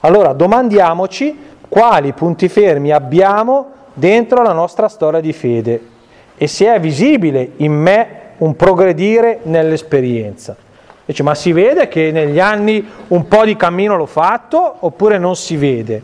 Allora 0.00 0.32
domandiamoci 0.32 1.48
quali 1.68 2.12
punti 2.12 2.48
fermi 2.48 2.90
abbiamo 2.90 3.72
dentro 3.92 4.42
la 4.42 4.52
nostra 4.52 4.88
storia 4.88 5.20
di 5.20 5.32
fede 5.32 5.88
e 6.36 6.46
se 6.46 6.72
è 6.72 6.80
visibile 6.80 7.52
in 7.56 7.72
me 7.72 8.08
un 8.38 8.56
progredire 8.56 9.40
nell'esperienza. 9.42 10.56
Dice, 11.04 11.22
ma 11.22 11.34
si 11.34 11.52
vede 11.52 11.88
che 11.88 12.10
negli 12.12 12.40
anni 12.40 12.88
un 13.08 13.26
po' 13.26 13.44
di 13.44 13.56
cammino 13.56 13.96
l'ho 13.96 14.06
fatto 14.06 14.76
oppure 14.80 15.18
non 15.18 15.36
si 15.36 15.56
vede? 15.56 16.02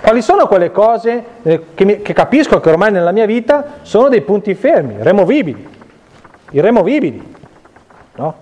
Quali 0.00 0.22
sono 0.22 0.46
quelle 0.46 0.70
cose 0.70 1.24
eh, 1.42 1.64
che, 1.74 1.84
mi, 1.84 2.02
che 2.02 2.12
capisco 2.12 2.60
che 2.60 2.68
ormai 2.68 2.92
nella 2.92 3.12
mia 3.12 3.26
vita 3.26 3.78
sono 3.82 4.08
dei 4.08 4.20
punti 4.22 4.54
fermi, 4.54 4.96
removibili, 4.98 5.66
irremovibili? 6.50 7.34
No? 8.16 8.34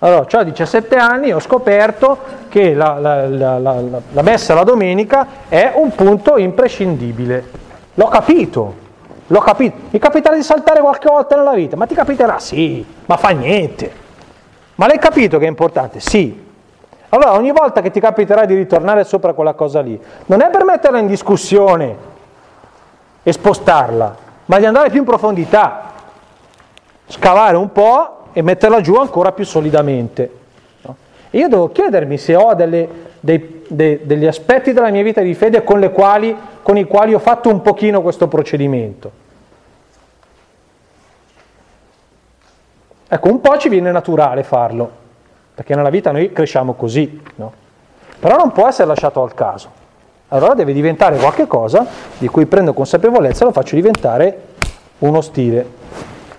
Allora, 0.00 0.26
a 0.30 0.42
17 0.42 0.96
anni 0.96 1.32
ho 1.32 1.40
scoperto 1.40 2.18
che 2.50 2.74
la, 2.74 2.98
la, 2.98 3.26
la, 3.26 3.58
la, 3.58 4.22
messa 4.22 4.52
la 4.52 4.62
domenica 4.62 5.26
è 5.48 5.72
un 5.74 5.94
punto 5.94 6.36
imprescindibile. 6.36 7.44
L'ho 7.94 8.08
capito, 8.08 8.74
l'ho 9.26 9.40
capito. 9.40 9.76
Mi 9.88 9.98
capiterà 9.98 10.34
di 10.34 10.42
saltare 10.42 10.80
qualche 10.80 11.08
volta 11.08 11.36
nella 11.36 11.54
vita, 11.54 11.76
ma 11.76 11.86
ti 11.86 11.94
capiterà? 11.94 12.38
Sì, 12.38 12.84
ma 13.06 13.16
fa 13.16 13.30
niente. 13.30 13.90
Ma 14.74 14.86
l'hai 14.86 14.98
capito 14.98 15.38
che 15.38 15.46
è 15.46 15.48
importante? 15.48 15.98
Sì. 16.00 16.44
Allora, 17.08 17.32
ogni 17.32 17.52
volta 17.52 17.80
che 17.80 17.90
ti 17.90 17.98
capiterà 18.00 18.44
di 18.44 18.54
ritornare 18.54 19.02
sopra 19.04 19.32
quella 19.32 19.54
cosa 19.54 19.80
lì, 19.80 19.98
non 20.26 20.42
è 20.42 20.50
per 20.50 20.64
metterla 20.64 20.98
in 20.98 21.06
discussione 21.06 21.96
e 23.22 23.32
spostarla, 23.32 24.16
ma 24.44 24.58
di 24.58 24.66
andare 24.66 24.90
più 24.90 24.98
in 24.98 25.06
profondità, 25.06 25.92
scavare 27.06 27.56
un 27.56 27.72
po' 27.72 28.15
e 28.36 28.42
metterla 28.42 28.82
giù 28.82 28.96
ancora 28.96 29.32
più 29.32 29.46
solidamente. 29.46 30.30
No? 30.82 30.96
E 31.30 31.38
io 31.38 31.48
devo 31.48 31.72
chiedermi 31.72 32.18
se 32.18 32.36
ho 32.36 32.52
delle, 32.52 32.86
dei, 33.18 33.62
dei, 33.66 34.00
degli 34.02 34.26
aspetti 34.26 34.74
della 34.74 34.90
mia 34.90 35.02
vita 35.02 35.22
di 35.22 35.32
fede 35.32 35.64
con, 35.64 35.90
quali, 35.90 36.36
con 36.60 36.76
i 36.76 36.84
quali 36.84 37.14
ho 37.14 37.18
fatto 37.18 37.48
un 37.48 37.62
pochino 37.62 38.02
questo 38.02 38.28
procedimento. 38.28 39.10
Ecco, 43.08 43.28
un 43.30 43.40
po' 43.40 43.56
ci 43.56 43.70
viene 43.70 43.90
naturale 43.90 44.42
farlo, 44.42 44.90
perché 45.54 45.74
nella 45.74 45.88
vita 45.88 46.12
noi 46.12 46.30
cresciamo 46.30 46.74
così, 46.74 47.18
no? 47.36 47.52
però 48.20 48.36
non 48.36 48.52
può 48.52 48.68
essere 48.68 48.88
lasciato 48.88 49.22
al 49.22 49.32
caso. 49.32 49.70
Allora 50.28 50.52
deve 50.52 50.74
diventare 50.74 51.16
qualcosa 51.16 51.86
di 52.18 52.28
cui 52.28 52.44
prendo 52.44 52.74
consapevolezza 52.74 53.44
e 53.44 53.46
lo 53.46 53.52
faccio 53.52 53.76
diventare 53.76 54.40
uno 54.98 55.22
stile. 55.22 55.66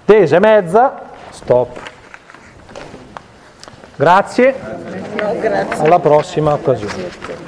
Tese 0.06 0.38
mezza, 0.38 1.07
Stop. 1.38 1.80
Grazie. 3.96 4.56
Alla 5.78 6.00
prossima 6.00 6.54
occasione. 6.54 7.47